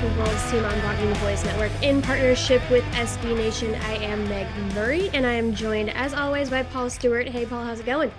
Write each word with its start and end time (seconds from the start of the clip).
the 0.00 0.06
World's 0.10 0.48
Team 0.48 0.64
on 0.64 0.74
Blogging 0.74 1.12
the 1.12 1.18
Boys 1.18 1.44
Network 1.44 1.72
in 1.82 2.00
partnership 2.00 2.62
with 2.70 2.84
SB 2.92 3.36
Nation. 3.36 3.74
I 3.74 3.96
am 3.96 4.28
Meg 4.28 4.46
Murray 4.72 5.10
and 5.12 5.26
I 5.26 5.32
am 5.32 5.52
joined 5.52 5.90
as 5.90 6.14
always 6.14 6.50
by 6.50 6.62
Paul 6.62 6.88
Stewart. 6.88 7.26
Hey 7.26 7.44
Paul, 7.44 7.64
how's 7.64 7.80
it 7.80 7.86
going? 7.86 8.12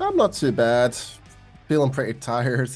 I'm 0.00 0.16
not 0.16 0.32
too 0.32 0.50
bad. 0.50 0.96
Feeling 1.68 1.90
pretty 1.90 2.18
tired. 2.18 2.70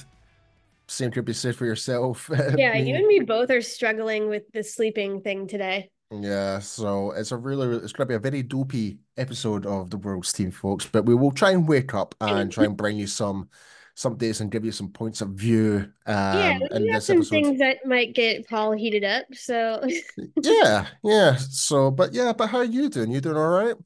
Same 0.88 1.10
could 1.10 1.24
be 1.24 1.33
said 1.33 1.56
for 1.56 1.64
yourself. 1.64 2.30
Yeah, 2.58 2.77
you 2.77 2.94
and 2.96 3.06
me 3.06 3.20
both 3.20 3.50
are 3.50 3.62
struggling 3.62 4.28
with 4.28 4.42
the 4.52 4.62
sleeping 4.62 5.22
thing 5.22 5.46
today. 5.46 5.90
Yeah, 6.11 6.58
so 6.58 7.12
it's 7.12 7.33
a 7.33 7.38
really, 7.38 7.78
it's 7.78 7.94
going 7.94 8.06
to 8.08 8.12
be 8.12 8.14
a 8.14 8.18
very 8.18 8.42
dopey 8.42 8.98
episode 9.16 9.64
of 9.64 9.88
the 9.88 9.96
World's 9.96 10.34
Team, 10.34 10.50
folks. 10.50 10.86
But 10.86 11.06
we 11.06 11.14
will 11.14 11.33
try 11.33 11.52
and 11.52 11.66
wake 11.66 11.94
up 11.94 12.14
and 12.20 12.52
try 12.52 12.64
and 12.64 12.77
bring 12.77 12.98
you 12.98 13.06
some 13.06 13.48
some 13.94 14.16
days 14.16 14.40
and 14.40 14.50
give 14.50 14.64
you 14.64 14.72
some 14.72 14.88
points 14.88 15.20
of 15.20 15.30
view. 15.30 15.90
Um, 16.06 16.14
yeah, 16.38 16.58
we 16.76 16.88
have 16.88 17.02
some 17.02 17.18
episode. 17.18 17.30
things 17.30 17.58
that 17.60 17.78
might 17.86 18.14
get 18.14 18.48
Paul 18.48 18.72
heated 18.72 19.04
up. 19.04 19.24
So 19.32 19.86
Yeah, 20.42 20.86
yeah. 21.02 21.36
So, 21.36 21.90
but 21.90 22.12
yeah, 22.12 22.32
but 22.32 22.48
how 22.48 22.58
are 22.58 22.64
you 22.64 22.88
doing? 22.88 23.12
You 23.12 23.20
doing 23.20 23.36
all 23.36 23.48
right? 23.48 23.76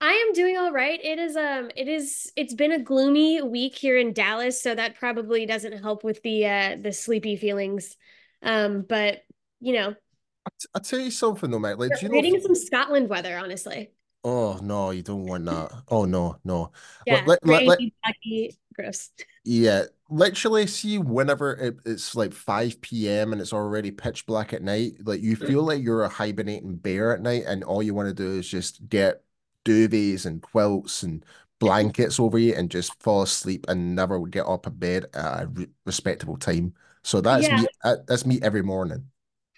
I 0.00 0.12
am 0.12 0.32
doing 0.32 0.56
all 0.56 0.72
right. 0.72 1.00
It 1.02 1.18
is 1.18 1.36
um 1.36 1.70
it 1.74 1.88
is 1.88 2.32
it's 2.36 2.54
been 2.54 2.72
a 2.72 2.78
gloomy 2.78 3.42
week 3.42 3.74
here 3.74 3.98
in 3.98 4.12
Dallas, 4.12 4.62
so 4.62 4.74
that 4.74 4.96
probably 4.96 5.46
doesn't 5.46 5.82
help 5.82 6.04
with 6.04 6.22
the 6.22 6.46
uh 6.46 6.76
the 6.80 6.92
sleepy 6.92 7.36
feelings. 7.36 7.96
Um, 8.42 8.82
but 8.82 9.22
you 9.60 9.72
know, 9.72 9.88
I 9.90 10.50
t- 10.60 10.68
I 10.74 10.78
tell 10.80 11.00
you 11.00 11.10
something 11.10 11.50
though, 11.50 11.58
mate. 11.58 11.78
Like, 11.78 11.98
do 11.98 12.06
you 12.06 12.08
know? 12.08 12.14
getting 12.14 12.40
some 12.40 12.54
Scotland 12.54 13.08
weather, 13.08 13.38
honestly. 13.38 13.90
Oh 14.22 14.58
no, 14.62 14.90
you 14.90 15.02
don't 15.02 15.24
want 15.24 15.46
that. 15.46 15.70
Oh 15.88 16.04
no, 16.04 16.36
no. 16.44 16.72
Yeah, 17.06 17.14
Let, 17.14 17.26
let, 17.26 17.46
let, 17.46 17.64
let- 17.64 17.78
rainy, 17.78 17.94
lucky, 18.06 18.58
gross. 18.76 19.10
Yeah, 19.44 19.84
literally, 20.10 20.66
see, 20.66 20.98
whenever 20.98 21.54
it, 21.54 21.76
it's 21.84 22.14
like 22.14 22.32
5 22.32 22.80
p.m. 22.80 23.32
and 23.32 23.40
it's 23.40 23.52
already 23.52 23.90
pitch 23.90 24.26
black 24.26 24.52
at 24.52 24.62
night, 24.62 24.94
like 25.04 25.22
you 25.22 25.36
mm. 25.36 25.46
feel 25.46 25.62
like 25.62 25.82
you're 25.82 26.04
a 26.04 26.08
hibernating 26.08 26.76
bear 26.76 27.12
at 27.12 27.22
night, 27.22 27.44
and 27.46 27.64
all 27.64 27.82
you 27.82 27.94
want 27.94 28.08
to 28.08 28.14
do 28.14 28.38
is 28.38 28.48
just 28.48 28.88
get 28.88 29.22
duvets 29.64 30.26
and 30.26 30.42
quilts 30.42 31.02
and 31.02 31.24
blankets 31.58 32.20
over 32.20 32.38
you 32.38 32.54
and 32.54 32.70
just 32.70 33.00
fall 33.02 33.22
asleep 33.22 33.64
and 33.68 33.94
never 33.94 34.20
get 34.26 34.46
up 34.46 34.66
of 34.66 34.78
bed 34.78 35.06
at 35.14 35.42
a 35.42 35.46
re- 35.48 35.68
respectable 35.84 36.36
time. 36.36 36.74
So 37.02 37.20
that's 37.20 37.46
Yeah. 37.46 37.62
me. 37.62 37.66
That's 38.06 38.26
me 38.26 38.38
every 38.42 38.62
morning. 38.62 39.10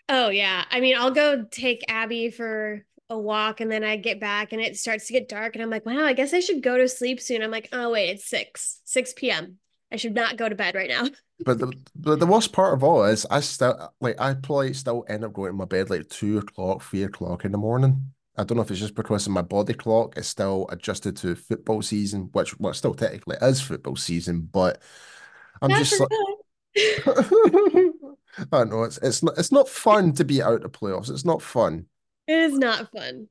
Oh 0.08 0.28
yeah. 0.28 0.64
I 0.70 0.80
mean, 0.80 0.96
I'll 0.96 1.10
go 1.10 1.44
take 1.50 1.84
Abby 1.88 2.30
for 2.30 2.84
a 3.10 3.19
walk 3.19 3.60
and 3.60 3.70
then 3.70 3.84
I 3.84 3.96
get 3.96 4.20
back 4.20 4.52
and 4.52 4.60
it 4.60 4.76
starts 4.76 5.06
to 5.06 5.12
get 5.12 5.28
dark 5.28 5.54
and 5.54 5.62
I'm 5.62 5.70
like, 5.70 5.86
wow, 5.86 6.04
I 6.04 6.12
guess 6.12 6.34
I 6.34 6.41
should 6.41 6.62
go 6.62 6.76
to 6.76 6.88
sleep 6.88 7.20
soon. 7.20 7.42
I'm 7.42 7.50
like, 7.50 7.69
oh 7.72 7.91
wait, 7.91 8.10
it's 8.10 8.28
6, 8.28 8.80
6 8.84 9.12
p.m. 9.14 9.58
I 9.91 9.96
should 9.96 10.14
not 10.14 10.36
go 10.36 10.48
to 10.48 10.54
bed 10.54 10.74
right 10.74 10.91
now. 10.91 11.08
But 11.44 11.60
the 11.60 11.72
but 11.94 12.19
the 12.19 12.26
worst 12.26 12.52
part 12.52 12.74
of 12.74 12.82
all 12.82 13.04
is 13.04 13.24
I 13.30 13.38
still 13.38 13.92
like 14.00 14.20
I 14.20 14.34
probably 14.34 14.74
still 14.74 15.04
end 15.08 15.24
up 15.24 15.32
going 15.32 15.52
to 15.52 15.56
my 15.56 15.66
bed 15.66 15.88
like 15.88 16.08
two 16.08 16.38
o'clock, 16.38 16.82
three 16.82 17.04
o'clock 17.04 17.44
in 17.44 17.52
the 17.52 17.58
morning. 17.58 18.12
I 18.36 18.42
don't 18.42 18.56
know 18.56 18.62
if 18.62 18.72
it's 18.72 18.80
just 18.80 18.96
because 18.96 19.25
of 19.28 19.32
my 19.32 19.42
body 19.42 19.75
clock 19.75 20.19
is 20.19 20.26
still 20.26 20.66
adjusted 20.69 21.16
to 21.19 21.36
football 21.36 21.80
season, 21.80 22.30
which 22.32 22.58
well 22.58 22.75
still 22.75 22.92
technically 22.92 23.36
is 23.40 23.60
football 23.60 23.94
season, 23.94 24.48
but 24.52 24.82
I'm 25.62 25.70
just 25.70 26.00
like 26.00 26.08
don't 28.50 28.70
know 28.70 28.82
it's 28.82 28.98
it's 28.98 29.22
not 29.22 29.38
it's 29.38 29.52
not 29.52 29.69
fun 29.69 30.14
to 30.14 30.25
be 30.25 30.42
out 30.42 30.64
of 30.64 30.72
playoffs. 30.72 31.08
It's 31.08 31.25
not 31.25 31.40
fun. 31.40 31.86
It 32.28 32.38
is 32.38 32.58
not 32.58 32.92
fun. 32.92 33.28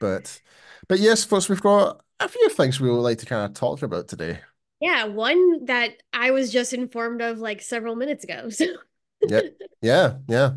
But 0.00 0.40
but 0.88 0.98
yes, 0.98 1.24
folks, 1.24 1.48
we've 1.48 1.62
got 1.62 2.04
a 2.18 2.28
few 2.28 2.48
things 2.50 2.80
we 2.80 2.90
would 2.90 2.96
like 2.96 3.18
to 3.18 3.26
kind 3.26 3.46
of 3.46 3.54
talk 3.54 3.82
about 3.82 4.08
today. 4.08 4.40
Yeah, 4.80 5.04
one 5.04 5.66
that 5.66 5.92
I 6.12 6.32
was 6.32 6.52
just 6.52 6.72
informed 6.72 7.22
of 7.22 7.38
like 7.38 7.62
several 7.62 7.94
minutes 7.94 8.24
ago. 8.24 8.48
So 8.50 8.66
Yeah, 9.28 9.42
yeah, 9.80 10.14
yeah. 10.28 10.50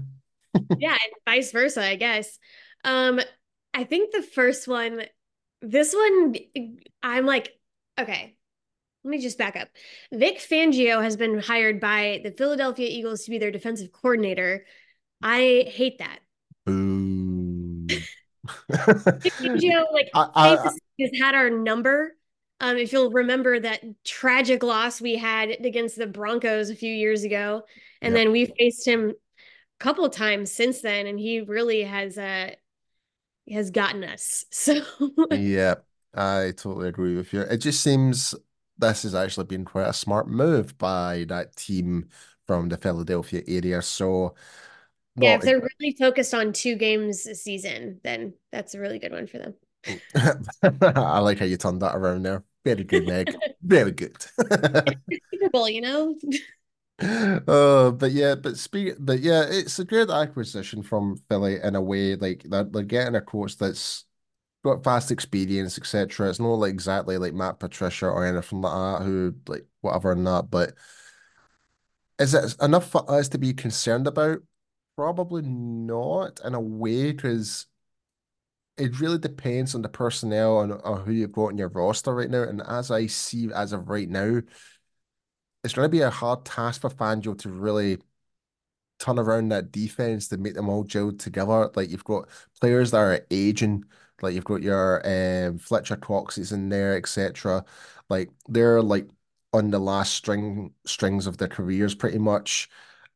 yeah, 0.80 0.94
and 0.94 1.14
vice 1.26 1.52
versa, 1.52 1.84
I 1.84 1.96
guess. 1.96 2.40
Um, 2.84 3.22
I 3.74 3.84
think 3.84 4.12
the 4.12 4.24
first 4.24 4.68
one, 4.68 5.04
this 5.62 5.94
one, 5.94 6.36
I'm 7.04 7.28
like, 7.28 7.52
okay, 8.00 8.36
let 9.04 9.12
me 9.12 9.20
just 9.22 9.38
back 9.38 9.56
up. 9.56 9.68
Vic 10.12 10.40
Fangio 10.40 11.04
has 11.04 11.18
been 11.18 11.38
hired 11.40 11.80
by 11.80 12.22
the 12.24 12.32
Philadelphia 12.32 12.88
Eagles 12.90 13.26
to 13.26 13.32
be 13.32 13.38
their 13.38 13.52
defensive 13.52 13.92
coordinator. 13.92 14.66
I 15.22 15.66
hate 15.68 16.00
that. 16.00 16.20
Vic 19.24 19.34
Fangio, 19.44 19.92
like, 19.94 20.10
I, 20.14 20.30
I, 20.36 20.58
has 20.64 20.80
has 21.00 21.12
had 21.20 21.36
our 21.36 21.50
number. 21.50 22.16
Um, 22.62 22.78
if 22.78 22.94
you'll 22.94 23.12
remember 23.12 23.60
that 23.60 23.82
tragic 24.06 24.64
loss 24.64 25.02
we 25.02 25.18
had 25.18 25.50
against 25.50 25.98
the 25.98 26.08
Broncos 26.08 26.70
a 26.70 26.76
few 26.76 26.94
years 26.94 27.24
ago, 27.24 27.64
and 28.02 28.16
Yep. 28.16 28.16
then 28.16 28.32
we 28.32 28.46
faced 28.58 28.88
him 28.88 29.10
a 29.12 29.14
couple 29.84 30.06
of 30.06 30.14
times 30.14 30.52
since 30.52 30.82
then, 30.82 31.08
and 31.08 31.20
he 31.20 31.42
really 31.42 31.84
has 31.84 32.18
uh 32.18 32.52
has 33.52 33.72
gotten 33.72 34.04
us. 34.04 34.46
So 34.52 34.82
Yeah, 35.30 35.76
I 36.14 36.54
totally 36.56 36.88
agree 36.90 37.16
with 37.16 37.34
you. 37.34 37.42
It 37.42 37.58
just 37.58 37.82
seems 37.82 38.36
this 38.78 39.04
has 39.04 39.16
actually 39.16 39.46
been 39.46 39.66
quite 39.66 39.88
a 39.88 39.94
smart 39.94 40.28
move 40.28 40.78
by 40.78 41.26
that 41.30 41.56
team 41.56 42.10
from 42.46 42.70
the 42.70 42.78
Philadelphia 42.78 43.42
area. 43.48 43.82
So, 43.82 44.36
yeah, 45.18 45.36
if 45.36 45.42
they're 45.42 45.62
really 45.80 45.96
focused 45.98 46.34
on 46.34 46.54
two 46.54 46.76
games 46.76 47.26
a 47.26 47.36
season, 47.36 48.00
then 48.04 48.34
that's 48.52 48.76
a 48.76 48.80
really 48.80 49.00
good 49.00 49.12
one 49.12 49.28
for 49.28 49.38
them. 49.38 49.54
I 50.82 51.20
like 51.20 51.40
how 51.40 51.46
you 51.46 51.58
turned 51.58 51.82
that 51.82 51.96
around 51.96 52.24
there. 52.24 52.44
Very 52.64 52.84
good, 52.84 53.08
Meg. 53.08 53.36
Very 53.62 53.92
good. 53.92 54.18
Super 54.40 55.50
Bowl, 55.52 55.70
you 55.70 55.82
know? 55.82 56.16
Oh, 57.48 57.92
but 57.92 58.12
yeah, 58.12 58.36
but 58.36 58.58
speak, 58.58 58.96
but 59.00 59.20
yeah, 59.20 59.46
it's 59.48 59.80
a 59.80 59.86
good 59.86 60.10
acquisition 60.10 60.82
from 60.82 61.18
Philly 61.30 61.60
in 61.62 61.76
a 61.76 61.82
way. 61.82 62.16
Like 62.16 62.44
they're, 62.44 62.64
they're 62.64 62.84
getting 62.84 63.16
a 63.16 63.22
coach 63.22 63.58
that's 63.58 64.06
got 64.64 64.84
vast 64.84 65.12
experience, 65.12 65.78
etc. 65.78 66.30
It's 66.30 66.40
not 66.40 66.48
like 66.56 66.72
exactly 66.72 67.18
like 67.18 67.34
Matt 67.34 67.60
Patricia 67.60 68.08
or 68.08 68.26
anything 68.26 68.62
like 68.62 69.00
that, 69.00 69.06
who 69.06 69.36
like 69.48 69.66
whatever 69.82 70.12
and 70.12 70.26
that. 70.26 70.50
But 70.50 70.74
is 72.18 72.34
it 72.34 72.56
enough 72.62 72.90
for 72.90 73.10
us 73.10 73.30
to 73.30 73.38
be 73.38 73.54
concerned 73.54 74.08
about? 74.08 74.40
Probably 74.98 75.42
not 75.42 76.40
in 76.44 76.54
a 76.54 76.60
way, 76.60 77.12
because 77.12 77.68
it 78.78 79.00
really 79.00 79.18
depends 79.18 79.74
on 79.76 79.82
the 79.82 79.90
personnel 79.90 80.62
and 80.62 80.74
on 80.74 81.06
who 81.06 81.12
you've 81.14 81.32
got 81.32 81.50
in 81.50 81.58
your 81.58 81.70
roster 81.70 82.14
right 82.14 82.30
now. 82.30 82.44
And 82.44 82.62
as 82.62 82.92
I 82.92 83.08
see 83.08 83.50
as 83.54 83.72
of 83.74 83.90
right 83.90 84.10
now, 84.10 84.42
it's 85.64 85.74
going 85.74 85.86
to 85.86 85.90
be 85.90 86.02
a 86.02 86.10
hard 86.10 86.46
task 86.46 86.82
for 86.82 86.90
Fangio 86.90 87.38
to 87.40 87.50
really 87.50 88.00
turn 89.00 89.20
around 89.20 89.50
that 89.50 89.72
defense 89.72 90.28
to 90.30 90.38
make 90.38 90.54
them 90.56 90.70
all 90.70 90.84
gel 90.84 91.12
together. 91.12 91.70
Like 91.76 91.90
you've 91.90 92.04
got 92.04 92.30
players 92.62 92.92
that 92.92 92.98
are 92.98 93.26
aging, 93.32 93.86
like 94.22 94.34
you've 94.36 94.46
got 94.46 94.62
your 94.64 95.02
um, 95.06 95.58
Fletcher 95.60 95.98
Coxes 95.98 96.52
in 96.52 96.70
there, 96.70 96.96
etc. 96.98 97.66
Like 98.10 98.30
they're 98.48 98.82
like 98.82 99.08
on 99.54 99.72
the 99.72 99.80
last 99.80 100.14
string 100.14 100.74
strings 100.86 101.28
of 101.28 101.38
their 101.38 101.48
careers 101.48 101.96
pretty 101.96 102.20
much, 102.20 102.70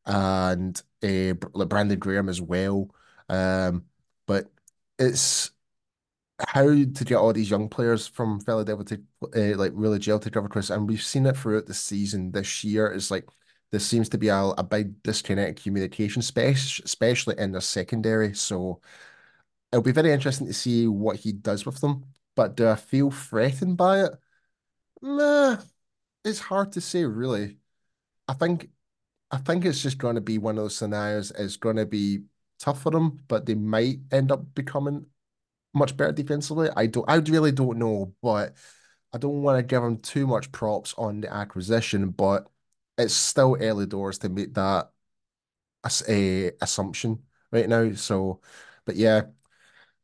and 0.06 0.80
uh, 1.02 1.34
like 1.54 1.68
Brandon 1.68 1.98
Graham 1.98 2.28
as 2.28 2.40
well. 2.40 2.90
Um, 3.28 3.84
but 4.26 4.50
it's 4.98 5.50
how 6.48 6.64
to 6.68 6.86
get 7.04 7.16
all 7.16 7.32
these 7.32 7.50
young 7.50 7.68
players 7.68 8.06
from 8.06 8.40
Philadelphia 8.40 8.84
to 9.32 9.54
uh, 9.54 9.58
like 9.58 9.72
really 9.74 9.98
gel 9.98 10.18
together, 10.18 10.48
Chris. 10.48 10.70
And 10.70 10.88
we've 10.88 11.02
seen 11.02 11.26
it 11.26 11.36
throughout 11.36 11.66
the 11.66 11.74
season 11.74 12.32
this 12.32 12.64
year. 12.64 12.86
It's 12.88 13.10
like 13.10 13.28
there 13.70 13.80
seems 13.80 14.08
to 14.10 14.18
be 14.18 14.28
a, 14.28 14.36
a 14.36 14.62
big 14.64 15.02
disconnect 15.02 15.58
in 15.60 15.62
communication, 15.62 16.22
space, 16.22 16.80
especially 16.84 17.36
in 17.38 17.52
the 17.52 17.60
secondary. 17.60 18.34
So 18.34 18.80
it'll 19.72 19.82
be 19.82 19.92
very 19.92 20.12
interesting 20.12 20.46
to 20.48 20.52
see 20.54 20.86
what 20.88 21.16
he 21.16 21.32
does 21.32 21.66
with 21.66 21.80
them. 21.80 22.04
but 22.36 22.56
do 22.56 22.68
I 22.68 22.76
feel 22.76 23.10
threatened 23.10 23.76
by 23.76 24.04
it? 24.04 24.12
Nah, 25.02 25.58
it's 26.24 26.40
hard 26.40 26.72
to 26.72 26.80
say, 26.80 27.04
really. 27.04 27.58
I 28.28 28.34
think 28.34 28.70
I 29.30 29.38
think 29.38 29.64
it's 29.64 29.82
just 29.82 29.98
going 29.98 30.16
to 30.16 30.20
be 30.20 30.38
one 30.38 30.58
of 30.58 30.64
those 30.64 30.76
scenarios. 30.76 31.30
It's 31.32 31.56
going 31.56 31.76
to 31.76 31.86
be 31.86 32.24
tough 32.58 32.82
for 32.82 32.90
them, 32.90 33.20
but 33.28 33.46
they 33.46 33.54
might 33.54 34.00
end 34.10 34.32
up 34.32 34.54
becoming 34.54 35.06
much 35.72 35.96
better 35.96 36.12
defensively. 36.12 36.68
I 36.76 36.86
don't. 36.86 37.08
I 37.08 37.16
really 37.16 37.52
don't 37.52 37.78
know, 37.78 38.14
but 38.22 38.54
I 39.12 39.18
don't 39.18 39.42
want 39.42 39.58
to 39.58 39.62
give 39.62 39.82
them 39.82 39.98
too 39.98 40.26
much 40.26 40.52
props 40.52 40.94
on 40.98 41.20
the 41.20 41.32
acquisition. 41.32 42.10
But 42.10 42.48
it's 42.98 43.14
still 43.14 43.56
early 43.60 43.86
doors 43.86 44.18
to 44.18 44.28
make 44.28 44.54
that 44.54 44.90
a 45.84 45.90
eh, 46.08 46.50
assumption 46.60 47.22
right 47.52 47.68
now. 47.68 47.92
So, 47.94 48.40
but 48.84 48.96
yeah, 48.96 49.22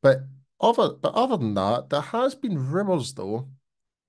but 0.02 0.20
other 0.60 0.90
but 0.90 1.14
other 1.14 1.36
than 1.36 1.54
that, 1.54 1.90
there 1.90 2.00
has 2.00 2.34
been 2.34 2.70
rumors 2.70 3.14
though, 3.14 3.48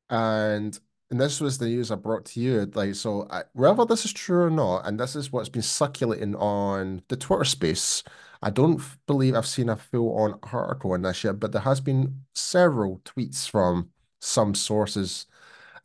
and 0.10 0.80
and 1.10 1.20
this 1.22 1.40
was 1.40 1.58
the 1.58 1.66
news 1.66 1.92
I 1.92 1.96
brought 1.96 2.26
to 2.26 2.40
you. 2.40 2.70
Like, 2.74 2.96
so 2.96 3.28
I, 3.30 3.44
whether 3.54 3.86
this 3.86 4.06
is 4.06 4.14
true 4.14 4.44
or 4.44 4.50
not, 4.50 4.86
and 4.86 5.00
this 5.00 5.16
is 5.16 5.32
what's 5.32 5.50
been 5.50 5.62
circulating 5.62 6.36
on 6.36 7.02
the 7.08 7.16
Twitter 7.16 7.46
space. 7.46 8.04
I 8.42 8.50
don't 8.50 8.82
believe 9.08 9.34
I've 9.34 9.48
seen 9.48 9.70
a 9.70 9.76
full-on 9.76 10.40
article 10.44 10.94
on 10.94 11.02
this 11.02 11.24
yet, 11.24 11.40
but 11.40 11.52
there 11.52 11.62
has 11.62 11.82
been 11.82 12.22
several 12.36 13.00
tweets 13.00 13.50
from 13.50 13.90
some 14.22 14.54
sources 14.54 15.26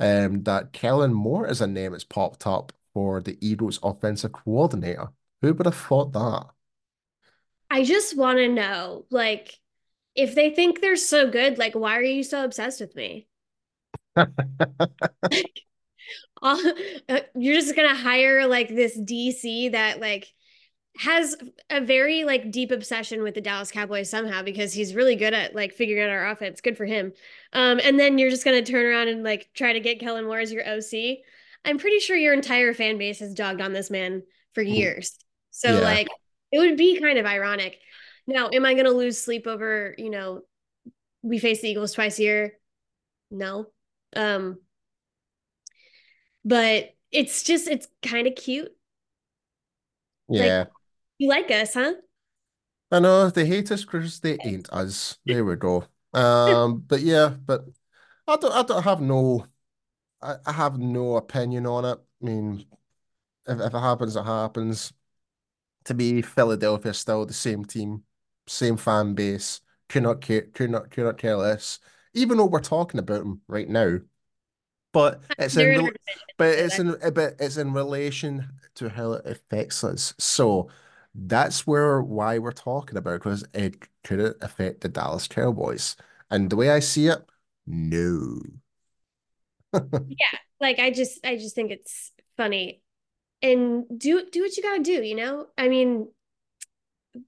um, 0.00 0.42
that 0.42 0.72
Kellen 0.72 1.14
Moore 1.14 1.46
is 1.46 1.60
a 1.60 1.66
name 1.66 1.92
that's 1.92 2.04
popped 2.04 2.46
up 2.46 2.72
for 2.92 3.20
the 3.22 3.38
Eagles 3.40 3.78
offensive 3.82 4.32
coordinator. 4.32 5.08
Who 5.40 5.54
would 5.54 5.66
have 5.66 5.76
thought 5.76 6.12
that? 6.12 6.46
I 7.70 7.84
just 7.84 8.16
want 8.16 8.38
to 8.38 8.48
know, 8.48 9.06
like, 9.10 9.58
if 10.14 10.34
they 10.34 10.50
think 10.50 10.80
they're 10.80 10.96
so 10.96 11.30
good, 11.30 11.56
like, 11.56 11.74
why 11.74 11.96
are 11.96 12.02
you 12.02 12.22
so 12.22 12.44
obsessed 12.44 12.80
with 12.80 12.94
me? 12.94 13.28
Uh, 16.42 16.58
you're 17.36 17.54
just 17.54 17.76
gonna 17.76 17.94
hire 17.94 18.48
like 18.48 18.68
this 18.68 18.98
DC 18.98 19.70
that 19.72 20.00
like 20.00 20.26
has 20.98 21.36
a 21.70 21.80
very 21.80 22.24
like 22.24 22.50
deep 22.50 22.70
obsession 22.70 23.22
with 23.22 23.34
the 23.34 23.40
Dallas 23.40 23.70
Cowboys 23.70 24.10
somehow 24.10 24.42
because 24.42 24.72
he's 24.72 24.94
really 24.94 25.16
good 25.16 25.32
at 25.32 25.54
like 25.54 25.72
figuring 25.72 26.02
out 26.02 26.10
our 26.10 26.28
offense. 26.28 26.60
Good 26.60 26.76
for 26.76 26.84
him. 26.84 27.12
Um, 27.52 27.80
and 27.82 27.98
then 27.98 28.18
you're 28.18 28.30
just 28.30 28.44
gonna 28.44 28.62
turn 28.62 28.84
around 28.84 29.08
and 29.08 29.22
like 29.22 29.50
try 29.54 29.72
to 29.72 29.80
get 29.80 30.00
Kellen 30.00 30.24
Moore 30.24 30.40
as 30.40 30.52
your 30.52 30.68
OC. 30.68 31.18
I'm 31.64 31.78
pretty 31.78 32.00
sure 32.00 32.16
your 32.16 32.34
entire 32.34 32.74
fan 32.74 32.98
base 32.98 33.20
has 33.20 33.34
dogged 33.34 33.60
on 33.60 33.72
this 33.72 33.90
man 33.90 34.22
for 34.52 34.62
mm-hmm. 34.62 34.74
years. 34.74 35.16
So 35.50 35.74
yeah. 35.74 35.80
like 35.80 36.08
it 36.50 36.58
would 36.58 36.76
be 36.76 37.00
kind 37.00 37.18
of 37.18 37.26
ironic. 37.26 37.78
Now, 38.26 38.50
am 38.52 38.66
I 38.66 38.74
gonna 38.74 38.90
lose 38.90 39.18
sleep 39.18 39.46
over, 39.46 39.94
you 39.96 40.10
know, 40.10 40.42
we 41.22 41.38
face 41.38 41.62
the 41.62 41.68
Eagles 41.68 41.92
twice 41.92 42.18
a 42.18 42.22
year? 42.22 42.52
No. 43.30 43.66
Um, 44.14 44.58
but 46.44 46.94
it's 47.10 47.42
just 47.42 47.68
it's 47.68 47.88
kind 48.02 48.26
of 48.26 48.34
cute. 48.34 48.72
Yeah. 50.28 50.58
Like, 50.58 50.68
you 51.18 51.28
like 51.28 51.50
us, 51.50 51.74
huh? 51.74 51.94
I 52.90 52.98
know 52.98 53.30
they 53.30 53.46
hate 53.46 53.70
us 53.70 53.84
because 53.84 54.20
they 54.20 54.38
ain't 54.44 54.70
us. 54.70 55.18
There 55.24 55.44
we 55.44 55.56
go. 55.56 55.84
Um, 56.12 56.80
but 56.86 57.00
yeah, 57.00 57.28
but 57.28 57.64
I 58.26 58.36
don't 58.36 58.52
I 58.52 58.62
don't 58.62 58.82
have 58.82 59.00
no 59.00 59.46
I, 60.20 60.36
I 60.46 60.52
have 60.52 60.78
no 60.78 61.16
opinion 61.16 61.66
on 61.66 61.84
it. 61.84 61.98
I 62.22 62.24
mean, 62.24 62.64
if, 63.46 63.60
if 63.60 63.74
it 63.74 63.80
happens, 63.80 64.16
it 64.16 64.24
happens. 64.24 64.92
To 65.86 65.94
me, 65.94 66.22
Philadelphia 66.22 66.94
still 66.94 67.26
the 67.26 67.32
same 67.32 67.64
team, 67.64 68.04
same 68.46 68.76
fan 68.76 69.14
base. 69.14 69.60
Could 69.88 70.04
not 70.04 70.20
care, 70.20 70.42
could 70.42 70.70
not, 70.70 70.90
could 70.90 71.04
not 71.04 71.18
care 71.18 71.36
less 71.36 71.80
even 72.14 72.36
though 72.36 72.46
we're 72.46 72.60
talking 72.60 73.00
about 73.00 73.20
them 73.20 73.40
right 73.48 73.68
now. 73.68 73.98
But 74.92 75.22
it's 75.38 75.56
in, 75.56 75.90
but 76.36 76.48
it's 76.48 76.78
in, 76.78 76.96
but 77.14 77.36
it's 77.38 77.56
in 77.56 77.72
relation 77.72 78.48
to 78.76 78.88
how 78.88 79.12
it 79.12 79.26
affects 79.26 79.84
us. 79.84 80.14
So 80.18 80.68
that's 81.14 81.66
where 81.66 82.02
why 82.02 82.38
we're 82.38 82.52
talking 82.52 82.96
about 82.96 83.20
because 83.20 83.44
it 83.54 83.76
could 84.04 84.20
it 84.20 84.36
affect 84.40 84.80
the 84.80 84.88
Dallas 84.88 85.28
Cowboys. 85.28 85.96
And 86.30 86.48
the 86.48 86.56
way 86.56 86.70
I 86.70 86.80
see 86.80 87.08
it, 87.08 87.24
no. 87.66 88.40
yeah, 89.72 90.38
like 90.60 90.78
I 90.78 90.90
just 90.90 91.24
I 91.24 91.36
just 91.36 91.54
think 91.54 91.70
it's 91.70 92.12
funny. 92.36 92.82
And 93.40 93.84
do 93.96 94.24
do 94.30 94.42
what 94.42 94.56
you 94.56 94.62
gotta 94.62 94.82
do, 94.82 95.02
you 95.02 95.14
know? 95.14 95.46
I 95.58 95.68
mean, 95.68 96.08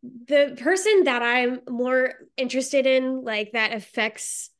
the 0.02 0.56
person 0.58 1.04
that 1.04 1.22
I'm 1.22 1.60
more 1.68 2.14
interested 2.36 2.86
in, 2.86 3.22
like 3.22 3.52
that 3.52 3.72
affects 3.74 4.50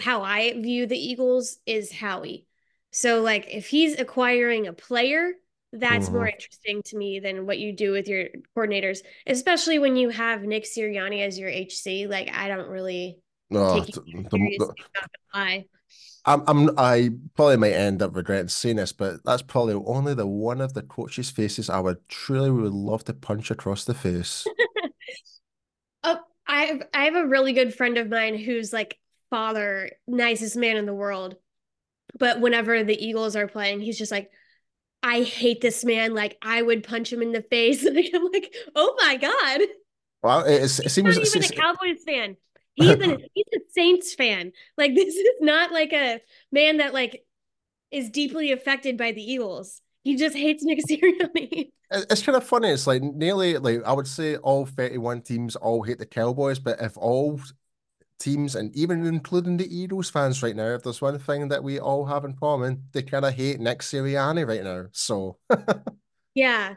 how 0.00 0.22
I 0.22 0.60
view 0.60 0.86
the 0.86 0.98
Eagles 0.98 1.58
is 1.66 1.92
Howie. 1.92 2.46
So 2.90 3.20
like 3.20 3.46
if 3.52 3.68
he's 3.68 3.98
acquiring 3.98 4.66
a 4.66 4.72
player, 4.72 5.32
that's 5.72 6.06
mm-hmm. 6.06 6.14
more 6.14 6.28
interesting 6.28 6.82
to 6.86 6.96
me 6.96 7.20
than 7.20 7.46
what 7.46 7.58
you 7.58 7.72
do 7.72 7.92
with 7.92 8.08
your 8.08 8.28
coordinators, 8.56 9.00
especially 9.26 9.78
when 9.78 9.96
you 9.96 10.08
have 10.08 10.42
Nick 10.42 10.64
Sirianni 10.64 11.26
as 11.26 11.38
your 11.38 11.50
HC. 11.50 12.08
Like 12.08 12.34
I 12.34 12.48
don't 12.48 12.68
really 12.68 13.18
no, 13.50 13.74
take 13.74 13.94
the, 13.94 14.00
the, 14.00 14.74
the, 15.34 15.64
I'm, 16.24 16.42
I'm, 16.46 16.70
I 16.78 17.10
probably 17.36 17.56
might 17.56 17.72
end 17.72 18.02
up 18.02 18.14
regretting 18.14 18.48
saying 18.48 18.76
this, 18.76 18.92
but 18.92 19.24
that's 19.24 19.40
probably 19.40 19.74
only 19.74 20.12
the 20.12 20.26
one 20.26 20.60
of 20.60 20.74
the 20.74 20.82
coaches' 20.82 21.30
faces 21.30 21.70
I 21.70 21.80
would 21.80 22.06
truly 22.08 22.50
would 22.50 22.72
love 22.72 23.04
to 23.04 23.14
punch 23.14 23.50
across 23.50 23.84
the 23.84 23.94
face. 23.94 24.46
oh, 26.04 26.18
I 26.46 26.82
I 26.92 27.04
have 27.04 27.16
a 27.16 27.26
really 27.26 27.54
good 27.54 27.74
friend 27.74 27.96
of 27.96 28.10
mine 28.10 28.36
who's 28.36 28.74
like 28.74 28.98
father, 29.30 29.90
nicest 30.06 30.56
man 30.56 30.76
in 30.76 30.86
the 30.86 30.94
world. 30.94 31.36
But 32.18 32.40
whenever 32.40 32.84
the 32.84 33.06
Eagles 33.06 33.36
are 33.36 33.46
playing, 33.48 33.80
he's 33.80 33.98
just 33.98 34.12
like, 34.12 34.30
I 35.02 35.22
hate 35.22 35.60
this 35.60 35.84
man. 35.84 36.14
Like 36.14 36.36
I 36.42 36.60
would 36.60 36.82
punch 36.82 37.12
him 37.12 37.22
in 37.22 37.32
the 37.32 37.42
face. 37.42 37.84
Like 37.92 38.10
I'm 38.14 38.30
like, 38.32 38.54
oh 38.74 38.96
my 39.00 39.16
god. 39.16 39.60
Well, 40.22 40.44
it, 40.44 40.62
it 40.62 40.68
seems 40.68 41.16
not 41.16 41.26
even 41.26 41.44
a 41.44 41.48
Cowboys 41.48 42.02
fan. 42.06 42.36
He's 42.74 42.88
a 43.00 43.18
he's 43.34 43.46
a 43.54 43.60
Saints 43.70 44.14
fan. 44.14 44.52
Like 44.76 44.94
this 44.96 45.14
is 45.14 45.28
not 45.40 45.72
like 45.72 45.92
a 45.92 46.20
man 46.50 46.78
that 46.78 46.94
like 46.94 47.24
is 47.90 48.10
deeply 48.10 48.52
affected 48.52 48.96
by 48.96 49.12
the 49.12 49.22
Eagles. 49.22 49.80
He 50.04 50.16
just 50.16 50.36
hates 50.36 50.64
Nick 50.64 50.80
Sirianni. 50.88 51.70
It's 51.90 52.22
kind 52.22 52.36
of 52.36 52.44
funny. 52.44 52.68
It's 52.68 52.86
like 52.86 53.02
nearly 53.02 53.58
like 53.58 53.82
I 53.84 53.92
would 53.92 54.06
say 54.06 54.36
all 54.36 54.66
31 54.66 55.22
teams 55.22 55.56
all 55.56 55.82
hate 55.82 55.98
the 55.98 56.06
Cowboys, 56.06 56.58
but 56.58 56.80
if 56.80 56.96
all 56.96 57.40
teams 58.18 58.54
and 58.56 58.74
even 58.74 59.06
including 59.06 59.56
the 59.56 59.76
Eagles 59.76 60.10
fans 60.10 60.42
right 60.42 60.56
now, 60.56 60.74
if 60.74 60.82
there's 60.82 61.00
one 61.00 61.18
thing 61.18 61.48
that 61.48 61.62
we 61.62 61.78
all 61.78 62.04
have 62.06 62.24
in 62.24 62.34
common, 62.34 62.84
they 62.92 63.02
kind 63.02 63.24
of 63.24 63.34
hate 63.34 63.60
Nick 63.60 63.80
Sirianni 63.80 64.46
right 64.46 64.64
now. 64.64 64.86
So 64.92 65.38
yeah, 66.34 66.74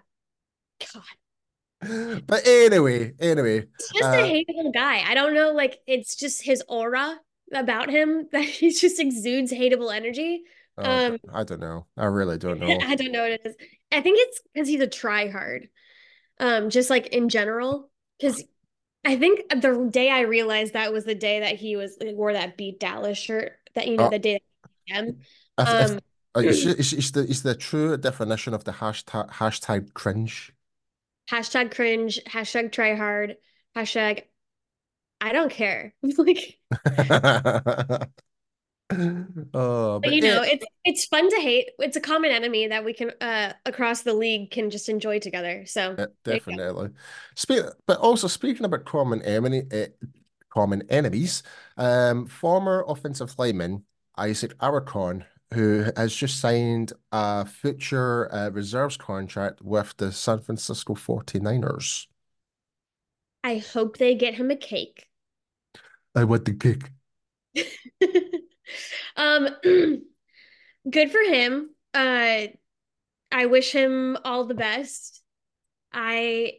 God. 0.93 2.23
But 2.27 2.45
anyway, 2.45 3.13
anyway, 3.19 3.65
just 3.93 4.03
uh, 4.03 4.07
a 4.07 4.45
hateable 4.45 4.73
guy. 4.73 5.03
I 5.05 5.15
don't 5.15 5.33
know, 5.33 5.51
like 5.51 5.79
it's 5.87 6.15
just 6.15 6.43
his 6.43 6.63
aura 6.67 7.19
about 7.53 7.89
him 7.89 8.27
that 8.31 8.43
he 8.43 8.71
just 8.71 8.99
exudes 8.99 9.51
hateable 9.51 9.93
energy. 9.93 10.43
Oh, 10.77 11.07
um, 11.07 11.17
I 11.33 11.43
don't 11.43 11.59
know. 11.59 11.87
I 11.97 12.05
really 12.05 12.37
don't 12.37 12.59
know. 12.59 12.77
I 12.81 12.95
don't 12.95 13.11
know 13.11 13.23
what 13.23 13.31
it 13.31 13.41
is. 13.45 13.55
I 13.91 14.01
think 14.01 14.19
it's 14.19 14.41
because 14.53 14.67
he's 14.67 14.81
a 14.81 14.87
try 14.87 15.29
hard. 15.29 15.69
Um, 16.39 16.69
just 16.69 16.89
like 16.89 17.07
in 17.07 17.29
general, 17.29 17.89
because 18.19 18.43
I 19.03 19.15
think 19.17 19.49
the 19.49 19.89
day 19.91 20.09
I 20.09 20.21
realized 20.21 20.73
that 20.73 20.93
was 20.93 21.05
the 21.05 21.15
day 21.15 21.39
that 21.39 21.55
he 21.55 21.75
was 21.75 21.97
like, 21.99 22.15
wore 22.15 22.33
that 22.33 22.57
beat 22.57 22.79
Dallas 22.79 23.17
shirt. 23.17 23.53
That 23.73 23.87
you 23.87 23.97
know, 23.97 24.07
oh. 24.07 24.09
the 24.09 24.19
day 24.19 24.41
that 24.89 25.15
um, 25.57 25.99
it's, 26.35 26.65
it's, 26.65 26.93
it's, 26.93 27.11
the 27.11 27.21
it's 27.21 27.41
the 27.41 27.55
true 27.55 27.97
definition 27.97 28.53
of 28.53 28.63
the 28.63 28.71
hashtag 28.71 29.29
hashtag 29.31 29.93
cringe. 29.93 30.53
Hashtag 31.29 31.73
cringe. 31.73 32.19
Hashtag 32.27 32.71
try 32.71 32.95
hard. 32.95 33.37
Hashtag 33.75 34.23
I 35.19 35.31
don't 35.33 35.51
care. 35.51 35.93
like 36.03 36.59
oh, 39.53 39.99
but, 39.99 40.13
you 40.13 40.21
know, 40.21 40.41
it's 40.43 40.65
it's 40.83 41.05
fun 41.05 41.29
to 41.29 41.37
hate. 41.37 41.69
It's 41.79 41.95
a 41.95 42.01
common 42.01 42.31
enemy 42.31 42.67
that 42.67 42.83
we 42.83 42.93
can 42.93 43.11
uh 43.21 43.53
across 43.65 44.01
the 44.01 44.13
league 44.13 44.51
can 44.51 44.69
just 44.69 44.89
enjoy 44.89 45.19
together. 45.19 45.65
So 45.65 45.95
yeah, 45.97 46.05
definitely. 46.23 46.89
Speak, 47.35 47.63
but 47.87 47.99
also 47.99 48.27
speaking 48.27 48.65
about 48.65 48.85
common 48.85 49.21
enemy, 49.21 49.63
uh, 49.71 49.87
common 50.49 50.83
enemies, 50.89 51.43
um, 51.77 52.25
former 52.25 52.83
offensive 52.87 53.37
lineman 53.37 53.83
Isaac 54.17 54.57
Alarcon, 54.59 55.25
who 55.53 55.85
has 55.95 56.15
just 56.15 56.39
signed 56.39 56.93
a 57.11 57.45
future 57.45 58.33
uh, 58.33 58.49
reserves 58.49 58.97
contract 58.97 59.61
with 59.61 59.95
the 59.97 60.11
San 60.11 60.39
Francisco 60.39 60.95
49ers. 60.95 62.07
I 63.43 63.57
hope 63.57 63.97
they 63.97 64.15
get 64.15 64.35
him 64.35 64.51
a 64.51 64.55
cake. 64.55 65.07
I 66.15 66.25
want 66.25 66.45
the 66.45 66.53
cake. 66.53 66.89
um, 69.15 69.49
good 70.89 71.11
for 71.11 71.21
him. 71.21 71.69
Uh, 71.93 72.47
I 73.31 73.45
wish 73.45 73.71
him 73.71 74.17
all 74.23 74.45
the 74.45 74.55
best. 74.55 75.21
I 75.93 76.53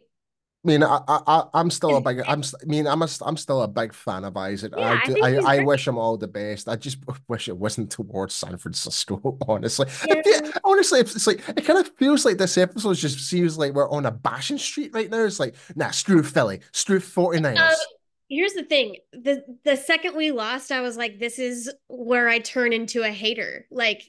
I 0.65 0.69
mean, 0.69 0.81
I, 0.81 1.01
I, 1.07 1.43
I'm 1.53 1.69
still 1.69 1.97
a 1.97 2.01
big. 2.01 2.21
I'm. 2.25 2.41
I 2.41 2.65
mean, 2.65 2.87
I'm 2.87 3.01
a, 3.01 3.09
I'm 3.23 3.35
still 3.35 3.63
a 3.63 3.67
big 3.67 3.93
fan 3.93 4.23
of 4.23 4.37
Isaac. 4.37 4.73
Yeah, 4.77 5.01
I, 5.05 5.13
I, 5.21 5.29
I, 5.35 5.55
I 5.57 5.63
wish 5.65 5.85
him 5.85 5.97
all 5.97 6.15
the 6.15 6.27
best. 6.27 6.69
I 6.69 6.77
just 6.77 6.99
wish 7.27 7.49
it 7.49 7.57
wasn't 7.57 7.91
towards 7.91 8.33
San 8.33 8.55
Francisco. 8.57 9.37
Honestly, 9.47 9.87
yeah. 10.07 10.21
it, 10.25 10.57
honestly, 10.63 11.01
it's 11.01 11.27
like 11.27 11.41
it 11.49 11.65
kind 11.65 11.79
of 11.79 11.91
feels 11.97 12.23
like 12.23 12.37
this 12.37 12.57
episode 12.57 12.93
just 12.95 13.19
seems 13.27 13.57
like 13.57 13.73
we're 13.73 13.89
on 13.89 14.05
a 14.05 14.11
bashing 14.11 14.57
street 14.57 14.91
right 14.93 15.09
now. 15.09 15.25
It's 15.25 15.39
like, 15.39 15.55
nah, 15.75 15.91
screw 15.91 16.23
Philly, 16.23 16.61
screw 16.71 16.99
49ers. 16.99 17.57
Um, 17.57 17.75
here's 18.29 18.53
the 18.53 18.63
thing: 18.63 18.97
the 19.11 19.43
the 19.63 19.77
second 19.77 20.15
we 20.15 20.31
lost, 20.31 20.71
I 20.71 20.81
was 20.81 20.97
like, 20.97 21.19
this 21.19 21.39
is 21.39 21.71
where 21.87 22.29
I 22.29 22.39
turn 22.39 22.73
into 22.73 23.03
a 23.03 23.09
hater. 23.09 23.65
Like 23.71 24.03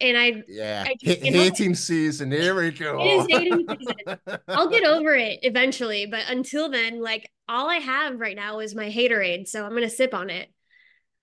and 0.00 0.16
I 0.16 0.42
yeah 0.48 0.84
I 0.86 0.96
just, 0.98 1.22
hating 1.22 1.74
season. 1.74 2.30
Here 2.30 2.54
we 2.54 2.70
go. 2.70 3.00
It 3.00 3.06
is 3.06 3.26
hating 3.28 3.66
season. 3.68 4.18
I'll 4.48 4.70
get 4.70 4.84
over 4.84 5.14
it 5.14 5.40
eventually, 5.42 6.06
but 6.06 6.24
until 6.28 6.70
then, 6.70 7.00
like 7.02 7.30
all 7.48 7.68
I 7.68 7.76
have 7.76 8.18
right 8.18 8.36
now 8.36 8.60
is 8.60 8.74
my 8.74 8.90
haterade, 8.90 9.46
so 9.48 9.64
I'm 9.64 9.74
gonna 9.74 9.90
sip 9.90 10.14
on 10.14 10.30
it. 10.30 10.48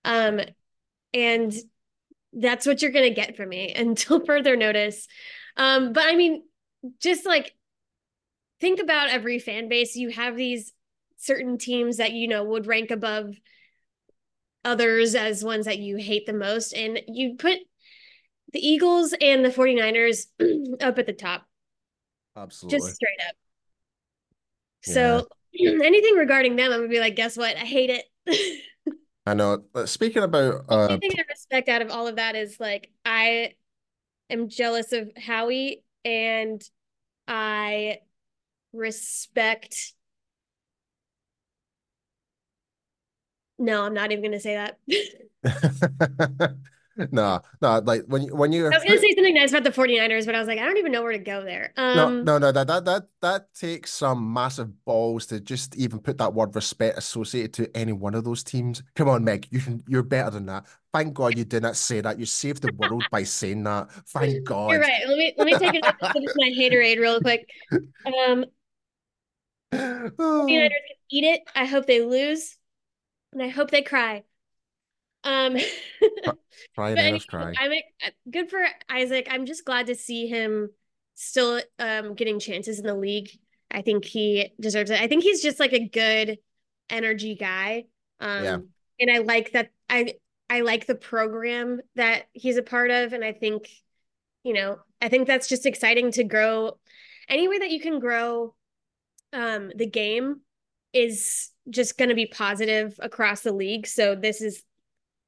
Um, 0.04 0.40
and 1.12 1.52
that's 2.32 2.66
what 2.66 2.80
you're 2.80 2.92
gonna 2.92 3.10
get 3.10 3.36
from 3.36 3.48
me 3.48 3.72
until 3.76 4.24
further 4.24 4.56
notice. 4.56 5.06
Um, 5.56 5.92
but 5.92 6.04
I 6.06 6.14
mean, 6.14 6.44
just 7.00 7.26
like 7.26 7.54
think 8.60 8.80
about 8.80 9.10
every 9.10 9.38
fan 9.38 9.68
base. 9.68 9.96
You 9.96 10.10
have 10.10 10.36
these 10.36 10.72
certain 11.18 11.58
teams 11.58 11.98
that 11.98 12.12
you 12.12 12.28
know 12.28 12.44
would 12.44 12.66
rank 12.66 12.90
above 12.90 13.34
others 14.64 15.14
as 15.14 15.44
ones 15.44 15.66
that 15.66 15.78
you 15.78 15.96
hate 15.96 16.26
the 16.26 16.32
most, 16.32 16.72
and 16.72 17.00
you 17.06 17.34
put 17.36 17.58
the 18.52 18.66
Eagles 18.66 19.14
and 19.20 19.44
the 19.44 19.50
49ers 19.50 20.26
up 20.80 20.98
at 20.98 21.06
the 21.06 21.12
top. 21.12 21.44
Absolutely. 22.36 22.78
Just 22.78 22.94
straight 22.94 23.20
up. 23.28 23.34
So 24.82 25.26
anything 25.84 26.14
regarding 26.14 26.56
them, 26.56 26.72
I'm 26.72 26.80
gonna 26.80 26.88
be 26.88 27.00
like, 27.00 27.16
guess 27.16 27.36
what? 27.36 27.56
I 27.56 27.60
hate 27.60 27.90
it. 27.90 28.64
I 29.26 29.34
know. 29.34 29.64
Speaking 29.84 30.22
about 30.22 30.64
uh 30.68 30.88
the 30.88 30.98
thing 30.98 31.12
I 31.18 31.24
respect 31.28 31.68
out 31.68 31.82
of 31.82 31.90
all 31.90 32.06
of 32.06 32.16
that 32.16 32.34
is 32.34 32.58
like 32.58 32.90
I 33.04 33.54
am 34.30 34.48
jealous 34.48 34.92
of 34.92 35.10
Howie 35.16 35.82
and 36.04 36.62
I 37.26 37.98
respect 38.72 39.92
No, 43.58 43.84
I'm 43.84 43.94
not 43.94 44.12
even 44.12 44.24
gonna 44.24 44.40
say 44.40 44.54
that. 44.54 44.78
no, 47.12 47.40
no, 47.62 47.78
like 47.84 48.02
when 48.06 48.22
you 48.22 48.34
when 48.34 48.52
you 48.52 48.66
I 48.66 48.70
was 48.70 48.84
gonna 48.84 48.98
say 48.98 49.14
something 49.14 49.34
nice 49.34 49.52
about 49.52 49.64
the 49.64 49.70
49ers, 49.70 50.26
but 50.26 50.34
I 50.34 50.38
was 50.40 50.48
like, 50.48 50.58
I 50.58 50.64
don't 50.64 50.78
even 50.78 50.90
know 50.90 51.02
where 51.02 51.12
to 51.12 51.18
go 51.18 51.44
there. 51.44 51.72
Um 51.76 52.24
no, 52.24 52.38
no, 52.38 52.38
no, 52.38 52.52
that 52.52 52.66
that 52.66 52.84
that 52.84 53.02
that 53.22 53.54
takes 53.54 53.92
some 53.92 54.32
massive 54.32 54.84
balls 54.84 55.26
to 55.26 55.40
just 55.40 55.76
even 55.76 56.00
put 56.00 56.18
that 56.18 56.34
word 56.34 56.54
respect 56.56 56.98
associated 56.98 57.52
to 57.54 57.76
any 57.76 57.92
one 57.92 58.14
of 58.14 58.24
those 58.24 58.42
teams. 58.42 58.82
Come 58.96 59.08
on, 59.08 59.22
Meg, 59.22 59.46
you 59.50 59.60
can 59.60 59.82
you're 59.86 60.02
better 60.02 60.30
than 60.30 60.46
that. 60.46 60.66
Thank 60.92 61.14
God 61.14 61.38
you 61.38 61.44
did 61.44 61.62
not 61.62 61.76
say 61.76 62.00
that. 62.00 62.18
You 62.18 62.26
saved 62.26 62.62
the 62.62 62.72
world 62.72 63.04
by 63.10 63.22
saying 63.22 63.62
that. 63.64 63.92
Thank 64.08 64.44
God. 64.48 64.72
You're 64.72 64.80
right. 64.80 65.02
Let 65.06 65.18
me 65.18 65.34
let 65.36 65.46
me 65.46 65.58
take 65.58 65.74
it 65.74 65.84
finish 66.12 66.30
my 66.36 66.50
haterade 66.50 66.98
real 66.98 67.20
quick. 67.20 67.48
Um 67.72 68.44
49ers 69.72 70.68
can 70.68 70.96
eat 71.10 71.24
it. 71.24 71.42
I 71.54 71.64
hope 71.64 71.86
they 71.86 72.02
lose. 72.02 72.57
And 73.32 73.42
I 73.42 73.48
hope 73.48 73.70
they 73.70 73.82
cry. 73.82 74.24
Um, 75.24 75.56
cry 76.74 76.90
and 76.90 77.26
cry. 77.26 77.54
I'm 77.58 77.72
good 78.30 78.50
for 78.50 78.64
Isaac. 78.88 79.28
I'm 79.30 79.46
just 79.46 79.64
glad 79.64 79.86
to 79.86 79.94
see 79.94 80.26
him 80.26 80.70
still 81.14 81.60
um 81.80 82.14
getting 82.14 82.38
chances 82.38 82.78
in 82.78 82.86
the 82.86 82.94
league. 82.94 83.30
I 83.70 83.82
think 83.82 84.04
he 84.04 84.52
deserves 84.60 84.90
it. 84.90 85.00
I 85.00 85.08
think 85.08 85.22
he's 85.22 85.42
just 85.42 85.60
like 85.60 85.72
a 85.72 85.88
good 85.88 86.38
energy 86.88 87.34
guy. 87.34 87.84
Um, 88.20 88.44
yeah. 88.44 88.58
and 89.00 89.10
I 89.10 89.18
like 89.18 89.52
that. 89.52 89.70
I 89.88 90.14
I 90.48 90.62
like 90.62 90.86
the 90.86 90.94
program 90.94 91.80
that 91.96 92.28
he's 92.32 92.56
a 92.56 92.62
part 92.62 92.90
of, 92.90 93.12
and 93.12 93.24
I 93.24 93.32
think, 93.32 93.68
you 94.44 94.54
know, 94.54 94.78
I 95.02 95.08
think 95.08 95.26
that's 95.26 95.48
just 95.48 95.66
exciting 95.66 96.12
to 96.12 96.24
grow. 96.24 96.78
Any 97.28 97.48
way 97.48 97.58
that 97.58 97.70
you 97.70 97.80
can 97.80 97.98
grow, 97.98 98.54
um, 99.32 99.70
the 99.74 99.86
game 99.86 100.40
is 100.94 101.50
just 101.70 101.98
going 101.98 102.08
to 102.08 102.14
be 102.14 102.26
positive 102.26 102.98
across 103.00 103.42
the 103.42 103.52
league. 103.52 103.86
So 103.86 104.14
this 104.14 104.40
is 104.40 104.62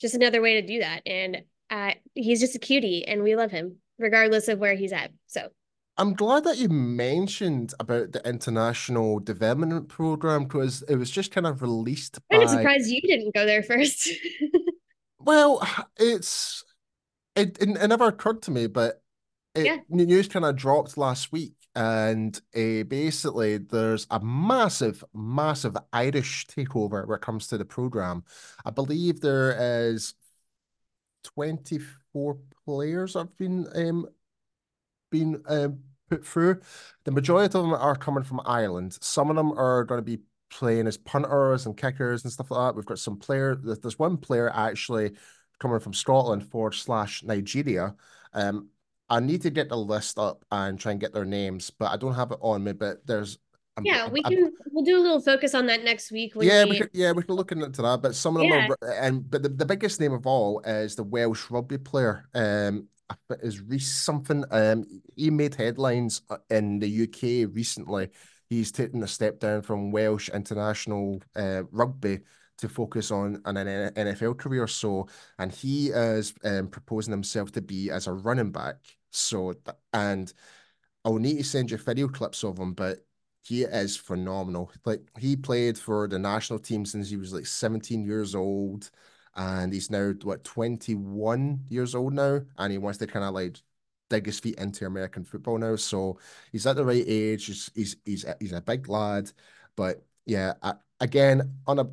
just 0.00 0.14
another 0.14 0.40
way 0.40 0.61
to 0.61 0.66
do 0.66 0.80
that. 0.80 1.02
And 1.06 1.42
uh, 1.70 1.92
he's 2.14 2.40
just 2.40 2.56
a 2.56 2.59
cutie, 2.59 3.04
and 3.06 3.23
we 3.23 3.37
love 3.37 3.50
him 3.50 3.76
regardless 3.99 4.49
of 4.49 4.59
where 4.59 4.75
he's 4.75 4.92
at. 4.92 5.12
So. 5.26 5.49
I'm 5.97 6.14
glad 6.14 6.44
that 6.44 6.56
you 6.56 6.68
mentioned 6.70 7.75
about 7.78 8.12
the 8.12 8.26
international 8.26 9.20
development 9.20 9.88
program 9.88 10.44
because 10.44 10.82
it 10.88 10.97
was 10.97 11.11
just 11.11 11.30
kind 11.30 11.47
of 11.47 11.61
released. 11.61 12.18
I'm 12.32 12.40
by... 12.40 12.47
surprised 12.47 12.88
you 12.88 13.02
didn't 13.02 13.35
go 13.35 13.44
there 13.44 13.62
first. 13.62 14.09
well, 15.18 15.66
it's 15.99 16.64
it, 17.37 17.59
it, 17.61 17.68
never 17.88 18.06
occurred 18.06 18.42
to 18.42 18.50
me, 18.50 18.66
but 18.66 19.02
it, 19.54 19.66
yeah. 19.66 19.76
news 19.90 20.28
kind 20.28 20.47
of 20.47 20.56
dropped 20.56 20.97
last 20.97 21.32
week 21.32 21.52
and 21.75 22.41
uh, 22.57 22.83
basically 22.85 23.59
there's 23.59 24.07
a 24.11 24.21
massive 24.21 25.05
massive 25.15 25.77
irish 25.93 26.47
takeover 26.47 27.07
when 27.07 27.17
it 27.17 27.23
comes 27.23 27.47
to 27.49 27.59
the 27.59 27.65
program. 27.65 28.25
I 28.65 28.71
believe 28.71 29.21
there 29.21 29.57
is 29.89 30.15
24 31.25 32.39
players 32.65 33.15
have 33.15 33.37
been 33.39 33.67
um 33.75 34.07
been 35.11 35.43
um, 35.49 35.81
put 36.09 36.27
through. 36.27 36.61
The 37.05 37.12
majority 37.12 37.47
of 37.47 37.53
them 37.62 37.75
are 37.75 37.97
coming 37.97 38.25
from 38.25 38.41
ireland. 38.45 38.97
Some 39.00 39.31
of 39.31 39.37
them 39.37 39.53
are 39.53 39.85
going 39.85 39.99
to 39.99 40.03
be 40.03 40.23
playing 40.50 40.89
as 40.89 40.97
punters 40.97 41.67
and 41.67 41.77
kickers 41.77 42.25
and 42.25 42.33
stuff 42.33 42.50
like 42.50 42.69
that. 42.69 42.77
We've 42.77 42.85
got 42.85 42.99
some 42.99 43.17
player 43.17 43.55
there's 43.55 43.99
one 43.99 44.17
player 44.17 44.50
actually 44.53 45.12
coming 45.61 45.79
from 45.79 45.95
scotland 45.95 46.50
forward 46.50 46.75
slash 46.75 47.23
nigeria. 47.23 47.95
Um 48.33 48.71
I 49.11 49.21
need 49.21 49.43
to 49.43 49.50
get 49.50 49.69
the 49.69 49.76
list 49.76 50.19
up 50.19 50.45
and 50.50 50.79
try 50.79 50.93
and 50.93 51.00
get 51.00 51.12
their 51.12 51.25
names, 51.25 51.71
but 51.71 51.90
I 51.90 51.97
don't 51.97 52.14
have 52.14 52.31
it 52.31 52.38
on 52.40 52.64
me. 52.64 52.73
But 52.73 53.07
there's 53.07 53.38
yeah, 53.83 54.09
we 54.09 54.23
can 54.23 54.52
we'll 54.71 54.85
do 54.85 54.99
a 54.99 55.02
little 55.02 55.21
focus 55.21 55.55
on 55.55 55.67
that 55.67 55.85
next 55.85 56.11
week. 56.12 56.33
yeah, 56.40 56.64
we, 56.64 56.71
we 56.71 56.79
could, 56.79 56.90
yeah, 56.93 57.12
we 57.12 57.23
can 57.23 57.35
look 57.35 57.52
into 57.52 57.83
that. 57.83 58.02
But 58.02 58.14
some 58.14 58.37
of 58.37 58.43
them 58.43 58.50
yeah. 58.50 58.69
are, 58.83 58.93
and 58.93 59.29
but 59.29 59.43
the, 59.43 59.49
the 59.49 59.67
biggest 59.67 60.00
name 60.00 60.12
of 60.12 60.26
all 60.26 60.61
is 60.61 60.97
the 60.97 61.05
Welsh 61.05 61.50
rugby 61.50 61.79
player. 61.79 62.29
Um, 62.35 62.88
is 63.43 63.61
Rees 63.61 63.93
something. 63.93 64.45
Um, 64.50 64.85
he 65.17 65.31
made 65.31 65.55
headlines 65.55 66.23
uh, 66.31 66.37
in 66.49 66.79
the 66.79 67.02
UK 67.02 67.52
recently. 67.52 68.11
He's 68.49 68.71
taken 68.71 69.02
a 69.02 69.09
step 69.09 69.40
down 69.40 69.62
from 69.62 69.90
Welsh 69.90 70.29
international 70.29 71.21
uh, 71.35 71.62
rugby 71.71 72.21
to 72.59 72.69
focus 72.69 73.11
on 73.11 73.40
an 73.45 73.57
NFL 73.95 74.38
career. 74.38 74.67
So, 74.67 75.09
and 75.38 75.50
he 75.50 75.88
is 75.88 76.35
um, 76.45 76.69
proposing 76.69 77.12
himself 77.12 77.52
to 77.52 77.62
be 77.62 77.90
as 77.90 78.07
a 78.07 78.12
running 78.12 78.52
back. 78.52 78.76
So, 79.11 79.55
and 79.93 80.33
I'll 81.05 81.17
need 81.19 81.38
to 81.38 81.45
send 81.45 81.71
you 81.71 81.79
video 81.79 82.09
clips 82.09 82.45
of 82.45 82.59
him, 82.59 82.75
but 82.75 83.07
he 83.43 83.62
is 83.64 83.97
phenomenal. 83.97 84.73
Like 84.85 85.02
he 85.19 85.37
played 85.37 85.79
for 85.79 86.09
the 86.09 86.19
national 86.19 86.59
team 86.61 86.85
since 86.87 87.11
he 87.11 87.17
was 87.17 87.33
like 87.33 87.47
17 87.47 88.05
years 88.05 88.35
old, 88.35 88.90
and 89.35 89.73
he's 89.73 89.90
now 89.90 90.12
what 90.23 90.45
21 90.45 91.64
years 91.69 91.95
old 91.95 92.14
now, 92.14 92.43
and 92.59 92.73
he 92.73 92.79
wants 92.79 92.99
to 92.99 93.07
kind 93.07 93.25
of 93.25 93.35
like 93.35 93.59
dig 94.11 94.26
his 94.26 94.40
feet 94.40 94.57
into 94.59 94.87
American 94.87 95.25
football 95.25 95.59
now. 95.59 95.76
So 95.76 96.19
he's 96.52 96.67
at 96.67 96.76
the 96.76 96.85
right 96.85 97.05
age. 97.07 97.47
He's 97.47 97.71
he's 97.75 97.97
he's 98.05 98.25
a, 98.25 98.37
he's 98.40 98.52
a 98.52 98.61
big 98.61 98.88
lad, 98.88 99.33
but 99.76 100.05
yeah, 100.26 100.55
I, 100.62 100.75
again 101.00 101.59
on 101.67 101.79
a 101.79 101.87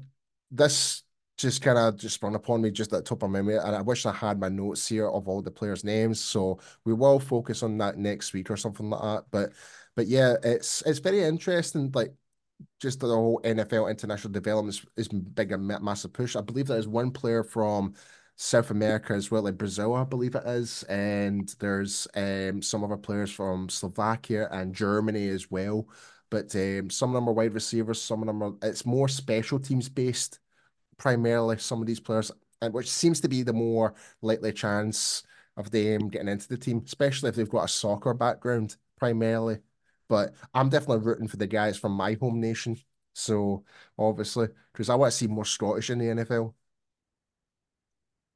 this 0.51 1.03
just 1.37 1.61
kind 1.61 1.77
of 1.77 1.97
just 1.97 2.15
sprung 2.15 2.35
upon 2.35 2.61
me 2.61 2.71
just 2.71 2.91
at 2.93 3.03
the 3.03 3.09
top 3.09 3.23
of 3.23 3.29
my 3.29 3.39
memory, 3.39 3.57
and 3.57 3.75
I 3.75 3.81
wish 3.81 4.05
I 4.05 4.11
had 4.11 4.39
my 4.39 4.49
notes 4.49 4.87
here 4.87 5.07
of 5.07 5.27
all 5.27 5.41
the 5.41 5.51
players' 5.51 5.83
names. 5.83 6.19
So 6.19 6.59
we 6.83 6.93
will 6.93 7.19
focus 7.19 7.63
on 7.63 7.77
that 7.77 7.97
next 7.97 8.33
week 8.33 8.49
or 8.49 8.57
something 8.57 8.89
like 8.89 9.01
that. 9.01 9.25
But 9.31 9.51
but 9.95 10.07
yeah, 10.07 10.35
it's 10.43 10.81
it's 10.83 10.99
very 10.99 11.21
interesting. 11.23 11.91
Like 11.93 12.13
just 12.79 12.99
the 12.99 13.07
whole 13.07 13.39
NFL 13.43 13.89
international 13.89 14.33
development 14.33 14.75
is, 14.75 15.07
is 15.07 15.07
big 15.09 15.51
a 15.51 15.57
massive 15.57 16.13
push. 16.13 16.35
I 16.35 16.41
believe 16.41 16.67
there 16.67 16.77
is 16.77 16.87
one 16.87 17.11
player 17.11 17.43
from 17.43 17.93
South 18.35 18.71
America 18.71 19.13
as 19.13 19.31
well, 19.31 19.41
like 19.43 19.57
Brazil, 19.57 19.95
I 19.95 20.03
believe 20.03 20.35
it 20.35 20.43
is, 20.45 20.83
and 20.83 21.53
there's 21.59 22.07
um 22.15 22.61
some 22.61 22.83
other 22.83 22.97
players 22.97 23.31
from 23.31 23.69
Slovakia 23.69 24.47
and 24.51 24.73
Germany 24.75 25.27
as 25.29 25.49
well. 25.51 25.87
But 26.29 26.53
um, 26.55 26.89
some 26.89 27.09
of 27.11 27.15
them 27.15 27.29
are 27.29 27.33
wide 27.33 27.53
receivers, 27.53 28.01
some 28.01 28.21
of 28.21 28.27
them 28.27 28.43
are. 28.43 28.53
It's 28.61 28.85
more 28.85 29.07
special 29.07 29.59
teams 29.59 29.87
based 29.89 30.39
primarily 30.97 31.57
some 31.57 31.81
of 31.81 31.87
these 31.87 31.99
players, 31.99 32.31
and 32.61 32.73
which 32.73 32.89
seems 32.89 33.21
to 33.21 33.29
be 33.29 33.43
the 33.43 33.53
more 33.53 33.93
likely 34.21 34.51
chance 34.51 35.23
of 35.55 35.71
them 35.71 36.09
getting 36.09 36.27
into 36.27 36.47
the 36.47 36.57
team, 36.57 36.83
especially 36.85 37.29
if 37.29 37.35
they've 37.35 37.49
got 37.49 37.65
a 37.65 37.67
soccer 37.67 38.13
background 38.13 38.75
primarily. 38.97 39.57
But 40.07 40.33
I'm 40.53 40.69
definitely 40.69 41.05
rooting 41.05 41.27
for 41.27 41.37
the 41.37 41.47
guys 41.47 41.77
from 41.77 41.91
my 41.91 42.13
home 42.19 42.39
nation. 42.39 42.77
So 43.13 43.63
obviously, 43.97 44.47
because 44.71 44.89
I 44.89 44.95
want 44.95 45.11
to 45.11 45.17
see 45.17 45.27
more 45.27 45.45
Scottish 45.45 45.89
in 45.89 45.99
the 45.99 46.05
NFL. 46.05 46.53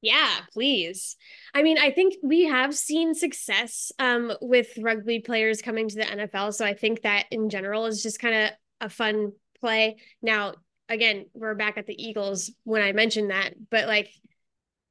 Yeah, 0.02 0.40
please. 0.52 1.16
I 1.54 1.62
mean, 1.62 1.78
I 1.78 1.92
think 1.92 2.16
we 2.24 2.46
have 2.46 2.76
seen 2.76 3.14
success 3.14 3.92
um, 4.00 4.34
with 4.42 4.76
rugby 4.80 5.20
players 5.20 5.62
coming 5.62 5.88
to 5.88 5.96
the 5.96 6.06
NFL. 6.06 6.56
So 6.56 6.66
I 6.66 6.74
think 6.74 7.04
that 7.04 7.28
in 7.30 7.50
general 7.50 7.86
is 7.86 8.02
just 8.02 8.20
kind 8.20 8.36
of 8.36 8.52
a 8.82 8.90
fun 8.90 9.34
play. 9.60 9.98
Now, 10.24 10.56
again, 10.92 11.26
we're 11.34 11.56
back 11.56 11.78
at 11.78 11.88
the 11.88 12.04
Eagles 12.04 12.52
when 12.64 12.82
I 12.82 12.92
mentioned 12.92 13.32
that, 13.32 13.54
but 13.70 13.88
like 13.88 14.10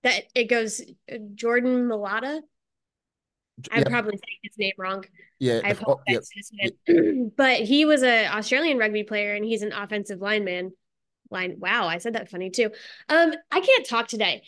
that 0.02 0.24
it 0.34 0.44
goes 0.44 0.80
Jordan 1.34 1.86
Mailata. 1.86 2.40
I'm 3.70 3.84
probably 3.84 4.12
saying 4.12 4.38
his 4.42 4.56
name 4.58 4.72
wrong. 4.78 5.04
Yeah, 5.38 5.60
I 5.62 5.74
hope 5.74 6.00
oh, 6.08 6.20
yep. 6.56 6.72
but 7.36 7.60
he 7.60 7.84
was 7.84 8.02
an 8.02 8.32
Australian 8.32 8.78
rugby 8.78 9.04
player 9.04 9.34
and 9.34 9.44
he's 9.44 9.62
an 9.62 9.72
offensive 9.72 10.20
lineman. 10.20 10.72
Line. 11.30 11.56
Wow, 11.58 11.86
I 11.86 11.98
said 11.98 12.14
that 12.14 12.28
funny 12.28 12.50
too. 12.50 12.70
Um, 13.08 13.32
I 13.52 13.60
can't 13.60 13.86
talk 13.86 14.08
today. 14.08 14.42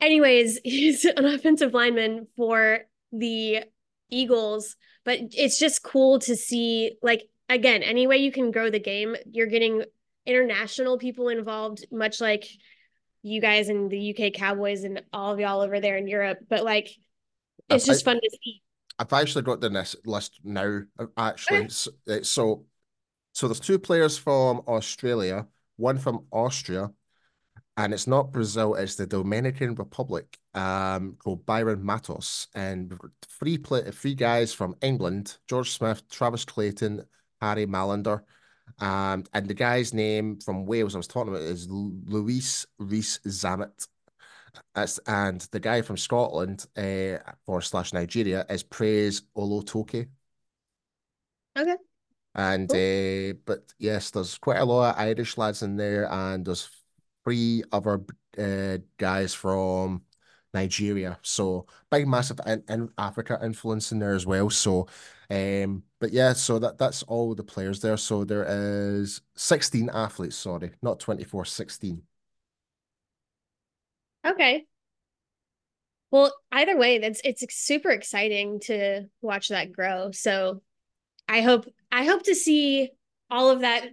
Anyways, 0.00 0.58
he's 0.64 1.04
an 1.04 1.24
offensive 1.24 1.74
lineman 1.74 2.26
for 2.36 2.80
the 3.12 3.64
Eagles, 4.10 4.76
but 5.04 5.18
it's 5.32 5.58
just 5.58 5.82
cool 5.82 6.18
to 6.20 6.34
see 6.34 6.96
like 7.02 7.28
again, 7.48 7.82
any 7.82 8.06
way 8.06 8.16
you 8.16 8.32
can 8.32 8.50
grow 8.50 8.70
the 8.70 8.80
game, 8.80 9.16
you're 9.30 9.46
getting 9.46 9.84
international 10.26 10.98
people 10.98 11.28
involved, 11.28 11.86
much 11.90 12.20
like 12.20 12.46
you 13.22 13.40
guys 13.40 13.68
and 13.68 13.90
the 13.90 14.14
UK 14.16 14.32
Cowboys 14.32 14.84
and 14.84 15.02
all 15.12 15.32
of 15.32 15.40
y'all 15.40 15.60
over 15.60 15.80
there 15.80 15.96
in 15.96 16.06
Europe. 16.06 16.38
But 16.48 16.64
like, 16.64 16.90
it's 17.68 17.86
just 17.86 18.04
fun 18.04 18.16
to 18.16 18.30
see. 18.42 18.62
I've 18.98 19.12
actually 19.12 19.42
got 19.42 19.60
the 19.60 19.96
list 20.04 20.40
now. 20.44 20.82
Actually, 21.16 21.58
okay. 21.58 21.68
so, 21.68 21.90
so 22.22 22.64
so 23.32 23.48
there's 23.48 23.60
two 23.60 23.78
players 23.78 24.16
from 24.16 24.62
Australia, 24.66 25.46
one 25.76 25.98
from 25.98 26.24
Austria, 26.30 26.90
and 27.76 27.92
it's 27.92 28.06
not 28.06 28.32
Brazil, 28.32 28.74
it's 28.74 28.94
the 28.94 29.06
Dominican 29.06 29.74
Republic, 29.74 30.38
um, 30.54 31.16
called 31.18 31.44
Byron 31.44 31.84
Matos, 31.84 32.48
and 32.54 32.98
three 33.38 33.58
play, 33.58 33.82
three 33.90 34.14
guys 34.14 34.54
from 34.54 34.74
England: 34.80 35.36
George 35.48 35.72
Smith, 35.72 36.08
Travis 36.08 36.46
Clayton, 36.46 37.04
Harry 37.42 37.66
Mallinder, 37.66 38.22
um, 38.78 39.24
and 39.32 39.48
the 39.48 39.54
guy's 39.54 39.94
name 39.94 40.38
from 40.40 40.66
Wales 40.66 40.94
I 40.94 40.98
was 40.98 41.06
talking 41.06 41.32
about 41.32 41.42
is 41.42 41.68
Luis 41.68 42.66
Rees 42.78 43.20
Zammit. 43.26 43.88
That's, 44.74 44.98
and 45.06 45.40
the 45.52 45.60
guy 45.60 45.82
from 45.82 45.96
Scotland 45.96 46.66
uh, 46.76 47.18
or 47.46 47.60
slash 47.60 47.92
Nigeria 47.92 48.44
is 48.48 48.62
Praise 48.62 49.22
Olatoke. 49.36 50.08
Okay. 51.58 51.76
And 52.34 52.68
cool. 52.68 53.30
uh, 53.30 53.32
but 53.46 53.72
yes, 53.78 54.10
there's 54.10 54.36
quite 54.38 54.58
a 54.58 54.64
lot 54.64 54.94
of 54.94 55.00
Irish 55.00 55.38
lads 55.38 55.62
in 55.62 55.76
there, 55.76 56.10
and 56.12 56.44
there's 56.44 56.68
three 57.24 57.64
other 57.72 58.02
uh, 58.38 58.78
guys 58.98 59.32
from 59.32 60.02
Nigeria. 60.52 61.18
So 61.22 61.66
big, 61.90 62.06
massive 62.06 62.40
in, 62.46 62.62
in 62.68 62.90
Africa 62.98 63.38
influence 63.42 63.92
in 63.92 63.98
there 63.98 64.14
as 64.14 64.26
well. 64.26 64.50
So, 64.50 64.86
um, 65.30 65.82
but 66.00 66.12
yeah, 66.12 66.32
so 66.32 66.58
that 66.58 66.78
that's 66.78 67.02
all 67.04 67.34
the 67.34 67.42
players 67.42 67.80
there. 67.80 67.96
So 67.96 68.24
there 68.24 68.44
is 68.48 69.20
16 69.36 69.90
athletes, 69.92 70.36
sorry, 70.36 70.72
not 70.82 71.00
24, 71.00 71.44
16. 71.44 72.02
Okay. 74.26 74.66
Well, 76.10 76.32
either 76.52 76.76
way, 76.76 76.98
that's 76.98 77.20
it's 77.24 77.44
super 77.54 77.90
exciting 77.90 78.60
to 78.60 79.06
watch 79.20 79.48
that 79.48 79.72
grow. 79.72 80.12
So 80.12 80.62
I 81.28 81.40
hope 81.40 81.66
I 81.90 82.04
hope 82.04 82.22
to 82.24 82.34
see 82.34 82.90
all 83.30 83.50
of 83.50 83.60
that 83.60 83.88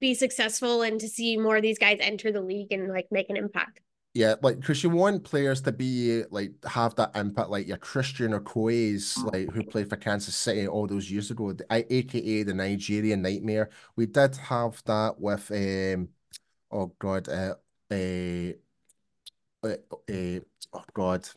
be 0.00 0.14
successful 0.14 0.82
and 0.82 0.98
to 1.00 1.08
see 1.08 1.36
more 1.36 1.56
of 1.56 1.62
these 1.62 1.78
guys 1.78 1.98
enter 2.00 2.32
the 2.32 2.40
league 2.40 2.72
and 2.72 2.88
like 2.88 3.08
make 3.10 3.28
an 3.28 3.36
impact. 3.36 3.80
Yeah, 4.12 4.34
like 4.42 4.58
because 4.58 4.82
you 4.82 4.90
want 4.90 5.22
players 5.22 5.60
to 5.62 5.72
be 5.72 6.24
like 6.30 6.52
have 6.64 6.96
that 6.96 7.12
impact, 7.14 7.48
like 7.48 7.68
your 7.68 7.76
Christian 7.76 8.32
Okoye's, 8.32 9.16
like 9.22 9.48
who 9.50 9.62
played 9.62 9.88
for 9.88 9.96
Kansas 9.96 10.34
City 10.34 10.66
all 10.66 10.88
those 10.88 11.08
years 11.08 11.30
ago, 11.30 11.52
the, 11.52 11.64
aka 11.70 12.42
the 12.42 12.54
Nigerian 12.54 13.22
Nightmare. 13.22 13.70
We 13.94 14.06
did 14.06 14.34
have 14.36 14.82
that 14.86 15.20
with 15.20 15.48
um, 15.52 16.08
oh 16.72 16.92
god, 16.98 17.28
uh, 17.28 17.54
uh, 17.92 18.52
uh, 19.62 19.76
uh 20.08 20.40
oh 20.72 20.84
god, 20.92 21.28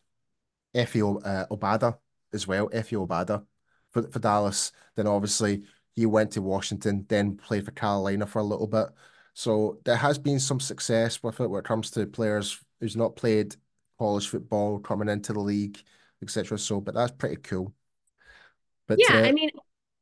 Efe 0.75 1.25
uh, 1.25 1.45
Obada 1.51 1.97
as 2.33 2.47
well, 2.47 2.69
Efe 2.69 2.97
Obada 3.07 3.45
for 3.91 4.01
for 4.09 4.17
Dallas. 4.19 4.71
Then 4.95 5.05
obviously 5.05 5.63
he 5.95 6.07
went 6.07 6.31
to 6.31 6.41
Washington, 6.41 7.05
then 7.07 7.37
played 7.37 7.65
for 7.65 7.71
Carolina 7.71 8.25
for 8.25 8.39
a 8.39 8.43
little 8.43 8.67
bit. 8.67 8.87
So 9.33 9.79
there 9.85 9.95
has 9.95 10.17
been 10.17 10.39
some 10.39 10.59
success 10.59 11.21
with 11.23 11.39
it 11.39 11.49
when 11.49 11.59
it 11.59 11.65
comes 11.65 11.91
to 11.91 12.05
players 12.05 12.59
who's 12.79 12.95
not 12.95 13.15
played 13.15 13.55
college 13.97 14.27
football 14.27 14.79
coming 14.79 15.09
into 15.09 15.33
the 15.33 15.39
league, 15.39 15.79
etc. 16.21 16.57
So, 16.59 16.79
but 16.79 16.93
that's 16.93 17.11
pretty 17.11 17.37
cool. 17.37 17.73
But 18.87 18.99
yeah, 18.99 19.17
uh, 19.17 19.27
I 19.27 19.31
mean, 19.31 19.49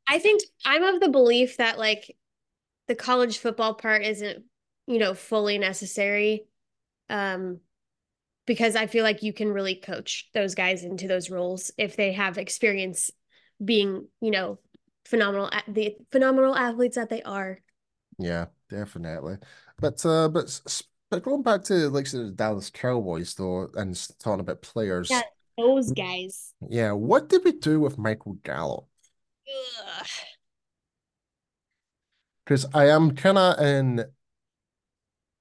I 0.08 0.20
think 0.20 0.42
I'm 0.66 0.84
of 0.84 1.00
the 1.00 1.10
belief 1.10 1.58
that 1.58 1.78
like 1.78 2.16
the 2.88 2.96
college 2.96 3.38
football 3.38 3.76
part 3.76 4.04
isn't, 4.04 4.44
you 4.88 5.00
know, 5.00 5.14
fully 5.14 5.58
necessary. 5.58 6.46
Um, 7.10 7.60
because 8.46 8.76
I 8.76 8.88
feel 8.88 9.04
like 9.04 9.24
you 9.24 9.34
can 9.34 9.52
really 9.52 9.76
coach 9.76 10.30
those 10.34 10.56
guys 10.56 10.84
into 10.84 11.08
those 11.08 11.30
roles 11.30 11.72
if 11.78 11.96
they 11.96 12.14
have 12.14 12.38
experience 12.38 13.12
being, 13.64 14.08
you 14.20 14.32
know, 14.32 14.60
phenomenal 15.06 15.50
the 15.68 15.96
phenomenal 16.12 16.56
athletes 16.56 16.96
that 16.96 17.10
they 17.10 17.22
are. 17.22 17.60
Yeah, 18.18 18.48
definitely. 18.72 19.38
But 19.80 20.04
uh, 20.06 20.30
but 20.30 20.62
but 21.10 21.24
going 21.24 21.44
back 21.44 21.64
to 21.66 21.90
like 21.90 22.10
the 22.10 22.32
Dallas 22.32 22.70
Cowboys 22.70 23.36
though, 23.36 23.70
and 23.76 23.96
talking 24.20 24.40
about 24.40 24.62
players. 24.62 25.10
Yeah, 25.10 25.22
those 25.58 25.92
guys. 25.92 26.54
Yeah, 26.68 26.94
what 26.94 27.30
did 27.30 27.44
we 27.44 27.52
do 27.52 27.80
with 27.80 27.98
Michael 27.98 28.38
Gallup? 28.44 28.86
Because 32.46 32.66
I 32.74 32.88
am 32.88 33.16
kind 33.16 33.38
of 33.38 33.60
in 33.60 34.06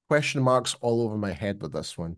question 0.09 0.43
marks 0.43 0.75
all 0.81 1.03
over 1.03 1.17
my 1.17 1.33
head 1.33 1.63
with 1.63 1.73
this 1.73 1.97
one. 1.97 2.17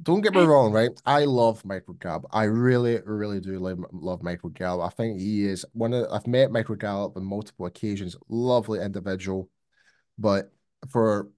Don't 0.00 0.20
get 0.20 0.34
me 0.34 0.42
wrong, 0.42 0.72
right? 0.72 0.90
I 1.04 1.24
love 1.24 1.64
Michael 1.64 1.94
Gallup. 1.94 2.26
I 2.30 2.44
really, 2.44 3.00
really 3.04 3.40
do 3.40 3.58
love, 3.58 3.84
love 3.90 4.22
Michael 4.22 4.50
Gallup. 4.50 4.86
I 4.86 4.94
think 4.94 5.18
he 5.18 5.44
is 5.44 5.64
one 5.72 5.92
of 5.92 6.06
I've 6.12 6.26
met 6.26 6.52
Michael 6.52 6.76
Gallup 6.76 7.16
on 7.16 7.24
multiple 7.24 7.66
occasions. 7.66 8.14
Lovely 8.28 8.80
individual. 8.80 9.48
But 10.18 10.52
for 10.88 11.28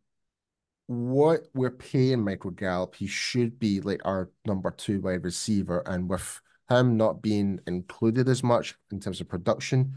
what 0.86 1.46
we're 1.54 1.70
paying 1.70 2.24
Michael 2.24 2.50
Gallup, 2.50 2.96
he 2.96 3.06
should 3.06 3.58
be 3.58 3.80
like 3.80 4.00
our 4.04 4.30
number 4.46 4.70
two 4.70 5.00
wide 5.00 5.24
receiver. 5.24 5.82
And 5.86 6.08
with 6.08 6.40
him 6.68 6.96
not 6.96 7.22
being 7.22 7.60
included 7.66 8.28
as 8.28 8.42
much 8.42 8.74
in 8.90 9.00
terms 9.00 9.20
of 9.20 9.28
production, 9.28 9.94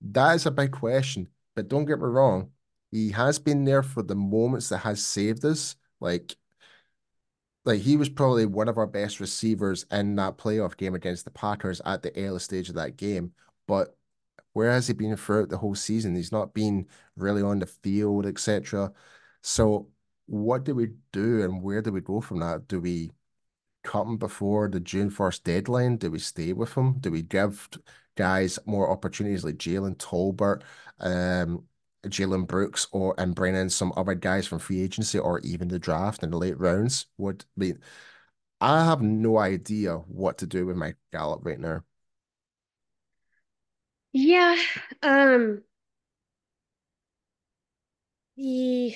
that 0.00 0.34
is 0.34 0.46
a 0.46 0.50
big 0.50 0.72
question. 0.72 1.28
But 1.54 1.68
don't 1.68 1.84
get 1.84 1.98
me 1.98 2.06
wrong, 2.06 2.50
he 2.90 3.10
has 3.10 3.38
been 3.38 3.64
there 3.64 3.82
for 3.82 4.02
the 4.02 4.14
moments 4.14 4.68
that 4.68 4.78
has 4.78 5.04
saved 5.04 5.44
us. 5.44 5.76
Like, 6.00 6.36
like 7.64 7.80
he 7.80 7.96
was 7.96 8.08
probably 8.08 8.46
one 8.46 8.68
of 8.68 8.78
our 8.78 8.86
best 8.86 9.20
receivers 9.20 9.86
in 9.90 10.16
that 10.16 10.38
playoff 10.38 10.76
game 10.76 10.94
against 10.94 11.24
the 11.24 11.30
Packers 11.30 11.80
at 11.84 12.02
the 12.02 12.16
early 12.16 12.38
stage 12.38 12.68
of 12.68 12.76
that 12.76 12.96
game. 12.96 13.32
But 13.66 13.96
where 14.54 14.70
has 14.72 14.88
he 14.88 14.94
been 14.94 15.16
throughout 15.16 15.50
the 15.50 15.58
whole 15.58 15.74
season? 15.74 16.14
He's 16.14 16.32
not 16.32 16.54
been 16.54 16.86
really 17.16 17.42
on 17.42 17.58
the 17.60 17.66
field, 17.66 18.26
etc. 18.26 18.92
So 19.42 19.90
what 20.26 20.64
do 20.64 20.74
we 20.74 20.88
do 21.12 21.42
and 21.42 21.62
where 21.62 21.82
do 21.82 21.92
we 21.92 22.00
go 22.00 22.20
from 22.20 22.40
that? 22.40 22.68
Do 22.68 22.80
we 22.80 23.12
cut 23.84 24.04
him 24.04 24.16
before 24.18 24.68
the 24.68 24.80
June 24.80 25.10
1st 25.10 25.44
deadline? 25.44 25.96
Do 25.98 26.10
we 26.10 26.18
stay 26.18 26.52
with 26.52 26.74
him? 26.74 26.98
Do 27.00 27.10
we 27.10 27.22
give 27.22 27.68
guys 28.16 28.58
more 28.66 28.90
opportunities 28.90 29.44
like 29.44 29.56
Jalen 29.56 29.96
Tolbert, 29.96 30.62
um, 31.00 31.64
Jalen 32.06 32.46
Brooks, 32.46 32.86
or 32.92 33.14
and 33.18 33.34
bring 33.34 33.54
in 33.56 33.70
some 33.70 33.92
other 33.96 34.14
guys 34.14 34.46
from 34.46 34.58
free 34.60 34.82
agency 34.82 35.18
or 35.18 35.40
even 35.40 35.68
the 35.68 35.78
draft 35.78 36.22
in 36.22 36.30
the 36.30 36.38
late 36.38 36.58
rounds? 36.58 37.06
Would 37.18 37.44
be 37.58 37.74
I 38.60 38.84
have 38.84 39.02
no 39.02 39.38
idea 39.38 39.96
what 39.98 40.38
to 40.38 40.46
do 40.46 40.66
with 40.66 40.76
my 40.76 40.94
Gallup 41.12 41.44
right 41.44 41.60
now. 41.60 41.82
Yeah. 44.14 44.56
Um 45.02 45.64
the 48.36 48.94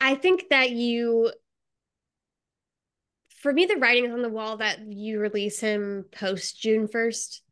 I 0.00 0.14
think 0.14 0.48
that 0.50 0.70
you 0.70 1.32
for 3.40 3.52
me 3.52 3.66
the 3.66 3.76
writing 3.76 4.04
is 4.04 4.12
on 4.12 4.22
the 4.22 4.28
wall 4.28 4.56
that 4.56 4.80
you 4.92 5.20
release 5.20 5.60
him 5.60 6.04
post 6.10 6.60
June 6.60 6.88
1st. 6.88 7.42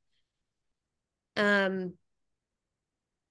Um 1.36 1.94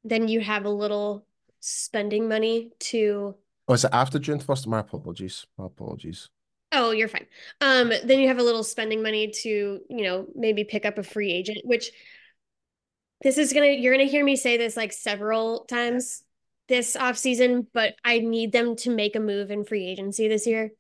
then 0.04 0.28
you 0.28 0.42
have 0.42 0.66
a 0.66 0.70
little 0.70 1.26
spending 1.60 2.28
money 2.28 2.72
to 2.80 3.36
Oh, 3.68 3.74
is 3.74 3.84
it 3.84 3.90
after 3.92 4.20
June 4.20 4.40
1st? 4.40 4.68
My 4.68 4.80
apologies. 4.80 5.48
My 5.58 5.66
apologies. 5.66 6.30
Oh, 6.72 6.92
you're 6.92 7.08
fine. 7.08 7.26
Um, 7.62 7.92
then 8.04 8.20
you 8.20 8.28
have 8.28 8.38
a 8.38 8.44
little 8.44 8.64
spending 8.64 9.02
money 9.02 9.32
to, 9.42 9.50
you 9.90 10.04
know, 10.04 10.28
maybe 10.36 10.64
pick 10.64 10.86
up 10.86 10.98
a 10.98 11.04
free 11.04 11.32
agent, 11.32 11.60
which 11.64 11.92
this 13.22 13.38
is 13.38 13.54
gonna 13.54 13.68
you're 13.68 13.94
gonna 13.94 14.10
hear 14.10 14.24
me 14.24 14.36
say 14.36 14.58
this 14.58 14.78
like 14.78 14.94
several 14.94 15.66
times 15.66 16.24
this 16.68 16.96
off 16.96 17.18
season, 17.18 17.68
but 17.74 17.94
I 18.04 18.20
need 18.20 18.52
them 18.52 18.76
to 18.78 18.90
make 18.90 19.16
a 19.16 19.20
move 19.20 19.52
in 19.52 19.66
free 19.66 19.86
agency 19.86 20.28
this 20.28 20.48
year. 20.48 20.72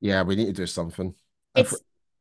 Yeah, 0.00 0.22
we 0.22 0.36
need 0.36 0.46
to 0.46 0.52
do 0.52 0.66
something. 0.66 1.14
It's 1.54 1.74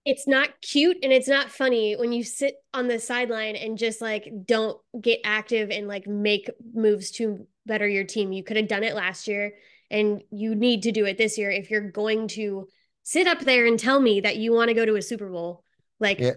it's 0.06 0.28
not 0.28 0.50
cute 0.62 0.98
and 1.02 1.12
it's 1.12 1.28
not 1.28 1.50
funny 1.50 1.96
when 1.96 2.12
you 2.12 2.24
sit 2.24 2.56
on 2.74 2.88
the 2.88 3.00
sideline 3.00 3.56
and 3.56 3.78
just 3.78 4.02
like 4.02 4.32
don't 4.46 4.80
get 5.02 5.20
active 5.24 5.72
and 5.72 5.88
like 5.88 6.06
make 6.06 6.50
moves 6.74 7.12
to 7.12 7.48
better 7.66 7.88
your 7.88 8.04
team. 8.04 8.32
You 8.32 8.44
could 8.44 8.58
have 8.58 8.68
done 8.68 8.84
it 8.84 8.96
last 8.96 9.28
year 9.28 9.56
and 9.90 10.22
you 10.30 10.54
need 10.54 10.84
to 10.84 10.92
do 10.92 11.06
it 11.06 11.18
this 11.18 11.38
year 11.38 11.50
if 11.50 11.72
you're 11.72 11.90
going 11.90 12.28
to 12.30 12.68
sit 13.02 13.28
up 13.28 13.40
there 13.40 13.66
and 13.66 13.80
tell 13.80 14.00
me 14.00 14.22
that 14.22 14.38
you 14.38 14.54
want 14.54 14.70
to 14.70 14.76
go 14.76 14.86
to 14.86 14.96
a 14.96 15.02
Super 15.02 15.30
Bowl. 15.30 15.64
Like 16.00 16.20
yeah. 16.20 16.34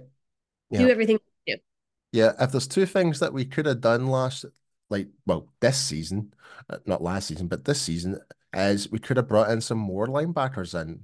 Yeah. 0.70 0.78
do 0.78 0.90
everything. 0.90 1.18
Yeah, 2.12 2.32
if 2.40 2.52
there's 2.52 2.66
two 2.66 2.86
things 2.86 3.20
that 3.20 3.32
we 3.32 3.44
could 3.44 3.66
have 3.66 3.80
done 3.80 4.06
last 4.06 4.44
like 4.90 5.08
well, 5.26 5.48
this 5.60 5.78
season, 5.78 6.32
uh, 6.70 6.78
not 6.86 7.02
last 7.02 7.28
season, 7.28 7.48
but 7.48 7.64
this 7.64 7.80
season, 7.80 8.18
is 8.54 8.90
we 8.90 8.98
could 8.98 9.16
have 9.16 9.28
brought 9.28 9.50
in 9.50 9.60
some 9.60 9.78
more 9.78 10.06
linebackers 10.06 10.80
in 10.80 11.00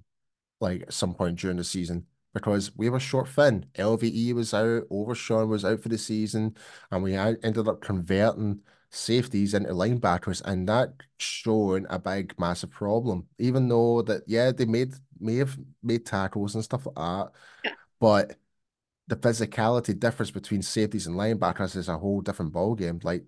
like 0.61 0.83
at 0.83 0.93
some 0.93 1.15
point 1.15 1.39
during 1.39 1.59
the 1.59 1.65
season 1.65 2.07
because 2.33 2.77
we 2.77 2.89
were 2.89 3.01
short 3.01 3.29
fin. 3.29 3.67
LVE 3.77 4.35
was 4.35 4.55
out, 4.55 4.85
Overshown 4.91 5.49
was 5.49 5.65
out 5.65 5.81
for 5.83 5.89
the 5.89 5.99
season, 5.99 6.57
and 6.91 7.03
we 7.03 7.15
ended 7.15 7.69
up 7.69 7.81
converting 7.81 8.61
safeties 8.91 9.55
into 9.55 9.71
linebackers, 9.71 10.43
and 10.45 10.69
that 10.69 10.93
showing 11.19 11.87
a 11.91 11.99
big, 11.99 12.35
massive 12.39 12.71
problem. 12.71 13.27
Even 13.39 13.69
though 13.69 14.03
that, 14.03 14.23
yeah, 14.27 14.51
they 14.53 14.65
made 14.65 14.95
may 15.21 15.37
have 15.37 15.57
made 15.83 16.05
tackles 16.05 16.55
and 16.55 16.65
stuff 16.65 16.87
like 16.87 16.95
that, 16.97 17.31
yeah. 17.65 17.71
but 18.01 18.37
the 19.07 19.17
physicality 19.17 19.99
difference 19.99 20.31
between 20.31 20.63
safeties 20.63 21.07
and 21.07 21.17
linebackers 21.17 21.77
is 21.77 21.89
a 21.89 21.99
whole 21.99 22.21
different 22.21 22.53
ballgame. 22.53 23.03
Like, 23.05 23.25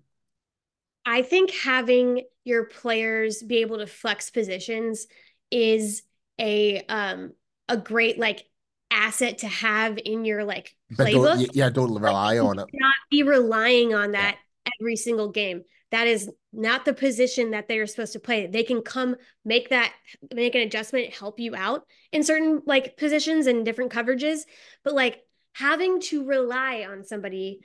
I 1.05 1.21
think 1.21 1.51
having 1.51 2.23
your 2.43 2.65
players 2.65 3.43
be 3.43 3.57
able 3.57 3.77
to 3.77 3.87
flex 3.87 4.29
positions 4.29 5.07
is 5.51 6.03
a 6.39 6.81
um 6.87 7.31
a 7.69 7.77
great 7.77 8.19
like 8.19 8.45
asset 8.91 9.39
to 9.39 9.47
have 9.47 9.97
in 10.03 10.25
your 10.25 10.43
like 10.43 10.75
playbook. 10.93 11.37
Don't, 11.37 11.55
yeah, 11.55 11.69
don't 11.69 11.93
rely 11.93 12.39
like, 12.39 12.49
on 12.49 12.59
it. 12.59 12.67
Not 12.73 12.95
be 13.09 13.23
relying 13.23 13.93
on 13.93 14.13
that 14.13 14.37
yeah. 14.65 14.71
every 14.79 14.95
single 14.95 15.29
game. 15.29 15.63
That 15.91 16.07
is 16.07 16.29
not 16.51 16.83
the 16.83 16.93
position 16.93 17.51
that 17.51 17.67
they 17.67 17.79
are 17.79 17.87
supposed 17.87 18.13
to 18.13 18.19
play. 18.19 18.47
They 18.47 18.63
can 18.63 18.81
come 18.81 19.15
make 19.45 19.69
that 19.69 19.93
make 20.33 20.55
an 20.55 20.61
adjustment, 20.61 21.13
help 21.13 21.39
you 21.39 21.55
out 21.55 21.83
in 22.11 22.23
certain 22.23 22.61
like 22.65 22.97
positions 22.97 23.47
and 23.47 23.63
different 23.63 23.91
coverages, 23.91 24.41
but 24.83 24.93
like 24.93 25.21
having 25.57 25.99
to 25.99 26.23
rely 26.23 26.85
on 26.89 27.03
somebody 27.03 27.61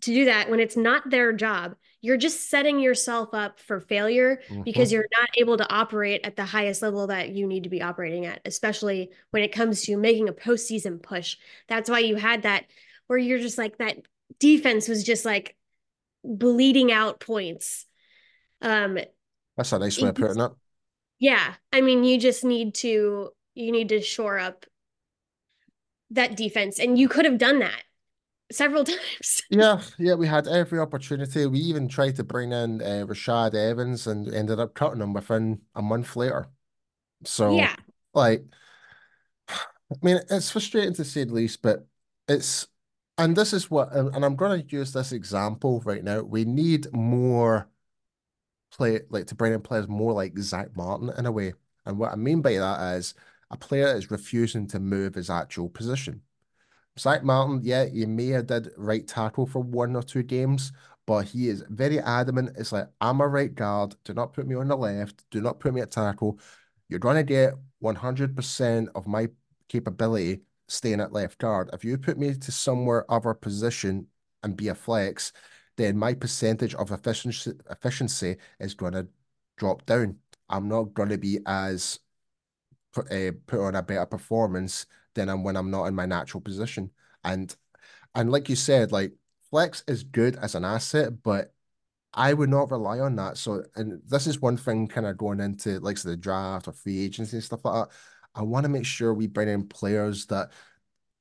to 0.00 0.12
do 0.12 0.24
that 0.26 0.50
when 0.50 0.60
it's 0.60 0.76
not 0.76 1.08
their 1.08 1.32
job 1.32 1.74
you're 2.02 2.16
just 2.16 2.50
setting 2.50 2.78
yourself 2.78 3.30
up 3.32 3.58
for 3.58 3.80
failure 3.80 4.40
mm-hmm. 4.48 4.62
because 4.62 4.92
you're 4.92 5.06
not 5.18 5.28
able 5.38 5.56
to 5.56 5.72
operate 5.72 6.20
at 6.24 6.36
the 6.36 6.44
highest 6.44 6.82
level 6.82 7.06
that 7.06 7.30
you 7.30 7.46
need 7.46 7.62
to 7.62 7.68
be 7.68 7.80
operating 7.80 8.26
at 8.26 8.40
especially 8.44 9.10
when 9.30 9.42
it 9.42 9.52
comes 9.52 9.82
to 9.82 9.96
making 9.96 10.28
a 10.28 10.32
postseason 10.32 11.00
push 11.02 11.36
that's 11.68 11.88
why 11.88 11.98
you 11.98 12.16
had 12.16 12.42
that 12.42 12.64
where 13.06 13.18
you're 13.18 13.38
just 13.38 13.58
like 13.58 13.78
that 13.78 13.96
defense 14.38 14.88
was 14.88 15.04
just 15.04 15.24
like 15.24 15.56
bleeding 16.24 16.92
out 16.92 17.20
points 17.20 17.86
um 18.60 18.98
that's 19.56 19.72
a 19.72 19.78
nice 19.78 20.00
way 20.00 20.08
of 20.08 20.14
putting 20.14 20.36
it 20.36 20.42
up. 20.42 20.58
yeah 21.18 21.54
i 21.72 21.80
mean 21.80 22.04
you 22.04 22.18
just 22.18 22.44
need 22.44 22.74
to 22.74 23.30
you 23.54 23.72
need 23.72 23.88
to 23.88 24.00
shore 24.02 24.38
up 24.38 24.66
that 26.10 26.36
defense 26.36 26.78
and 26.78 26.98
you 26.98 27.08
could 27.08 27.24
have 27.24 27.38
done 27.38 27.58
that 27.60 27.82
several 28.50 28.84
times. 28.84 29.42
yeah, 29.50 29.80
yeah, 29.98 30.14
we 30.14 30.26
had 30.26 30.46
every 30.46 30.78
opportunity. 30.78 31.46
We 31.46 31.58
even 31.60 31.88
tried 31.88 32.16
to 32.16 32.24
bring 32.24 32.52
in 32.52 32.80
uh, 32.80 33.06
Rashaan 33.06 33.54
Evans 33.54 34.06
and 34.06 34.32
ended 34.32 34.60
up 34.60 34.74
cutting 34.74 35.00
him 35.00 35.12
within 35.12 35.60
a 35.74 35.82
month 35.82 36.16
later. 36.16 36.48
So, 37.24 37.56
yeah, 37.56 37.76
like, 38.14 38.44
I 39.48 39.96
mean, 40.02 40.20
it's 40.30 40.50
frustrating 40.50 40.94
to 40.94 41.04
say 41.04 41.24
the 41.24 41.34
least, 41.34 41.62
but 41.62 41.86
it's, 42.28 42.66
and 43.18 43.36
this 43.36 43.52
is 43.52 43.70
what, 43.70 43.92
and 43.92 44.24
I'm 44.24 44.36
going 44.36 44.62
to 44.62 44.76
use 44.76 44.92
this 44.92 45.12
example 45.12 45.80
right 45.84 46.04
now. 46.04 46.20
We 46.20 46.44
need 46.44 46.92
more 46.92 47.68
play, 48.72 49.00
like 49.10 49.26
to 49.28 49.34
bring 49.34 49.54
in 49.54 49.60
players 49.60 49.88
more 49.88 50.12
like 50.12 50.38
Zack 50.38 50.76
Martin 50.76 51.10
in 51.16 51.24
a 51.26 51.32
way. 51.32 51.54
And 51.86 51.98
what 51.98 52.12
I 52.12 52.16
mean 52.16 52.42
by 52.42 52.54
that 52.54 52.96
is 52.96 53.14
a 53.50 53.56
player 53.56 53.94
is 53.94 54.10
refusing 54.10 54.66
to 54.68 54.80
move 54.80 55.14
his 55.14 55.30
actual 55.30 55.68
position. 55.68 56.22
Zack 56.98 57.22
Martin, 57.24 57.60
yeah, 57.62 57.84
he 57.84 58.06
may 58.06 58.28
have 58.28 58.46
did 58.46 58.70
right 58.76 59.06
tackle 59.06 59.46
for 59.46 59.60
one 59.60 59.94
or 59.94 60.02
two 60.02 60.22
games, 60.22 60.72
but 61.06 61.26
he 61.26 61.48
is 61.48 61.62
very 61.68 62.00
adamant. 62.00 62.56
It's 62.56 62.72
like, 62.72 62.88
I'm 63.00 63.20
a 63.20 63.28
right 63.28 63.54
guard. 63.54 63.94
Do 64.04 64.14
not 64.14 64.32
put 64.32 64.46
me 64.46 64.54
on 64.54 64.68
the 64.68 64.76
left. 64.76 65.24
Do 65.30 65.40
not 65.40 65.60
put 65.60 65.74
me 65.74 65.82
at 65.82 65.90
tackle. 65.90 66.40
You're 66.88 66.98
going 66.98 67.16
to 67.16 67.22
get 67.22 67.54
100% 67.82 68.88
of 68.94 69.06
my 69.06 69.28
capability 69.68 70.40
staying 70.68 71.00
at 71.00 71.12
left 71.12 71.38
guard. 71.38 71.70
If 71.72 71.84
you 71.84 71.98
put 71.98 72.18
me 72.18 72.34
to 72.34 72.52
somewhere 72.52 73.10
other 73.10 73.34
position 73.34 74.06
and 74.42 74.56
be 74.56 74.68
a 74.68 74.74
flex, 74.74 75.32
then 75.76 75.96
my 75.96 76.14
percentage 76.14 76.74
of 76.74 76.90
efficiency 76.90 77.52
efficiency 77.70 78.36
is 78.58 78.74
going 78.74 78.94
to 78.94 79.06
drop 79.56 79.84
down. 79.86 80.16
I'm 80.48 80.68
not 80.68 80.94
going 80.94 81.10
to 81.10 81.18
be 81.18 81.40
as 81.46 81.98
uh, 82.98 83.32
put 83.46 83.60
on 83.60 83.74
a 83.74 83.82
better 83.82 84.06
performance 84.06 84.86
than 85.14 85.28
I'm 85.28 85.42
when 85.44 85.56
I'm 85.56 85.70
not 85.70 85.86
in 85.86 85.94
my 85.94 86.06
natural 86.06 86.40
position. 86.40 86.90
And 87.24 87.54
and 88.14 88.30
like 88.30 88.48
you 88.48 88.56
said, 88.56 88.92
like 88.92 89.12
flex 89.50 89.84
is 89.86 90.02
good 90.02 90.36
as 90.36 90.54
an 90.54 90.64
asset, 90.64 91.22
but 91.22 91.52
I 92.14 92.32
would 92.32 92.48
not 92.48 92.70
rely 92.70 92.98
on 93.00 93.16
that. 93.16 93.36
So, 93.36 93.64
and 93.76 94.00
this 94.06 94.26
is 94.26 94.40
one 94.40 94.56
thing 94.56 94.88
kind 94.88 95.06
of 95.06 95.18
going 95.18 95.40
into 95.40 95.78
like 95.80 96.00
the 96.00 96.16
draft 96.16 96.66
or 96.68 96.72
free 96.72 97.04
agency 97.04 97.36
and 97.36 97.44
stuff 97.44 97.64
like 97.64 97.88
that. 97.88 97.94
I 98.34 98.42
want 98.42 98.64
to 98.64 98.70
make 98.70 98.86
sure 98.86 99.12
we 99.12 99.26
bring 99.26 99.48
in 99.48 99.68
players 99.68 100.26
that 100.26 100.50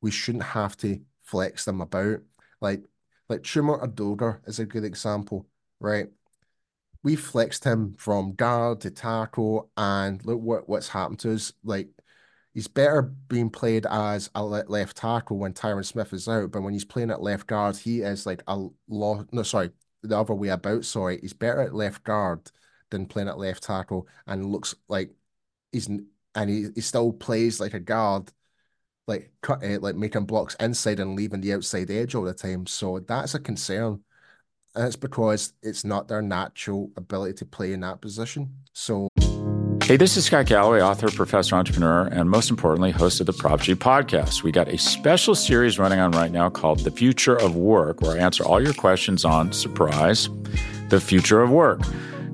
we 0.01 0.11
shouldn't 0.11 0.43
have 0.43 0.77
to 0.77 1.01
flex 1.23 1.65
them 1.65 1.81
about. 1.81 2.19
Like, 2.61 2.83
like 3.29 3.41
Chuma 3.41 3.83
Edoga 3.83 4.39
is 4.47 4.59
a 4.59 4.65
good 4.65 4.83
example, 4.85 5.47
right? 5.79 6.07
We 7.05 7.15
flexed 7.15 7.63
him 7.63 7.95
from 7.97 8.33
guard 8.33 8.81
to 8.81 8.91
tackle, 8.91 9.69
and 9.77 10.25
look 10.25 10.41
what 10.41 10.67
what's 10.67 10.89
happened 10.89 11.19
to 11.19 11.33
us. 11.35 11.53
Like 11.63 11.89
he's 12.53 12.67
better 12.67 13.03
being 13.03 13.51
played 13.51 13.85
as 13.85 14.29
a 14.35 14.43
left 14.43 14.97
tackle 14.97 15.37
when 15.37 15.53
Tyron 15.53 15.85
Smith 15.85 16.13
is 16.13 16.27
out, 16.27 16.51
but 16.51 16.61
when 16.63 16.73
he's 16.73 16.85
playing 16.85 17.11
at 17.11 17.21
left 17.21 17.47
guard, 17.47 17.77
he 17.77 18.01
is 18.01 18.25
like 18.25 18.43
a 18.47 18.67
lot. 18.89 19.31
No, 19.31 19.43
sorry, 19.43 19.69
the 20.01 20.17
other 20.19 20.33
way 20.33 20.49
about. 20.49 20.83
Sorry, 20.85 21.19
he's 21.21 21.33
better 21.33 21.61
at 21.61 21.75
left 21.75 22.03
guard 22.03 22.51
than 22.89 23.05
playing 23.05 23.29
at 23.29 23.37
left 23.37 23.63
tackle, 23.63 24.07
and 24.27 24.51
looks 24.51 24.75
like 24.87 25.11
he's 25.71 25.87
and 25.87 26.49
he, 26.49 26.67
he 26.75 26.81
still 26.81 27.13
plays 27.13 27.59
like 27.59 27.73
a 27.75 27.79
guard, 27.79 28.31
like 29.07 29.31
cut 29.41 29.63
it, 29.63 29.83
like 29.83 29.95
making 29.95 30.25
blocks 30.25 30.55
inside 30.59 30.99
and 30.99 31.15
leaving 31.15 31.41
the 31.41 31.53
outside 31.53 31.91
edge 31.91 32.15
all 32.15 32.23
the 32.23 32.33
time. 32.33 32.65
So 32.67 32.99
that's 32.99 33.35
a 33.35 33.39
concern. 33.39 34.03
And 34.75 34.85
it's 34.85 34.95
because 34.95 35.53
it's 35.63 35.85
not 35.85 36.07
their 36.07 36.21
natural 36.21 36.91
ability 36.97 37.33
to 37.35 37.45
play 37.45 37.73
in 37.73 37.79
that 37.81 38.01
position. 38.01 38.51
So 38.73 39.07
Hey, 39.85 39.97
this 39.97 40.17
is 40.17 40.25
Scott 40.25 40.47
Galloway, 40.47 40.81
author, 40.81 41.11
professor, 41.11 41.55
entrepreneur, 41.55 42.07
and 42.07 42.27
most 42.27 42.49
importantly, 42.49 42.89
host 42.89 43.19
of 43.19 43.27
the 43.27 43.33
Prop 43.33 43.61
G 43.61 43.75
podcast. 43.75 44.41
We 44.41 44.51
got 44.51 44.67
a 44.67 44.79
special 44.79 45.35
series 45.35 45.77
running 45.77 45.99
on 45.99 46.09
right 46.09 46.31
now 46.31 46.49
called 46.49 46.79
The 46.79 46.89
Future 46.89 47.35
of 47.35 47.55
Work, 47.55 48.01
where 48.01 48.17
I 48.17 48.19
answer 48.19 48.43
all 48.43 48.59
your 48.59 48.73
questions 48.73 49.23
on 49.23 49.53
surprise, 49.53 50.27
the 50.89 50.99
future 50.99 51.43
of 51.43 51.51
work. 51.51 51.81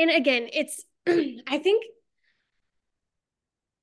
and 0.00 0.10
again, 0.10 0.48
it's 0.52 0.82
I 1.06 1.58
think 1.58 1.84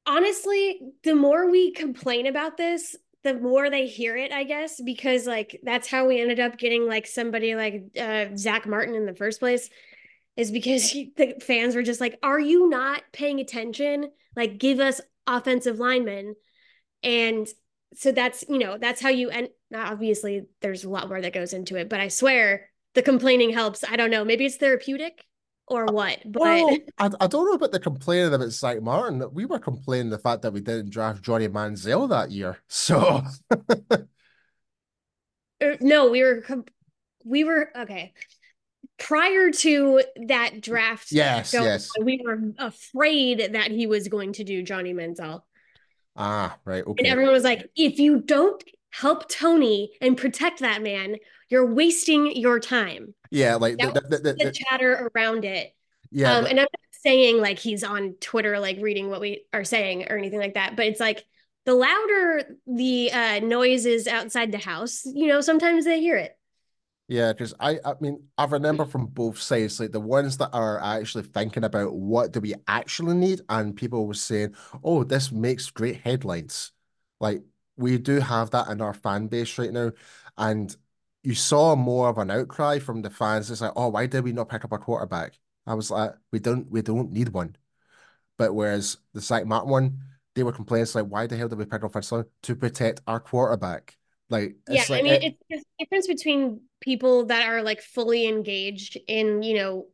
honestly, 0.06 0.80
the 1.04 1.16
more 1.16 1.50
we 1.52 1.72
complain 1.74 2.26
about 2.26 2.58
this, 2.58 2.96
the 3.24 3.36
more 3.36 3.70
they 3.70 3.88
hear 3.88 4.18
it, 4.18 4.32
I 4.32 4.44
guess, 4.44 4.82
because 4.82 5.28
like 5.28 5.60
that's 5.64 5.88
how 5.88 6.08
we 6.08 6.20
ended 6.20 6.40
up 6.40 6.58
getting 6.58 6.88
like 6.88 7.06
somebody 7.06 7.56
like 7.56 7.84
uh, 8.00 8.36
Zack 8.36 8.66
Martin 8.66 8.96
in 8.96 9.06
the 9.06 9.16
first 9.16 9.40
place, 9.40 9.70
is 10.36 10.50
because 10.50 10.90
he, 10.90 11.14
the 11.18 11.36
fans 11.42 11.76
were 11.76 11.84
just 11.84 12.02
like, 12.02 12.18
"Are 12.24 12.40
you 12.40 12.68
not 12.70 13.04
paying 13.12 13.40
attention? 13.40 14.10
Like, 14.36 14.58
give 14.58 14.80
us 14.80 15.02
offensive 15.28 15.78
linemen," 15.80 16.36
and 17.04 17.48
so 17.94 18.12
that's 18.12 18.44
you 18.50 18.58
know 18.60 18.78
that's 18.80 19.02
how 19.02 19.10
you 19.10 19.30
and 19.30 19.50
obviously 19.76 20.44
there's 20.62 20.84
a 20.84 20.90
lot 20.90 21.10
more 21.10 21.22
that 21.22 21.34
goes 21.34 21.54
into 21.54 21.76
it, 21.76 21.90
but 21.90 22.00
I 22.00 22.08
swear 22.08 22.70
the 22.96 23.04
complaining 23.04 23.52
helps. 23.52 23.84
I 23.88 23.98
don't 23.98 24.12
know, 24.12 24.26
maybe 24.26 24.46
it's 24.46 24.58
therapeutic 24.58 25.27
or 25.68 25.86
what? 25.86 26.20
But 26.26 26.42
well, 26.42 26.78
I, 26.98 27.10
I 27.20 27.28
don't 27.28 27.46
know 27.46 27.54
about 27.54 27.72
the 27.72 27.80
complaining 27.80 28.34
about 28.34 28.50
Zack 28.50 28.82
Martin. 28.82 29.24
We 29.34 29.46
were 29.46 29.60
complaining 29.60 30.10
the 30.10 30.18
fact 30.18 30.42
that 30.42 30.54
we 30.54 30.62
didn't 30.62 30.90
draft 30.90 31.22
Johnny 31.22 31.48
Manziel 31.48 32.10
that 32.10 32.32
year. 32.32 32.58
So 32.70 33.24
er, 35.62 35.78
no, 35.82 36.10
we 36.10 36.24
were 36.24 36.44
we 37.26 37.44
were 37.44 37.70
okay. 37.76 38.14
Prior 38.98 39.52
to 39.52 40.04
that 40.28 40.62
draft, 40.62 41.12
yes, 41.12 41.54
yes, 41.54 41.92
we 42.02 42.22
were 42.24 42.40
afraid 42.58 43.54
that 43.54 43.70
he 43.70 43.86
was 43.86 44.08
going 44.08 44.34
to 44.34 44.44
do 44.44 44.64
Johnny 44.64 44.94
Manziel. 44.94 45.42
Ah, 46.16 46.58
right. 46.66 46.84
Okay. 46.84 46.96
And 46.98 47.08
everyone 47.08 47.34
was 47.34 47.44
like, 47.44 47.70
if 47.76 48.00
you 48.00 48.22
don't 48.22 48.64
help 48.90 49.30
Tony 49.30 49.92
and 50.02 50.18
protect 50.18 50.60
that 50.60 50.82
man, 50.82 51.18
you're 51.50 51.66
wasting 51.66 52.36
your 52.36 52.60
time. 52.60 53.14
Yeah, 53.32 53.56
like 53.56 53.78
the, 53.78 53.92
the, 53.92 54.18
the, 54.18 54.34
the, 54.34 54.52
chatter 54.52 55.10
around 55.16 55.46
it. 55.46 55.74
Yeah, 56.12 56.34
um, 56.34 56.46
and 56.46 56.60
I'm 56.60 56.64
not 56.64 56.92
saying 57.04 57.42
like 57.42 57.60
he's 57.60 57.84
on 57.84 58.16
Twitter, 58.22 58.60
like 58.60 58.78
reading 58.82 59.10
what 59.10 59.22
we 59.22 59.46
are 59.54 59.64
saying 59.64 60.08
or 60.10 60.18
anything 60.18 60.40
like 60.40 60.54
that, 60.56 60.76
but 60.76 60.86
it's 60.86 61.00
like 61.00 61.26
the 61.66 61.76
louder 61.76 62.58
the 62.66 63.12
uh, 63.12 63.40
noise 63.40 63.86
is 63.86 64.08
outside 64.08 64.52
the 64.52 64.58
house, 64.58 65.06
you 65.06 65.28
know, 65.28 65.42
sometimes 65.42 65.84
they 65.84 66.00
hear 66.00 66.16
it. 66.16 66.38
Yeah, 67.10 67.32
because 67.32 67.54
I, 67.60 67.80
I 67.86 67.94
mean, 68.02 68.24
I 68.38 68.46
remember 68.46 68.86
from 68.86 69.08
both 69.08 69.40
sides, 69.40 69.80
like 69.80 69.92
the 69.92 70.00
ones 70.00 70.38
that 70.38 70.50
are 70.52 70.82
actually 70.84 71.24
thinking 71.24 71.64
about 71.64 71.94
what 71.94 72.34
do 72.34 72.42
we 72.42 72.54
actually 72.68 73.16
need, 73.16 73.42
and 73.48 73.76
people 73.76 74.06
were 74.06 74.14
saying, 74.14 74.56
"Oh, 74.84 75.06
this 75.06 75.32
makes 75.32 75.70
great 75.72 76.02
headlines." 76.02 76.74
Like 77.22 77.44
we 77.78 77.98
do 77.98 78.20
have 78.20 78.52
that 78.52 78.68
in 78.70 78.82
our 78.82 78.94
fan 78.94 79.28
base 79.28 79.58
right 79.58 79.72
now, 79.72 79.92
and 80.38 80.76
you 81.24 81.36
saw 81.36 81.76
more 81.76 82.10
of 82.10 82.18
an 82.18 82.32
outcry 82.32 82.80
from 82.80 83.02
the 83.02 83.10
fans. 83.10 83.52
It's 83.52 83.62
like, 83.62 83.74
oh, 83.76 83.90
why 83.90 84.06
did 84.06 84.24
we 84.24 84.32
not 84.32 84.50
pick 84.50 84.66
up 84.66 84.72
a 84.72 84.78
quarterback? 84.78 85.34
I 85.66 85.74
was 85.74 85.92
like, 85.92 86.12
we 86.32 86.40
don't, 86.40 86.70
we 86.72 86.82
don't 86.82 87.12
need 87.12 87.30
one. 87.30 87.56
But 88.38 88.54
whereas 88.54 88.98
the 89.14 89.20
Zack 89.20 89.46
Martin 89.46 89.70
one, 89.70 90.00
they 90.36 90.44
were 90.44 90.52
complaining, 90.52 90.88
like, 90.94 91.08
why 91.08 91.28
the 91.28 91.36
hell 91.36 91.50
did 91.50 91.58
we 91.58 91.66
pick 91.66 91.84
up 91.84 91.92
Fitz 91.92 92.14
to 92.44 92.56
protect 92.56 93.02
our 93.08 93.20
quarterback? 93.20 93.98
Like, 94.30 94.58
yeah, 94.70 94.84
like, 94.90 95.00
I 95.00 95.04
mean, 95.04 95.22
it, 95.22 95.38
it's 95.50 95.64
the 95.64 95.86
difference 95.86 96.08
between 96.08 96.62
people 96.80 97.26
that 97.26 97.48
are 97.48 97.64
like 97.64 97.82
fully 97.82 98.28
engaged 98.28 98.98
in, 99.08 99.42
you 99.42 99.58
know, 99.58 99.88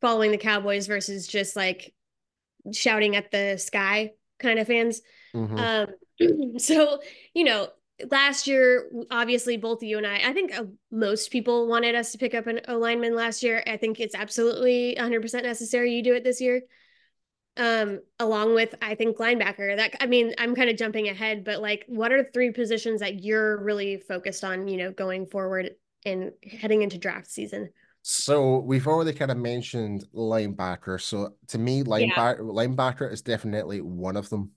following 0.00 0.30
the 0.30 0.38
Cowboys 0.38 0.86
versus 0.86 1.26
just 1.26 1.56
like 1.56 1.92
shouting 2.72 3.16
at 3.16 3.30
the 3.30 3.56
sky 3.58 4.12
kind 4.38 4.58
of 4.58 4.66
fans. 4.66 5.00
Mm-hmm. 5.34 5.58
Um, 5.58 5.86
so 6.58 7.00
you 7.34 7.44
know, 7.44 7.68
last 8.10 8.46
year, 8.46 8.90
obviously, 9.10 9.56
both 9.56 9.82
you 9.82 9.98
and 9.98 10.06
I, 10.06 10.20
I 10.28 10.32
think 10.32 10.56
uh, 10.56 10.64
most 10.90 11.30
people 11.30 11.66
wanted 11.66 11.94
us 11.94 12.12
to 12.12 12.18
pick 12.18 12.34
up 12.34 12.46
an 12.46 12.60
O 12.68 12.78
lineman 12.78 13.14
last 13.14 13.42
year. 13.42 13.62
I 13.66 13.76
think 13.76 14.00
it's 14.00 14.14
absolutely 14.14 14.96
100% 14.98 15.42
necessary 15.42 15.94
you 15.94 16.02
do 16.02 16.14
it 16.14 16.24
this 16.24 16.40
year. 16.40 16.62
Um, 17.58 18.00
along 18.18 18.54
with, 18.54 18.74
I 18.82 18.96
think, 18.96 19.16
linebacker. 19.16 19.76
That 19.76 19.94
I 20.00 20.06
mean, 20.06 20.34
I'm 20.36 20.54
kind 20.54 20.68
of 20.68 20.76
jumping 20.76 21.08
ahead, 21.08 21.42
but 21.42 21.62
like, 21.62 21.84
what 21.88 22.12
are 22.12 22.22
three 22.22 22.50
positions 22.50 23.00
that 23.00 23.24
you're 23.24 23.62
really 23.62 23.96
focused 23.96 24.44
on, 24.44 24.68
you 24.68 24.76
know, 24.76 24.92
going 24.92 25.26
forward 25.26 25.70
and 26.04 26.32
heading 26.42 26.82
into 26.82 26.98
draft 26.98 27.30
season? 27.30 27.70
So 28.02 28.58
we've 28.58 28.86
already 28.86 29.14
kind 29.14 29.30
of 29.30 29.38
mentioned 29.38 30.04
linebacker. 30.14 31.00
So 31.00 31.34
to 31.48 31.58
me, 31.58 31.82
linebacker 31.82 32.36
yeah. 32.38 32.66
linebacker 32.66 33.10
is 33.10 33.22
definitely 33.22 33.80
one 33.80 34.16
of 34.16 34.28
them. 34.28 34.50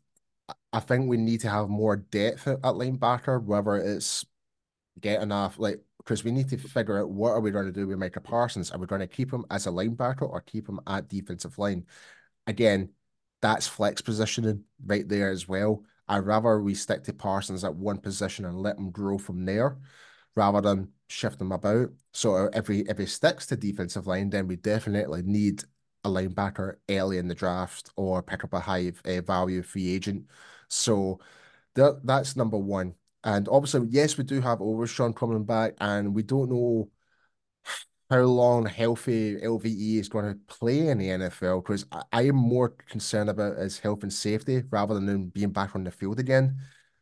I 0.71 0.79
think 0.79 1.07
we 1.07 1.17
need 1.17 1.41
to 1.41 1.49
have 1.49 1.69
more 1.69 1.95
depth 1.97 2.47
at, 2.47 2.62
linebacker, 2.62 3.43
whether 3.43 3.75
it's 3.75 4.25
getting 4.99 5.31
off 5.31 5.57
like 5.59 5.81
because 5.99 6.23
we 6.23 6.31
need 6.31 6.49
to 6.49 6.57
figure 6.57 6.99
out 6.99 7.09
what 7.09 7.31
are 7.31 7.39
we 7.39 7.51
going 7.51 7.65
to 7.65 7.71
do 7.71 7.88
with 7.88 7.97
Micah 7.97 8.21
Parsons. 8.21 8.71
Are 8.71 8.79
we 8.79 8.88
going 8.88 9.01
to 9.01 9.07
keep 9.07 9.31
him 9.31 9.45
as 9.49 9.67
a 9.67 9.69
linebacker 9.69 10.23
or 10.23 10.41
keep 10.41 10.67
him 10.67 10.79
at 10.88 11.07
defensive 11.07 11.57
line? 11.57 11.85
Again, 12.47 12.89
that's 13.41 13.67
flex 13.67 14.01
positioning 14.01 14.63
right 14.85 15.07
there 15.07 15.29
as 15.29 15.47
well. 15.47 15.83
I'd 16.07 16.25
rather 16.25 16.62
we 16.62 16.73
stick 16.73 17.03
to 17.03 17.13
Parsons 17.13 17.63
at 17.63 17.75
one 17.75 17.99
position 17.99 18.45
and 18.45 18.59
let 18.59 18.77
him 18.77 18.89
grow 18.91 19.17
from 19.17 19.45
there 19.45 19.77
rather 20.35 20.62
than 20.62 20.89
shift 21.07 21.39
him 21.39 21.51
about. 21.51 21.89
So 22.13 22.49
if 22.53 22.67
he 22.67 22.79
if 22.81 22.97
he 22.97 23.05
sticks 23.05 23.45
to 23.47 23.55
defensive 23.55 24.07
line, 24.07 24.29
then 24.29 24.47
we 24.47 24.55
definitely 24.55 25.21
need 25.23 25.63
a 26.03 26.09
linebacker 26.09 26.75
early 26.89 27.17
in 27.17 27.27
the 27.27 27.35
draft 27.35 27.91
or 27.95 28.23
pick 28.23 28.43
up 28.43 28.53
a 28.53 28.59
high 28.59 28.91
uh, 29.05 29.21
value 29.21 29.62
free 29.62 29.93
agent. 29.93 30.25
So 30.69 31.19
that 31.75 32.01
that's 32.05 32.35
number 32.35 32.57
one. 32.57 32.95
And 33.23 33.47
obviously, 33.49 33.88
yes, 33.89 34.17
we 34.17 34.23
do 34.23 34.41
have 34.41 34.62
Overshown 34.62 35.13
coming 35.13 35.43
back, 35.43 35.73
and 35.81 36.15
we 36.15 36.23
don't 36.23 36.49
know 36.49 36.89
how 38.09 38.21
long 38.21 38.65
healthy 38.65 39.35
LVE 39.35 39.99
is 39.99 40.09
going 40.09 40.25
to 40.25 40.39
play 40.47 40.88
in 40.88 40.97
the 40.97 41.09
NFL 41.09 41.63
because 41.63 41.85
I, 41.91 42.03
I, 42.12 42.21
am 42.23 42.35
more 42.38 42.69
concerned 42.69 43.29
about 43.29 43.57
his 43.57 43.77
health 43.77 44.01
and 44.01 44.12
safety 44.12 44.63
rather 44.71 44.95
than 44.95 45.07
him 45.07 45.25
being 45.27 45.51
back 45.51 45.75
on 45.75 45.83
the 45.83 45.91
field 45.91 46.19
again. 46.19 46.57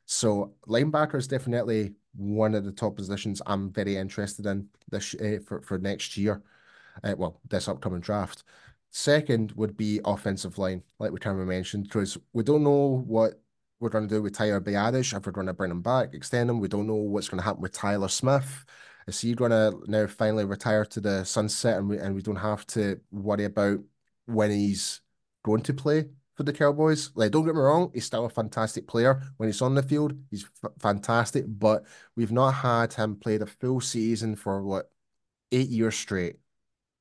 So 0.05 0.55
linebacker 0.67 1.15
is 1.15 1.27
definitely 1.27 1.93
one 2.15 2.55
of 2.55 2.65
the 2.65 2.71
top 2.73 2.97
positions 2.97 3.41
I'm 3.45 3.71
very 3.71 3.95
interested 3.95 4.45
in 4.45 4.67
this 4.89 5.15
uh, 5.15 5.39
for 5.45 5.61
for 5.61 5.77
next 5.77 6.17
year. 6.17 6.41
Uh, 7.03 7.15
well, 7.17 7.39
this 7.47 7.67
upcoming 7.67 8.01
draft. 8.01 8.43
Second 8.91 9.51
would 9.53 9.77
be 9.77 9.99
offensive 10.05 10.57
line, 10.57 10.83
like 10.99 11.11
we 11.11 11.19
kind 11.19 11.39
of 11.39 11.47
mentioned, 11.47 11.83
because 11.83 12.17
we 12.33 12.43
don't 12.43 12.63
know 12.63 13.03
what 13.05 13.33
we're 13.79 13.89
going 13.89 14.07
to 14.07 14.15
do 14.15 14.21
with 14.21 14.33
Tyler 14.33 14.61
Biadasz, 14.61 15.15
if 15.15 15.25
we're 15.25 15.31
going 15.31 15.47
to 15.47 15.53
bring 15.53 15.71
him 15.71 15.81
back, 15.81 16.13
extend 16.13 16.49
him. 16.49 16.59
We 16.59 16.67
don't 16.67 16.87
know 16.87 16.95
what's 16.95 17.29
going 17.29 17.39
to 17.39 17.43
happen 17.43 17.61
with 17.61 17.73
Tyler 17.73 18.07
Smith. 18.07 18.65
Is 19.07 19.21
he 19.21 19.35
going 19.35 19.51
to 19.51 19.79
now 19.87 20.07
finally 20.07 20.45
retire 20.45 20.83
to 20.85 20.99
the 20.99 21.23
sunset 21.23 21.77
and 21.77 21.89
we, 21.89 21.97
and 21.97 22.15
we 22.15 22.21
don't 22.21 22.37
have 22.37 22.65
to 22.67 22.99
worry 23.11 23.45
about 23.45 23.79
when 24.25 24.51
he's 24.51 25.01
going 25.43 25.61
to 25.61 25.73
play 25.73 26.05
for 26.35 26.43
the 26.43 26.53
Cowboys? 26.53 27.11
Like, 27.13 27.31
don't 27.31 27.45
get 27.45 27.55
me 27.55 27.61
wrong, 27.61 27.91
he's 27.93 28.05
still 28.05 28.25
a 28.25 28.29
fantastic 28.29 28.87
player. 28.87 29.21
When 29.37 29.47
he's 29.47 29.61
on 29.61 29.75
the 29.75 29.83
field, 29.83 30.13
he's 30.31 30.49
fantastic, 30.79 31.45
but 31.47 31.83
we've 32.15 32.31
not 32.31 32.51
had 32.51 32.93
him 32.93 33.15
play 33.15 33.37
the 33.37 33.45
full 33.45 33.79
season 33.79 34.35
for 34.35 34.63
what, 34.63 34.89
eight 35.51 35.69
years 35.69 35.95
straight 35.95 36.37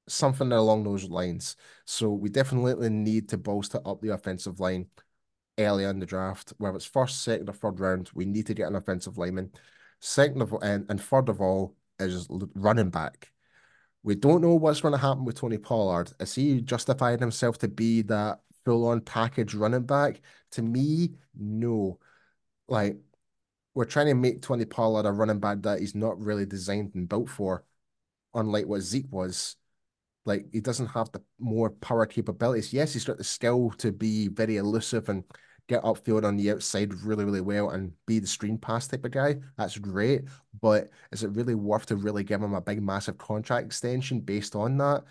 something 0.09 0.53
along 0.53 0.85
those 0.85 1.05
lines. 1.05 1.57
So 1.85 2.11
we 2.11 2.29
definitely 2.29 2.91
need 2.91 3.29
to 3.31 3.39
bolster 3.39 3.81
up 3.85 4.01
the 4.01 4.15
offensive 4.15 4.61
line 4.61 4.87
early 5.59 5.85
in 5.85 5.99
the 5.99 6.07
draft, 6.07 6.53
whether 6.59 6.77
it's 6.77 6.85
first, 6.85 7.23
second, 7.23 7.49
or 7.49 7.53
third 7.53 7.81
round. 7.81 8.11
We 8.15 8.25
need 8.25 8.47
to 8.47 8.55
get 8.55 8.69
an 8.69 8.77
offensive 8.77 9.19
lineman. 9.19 9.53
Second 10.01 10.43
of 10.43 10.53
and, 10.63 10.87
and 10.89 11.01
third 11.01 11.29
of 11.29 11.41
all, 11.41 11.75
is 11.99 12.29
running 12.55 12.91
back. 12.91 13.33
We 14.03 14.15
don't 14.15 14.43
know 14.43 14.55
what's 14.55 14.81
going 14.81 14.93
to 14.93 14.99
happen 14.99 15.25
with 15.25 15.41
Tony 15.41 15.59
Pollard. 15.59 16.13
Is 16.21 16.35
he 16.35 16.61
justifying 16.61 17.19
himself 17.19 17.59
to 17.59 17.69
be 17.69 18.03
that 18.03 18.41
full 18.65 18.87
on 18.89 19.01
package 19.01 19.55
running 19.55 19.85
back? 19.85 20.21
To 20.53 20.63
me, 20.63 21.15
no. 21.35 21.99
Like, 22.69 22.99
we're 23.75 23.85
trying 23.85 24.07
to 24.07 24.15
make 24.15 24.43
Tony 24.43 24.65
Pollard 24.65 25.07
a 25.07 25.13
running 25.13 25.41
back 25.41 25.63
that 25.63 25.81
he's 25.81 25.95
not 25.95 26.21
really 26.21 26.47
designed 26.47 26.95
and 26.95 27.09
built 27.09 27.29
for, 27.29 27.65
unlike 28.35 28.67
what 28.67 28.83
Zeke 28.83 29.11
was. 29.11 29.57
Like 30.27 30.47
he 30.53 30.61
doesn't 30.61 30.89
have 30.89 31.11
the 31.13 31.23
more 31.39 31.71
power 31.71 32.05
capabilities. 32.07 32.73
Yes, 32.73 32.93
he's 32.93 33.05
got 33.05 33.19
the 33.19 33.25
skill 33.25 33.71
to 33.79 33.93
be 33.93 34.29
very 34.29 34.57
elusive 34.59 35.09
and 35.09 35.25
get 35.69 35.83
upfield 35.83 36.25
on 36.25 36.37
the 36.37 36.51
outside 36.51 36.95
really, 37.03 37.25
really 37.25 37.41
well 37.41 37.71
and 37.71 37.93
be 38.07 38.19
the 38.19 38.27
screen 38.27 38.59
pass 38.59 38.87
type 38.87 39.05
of 39.05 39.11
guy. 39.11 39.37
That's 39.57 39.79
great. 39.79 40.25
But 40.61 40.91
is 41.13 41.23
it 41.25 41.31
really 41.31 41.55
worth 41.55 41.87
to 41.87 41.97
really 41.97 42.25
give 42.25 42.43
him 42.43 42.55
a 42.55 42.61
big, 42.61 42.83
massive 42.83 43.19
contract 43.19 43.67
extension 43.67 44.21
based 44.21 44.55
on 44.55 44.77
that? 44.79 45.05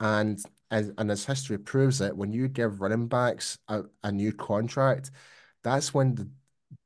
And 0.00 0.38
as 0.70 0.92
and 0.98 1.10
as 1.10 1.24
history 1.24 1.58
proves 1.58 2.00
it, 2.00 2.16
when 2.16 2.32
you 2.32 2.48
give 2.48 2.80
running 2.80 3.08
backs 3.08 3.58
a, 3.68 3.82
a 4.04 4.12
new 4.12 4.32
contract, 4.32 5.10
that's 5.62 5.92
when 5.92 6.14
the, 6.14 6.28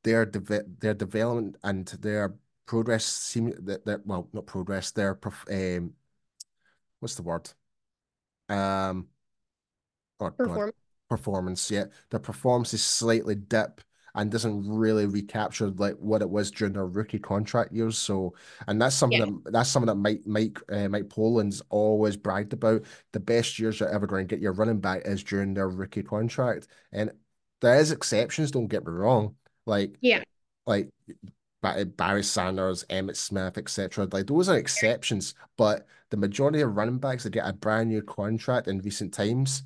their 0.03 0.25
de- 0.25 0.63
their 0.79 0.93
development 0.93 1.57
and 1.63 1.87
their 1.87 2.35
progress 2.65 3.05
seem 3.05 3.53
that 3.65 4.01
well 4.05 4.29
not 4.33 4.45
progress 4.45 4.91
their 4.91 5.19
um 5.51 5.93
what's 6.99 7.15
the 7.15 7.21
word 7.21 7.49
um, 8.49 9.07
or 10.19 10.31
Perform. 10.31 10.67
God, 10.67 10.73
performance. 11.09 11.69
Yeah, 11.69 11.85
the 12.09 12.19
performance 12.19 12.73
is 12.73 12.83
slightly 12.83 13.35
dip 13.35 13.81
and 14.15 14.31
doesn't 14.31 14.69
really 14.69 15.05
recapture 15.05 15.69
like 15.69 15.95
what 15.95 16.21
it 16.21 16.29
was 16.29 16.51
during 16.51 16.73
their 16.73 16.85
rookie 16.85 17.19
contract 17.19 17.73
years. 17.73 17.97
So, 17.97 18.35
and 18.67 18.81
that's 18.81 18.95
something 18.95 19.19
yeah. 19.19 19.25
that 19.45 19.53
that's 19.53 19.69
something 19.69 19.87
that 19.87 19.95
Mike 19.95 20.21
Mike 20.25 20.59
uh, 20.71 20.87
Mike 20.87 21.09
Poland's 21.09 21.61
always 21.69 22.15
bragged 22.15 22.53
about. 22.53 22.83
The 23.11 23.19
best 23.19 23.57
years 23.59 23.79
you're 23.79 23.89
ever 23.89 24.07
going 24.07 24.27
to 24.27 24.35
get 24.35 24.41
your 24.41 24.53
running 24.53 24.79
back 24.79 25.01
is 25.05 25.23
during 25.23 25.53
their 25.53 25.69
rookie 25.69 26.03
contract, 26.03 26.67
and 26.91 27.11
there 27.61 27.79
is 27.79 27.91
exceptions. 27.91 28.51
Don't 28.51 28.67
get 28.67 28.85
me 28.85 28.91
wrong. 28.91 29.35
Like 29.65 29.95
yeah, 30.01 30.23
like 30.65 30.89
Barry 31.63 32.23
Sanders, 32.23 32.83
Emmitt 32.89 33.15
Smith, 33.15 33.57
etc. 33.57 34.07
Like 34.11 34.27
those 34.27 34.49
are 34.49 34.57
exceptions, 34.57 35.33
but 35.57 35.87
the 36.09 36.17
majority 36.17 36.61
of 36.61 36.75
running 36.75 36.99
backs 36.99 37.23
that 37.23 37.31
get 37.31 37.47
a 37.47 37.53
brand 37.53 37.89
new 37.89 38.01
contract 38.01 38.67
in 38.67 38.79
recent 38.79 39.13
times, 39.13 39.63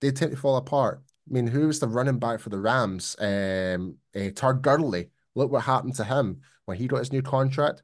they 0.00 0.10
tend 0.10 0.30
to 0.30 0.36
fall 0.36 0.56
apart. 0.56 1.02
I 1.28 1.34
mean, 1.34 1.46
who 1.46 1.66
was 1.66 1.80
the 1.80 1.88
running 1.88 2.18
back 2.18 2.40
for 2.40 2.50
the 2.50 2.58
Rams? 2.58 3.16
Um, 3.18 3.96
uh, 4.14 4.30
Todd 4.34 4.62
Gurley. 4.62 5.10
Look 5.34 5.50
what 5.50 5.64
happened 5.64 5.96
to 5.96 6.04
him 6.04 6.40
when 6.64 6.78
he 6.78 6.86
got 6.86 7.00
his 7.00 7.12
new 7.12 7.22
contract. 7.22 7.82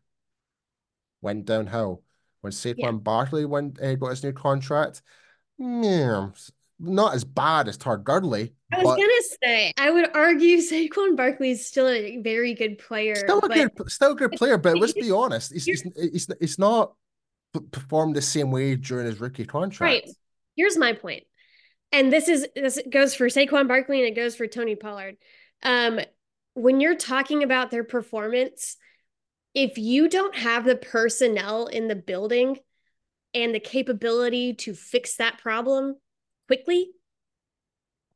Went 1.20 1.44
downhill. 1.44 2.02
When 2.40 2.52
Saquon 2.52 2.76
yeah. 2.78 2.90
Barkley 2.92 3.44
went 3.44 3.80
uh, 3.80 3.94
got 3.96 4.10
his 4.10 4.24
new 4.24 4.32
contract, 4.32 5.02
yeah, 5.58 6.28
not 6.82 7.14
as 7.14 7.24
bad 7.24 7.68
as 7.68 7.76
Todd 7.76 8.04
Gurley. 8.04 8.52
I 8.72 8.82
was 8.82 8.96
gonna 8.96 9.38
say, 9.42 9.72
I 9.78 9.90
would 9.90 10.14
argue 10.14 10.58
Saquon 10.60 11.16
Barkley 11.16 11.52
is 11.52 11.66
still 11.66 11.88
a 11.88 12.18
very 12.18 12.54
good 12.54 12.78
player. 12.78 13.14
Still 13.14 13.38
a 13.38 13.48
good, 13.48 13.70
still 13.90 14.12
a 14.12 14.16
good 14.16 14.32
player, 14.32 14.58
but 14.58 14.78
let's 14.78 14.92
be 14.92 15.10
honest, 15.12 15.52
it's 15.52 15.64
he's, 15.64 15.82
he's, 15.96 16.28
he's 16.40 16.58
not 16.58 16.94
performed 17.70 18.16
the 18.16 18.22
same 18.22 18.50
way 18.50 18.76
during 18.76 19.06
his 19.06 19.20
rookie 19.20 19.44
contract. 19.44 20.06
Right. 20.06 20.10
Here's 20.56 20.76
my 20.76 20.92
point, 20.92 21.22
and 21.92 22.12
this 22.12 22.28
is 22.28 22.46
this 22.54 22.80
goes 22.90 23.14
for 23.14 23.28
Saquon 23.28 23.68
Barkley 23.68 24.00
and 24.00 24.08
it 24.08 24.16
goes 24.16 24.34
for 24.34 24.46
Tony 24.46 24.74
Pollard. 24.74 25.16
Um, 25.62 26.00
when 26.54 26.80
you're 26.80 26.96
talking 26.96 27.42
about 27.42 27.70
their 27.70 27.84
performance, 27.84 28.76
if 29.54 29.78
you 29.78 30.08
don't 30.08 30.36
have 30.36 30.64
the 30.64 30.76
personnel 30.76 31.66
in 31.66 31.88
the 31.88 31.94
building 31.94 32.58
and 33.34 33.54
the 33.54 33.60
capability 33.60 34.54
to 34.54 34.74
fix 34.74 35.16
that 35.16 35.38
problem 35.38 35.96
quickly, 36.52 36.90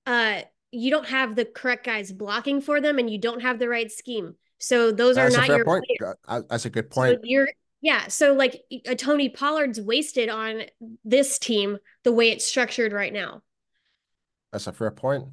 uh, 0.05 0.43
you 0.71 0.91
don't 0.91 1.07
have 1.07 1.37
the 1.37 1.47
correct 1.47 1.87
guys 1.87 2.13
blocking 2.13 2.61
for 2.61 2.83
them, 2.83 2.99
and 2.99 3.09
you 3.09 3.19
don't 3.19 3.41
have 3.41 3.59
the 3.59 3.69
right 3.69 3.91
scheme. 3.91 4.35
So 4.59 4.93
those 4.93 5.17
That's 5.17 5.35
are 5.35 5.39
not 5.39 5.49
your 5.49 5.65
point. 5.65 5.85
Uh, 6.29 6.43
that's 6.49 6.67
a 6.67 6.71
good 6.71 6.91
point. 6.91 7.17
So 7.17 7.21
you're 7.25 7.49
yeah. 7.81 8.09
So 8.09 8.35
like 8.35 8.63
a 8.87 8.95
Tony 8.95 9.31
Pollard's 9.31 9.81
wasted 9.81 10.29
on 10.29 10.63
this 11.05 11.39
team 11.39 11.79
the 12.05 12.13
way 12.13 12.31
it's 12.31 12.45
structured 12.45 12.93
right 12.93 13.13
now. 13.13 13.43
That's 14.53 14.67
a 14.67 14.73
fair 14.73 14.91
point. 14.91 15.25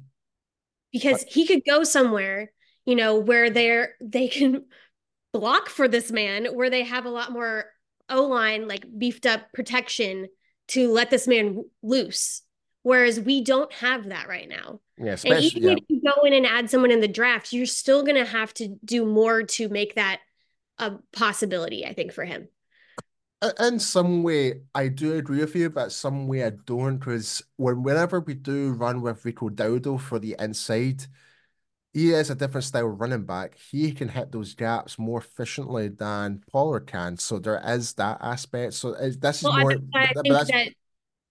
Because 0.92 1.24
he 1.24 1.46
could 1.46 1.62
go 1.66 1.84
somewhere, 1.84 2.52
you 2.86 2.94
know, 2.94 3.18
where 3.18 3.50
they're 3.50 3.94
they 4.00 4.28
can 4.28 4.64
block 5.32 5.68
for 5.68 5.88
this 5.88 6.10
man, 6.10 6.46
where 6.54 6.70
they 6.70 6.84
have 6.84 7.04
a 7.04 7.10
lot 7.10 7.32
more 7.32 7.66
O 8.08 8.22
line 8.24 8.66
like 8.66 8.86
beefed 8.96 9.26
up 9.26 9.52
protection 9.52 10.28
to 10.68 10.90
let 10.90 11.10
this 11.10 11.26
man 11.26 11.64
loose. 11.82 12.42
Whereas 12.84 13.18
we 13.18 13.42
don't 13.42 13.72
have 13.72 14.10
that 14.10 14.28
right 14.28 14.48
now. 14.48 14.78
Yeah, 14.98 15.16
and 15.24 15.42
even 15.42 15.62
yeah. 15.62 15.70
if 15.72 15.84
you 15.88 16.02
go 16.02 16.22
in 16.22 16.34
and 16.34 16.44
add 16.44 16.68
someone 16.68 16.90
in 16.90 17.00
the 17.00 17.08
draft, 17.08 17.52
you're 17.52 17.64
still 17.64 18.02
going 18.02 18.22
to 18.22 18.26
have 18.26 18.52
to 18.54 18.76
do 18.84 19.06
more 19.06 19.42
to 19.42 19.70
make 19.70 19.94
that 19.94 20.20
a 20.78 20.92
possibility. 21.12 21.86
I 21.86 21.94
think 21.94 22.12
for 22.12 22.24
him. 22.24 22.46
In 23.58 23.78
some 23.78 24.22
way, 24.22 24.60
I 24.74 24.88
do 24.88 25.16
agree 25.16 25.40
with 25.40 25.56
you, 25.56 25.70
but 25.70 25.92
some 25.92 26.28
way 26.28 26.44
I 26.44 26.50
don't, 26.50 26.98
because 26.98 27.42
when 27.56 27.82
whenever 27.82 28.20
we 28.20 28.34
do 28.34 28.72
run 28.72 29.00
with 29.00 29.24
Rico 29.24 29.48
Dowdle 29.48 29.98
for 29.98 30.18
the 30.18 30.36
inside, 30.38 31.06
he 31.94 32.10
is 32.10 32.28
a 32.28 32.34
different 32.34 32.64
style 32.64 32.86
running 32.86 33.24
back. 33.24 33.56
He 33.56 33.92
can 33.92 34.08
hit 34.08 34.30
those 34.30 34.54
gaps 34.54 34.98
more 34.98 35.20
efficiently 35.20 35.88
than 35.88 36.42
Pollard 36.52 36.86
can. 36.86 37.16
So 37.16 37.38
there 37.38 37.62
is 37.66 37.94
that 37.94 38.18
aspect. 38.20 38.74
So 38.74 38.94
uh, 38.94 39.10
this 39.18 39.38
is 39.38 39.44
well, 39.44 39.58
more. 39.58 39.72
I, 39.94 40.04
I 40.04 40.12
think 40.12 40.28
that 40.28 40.72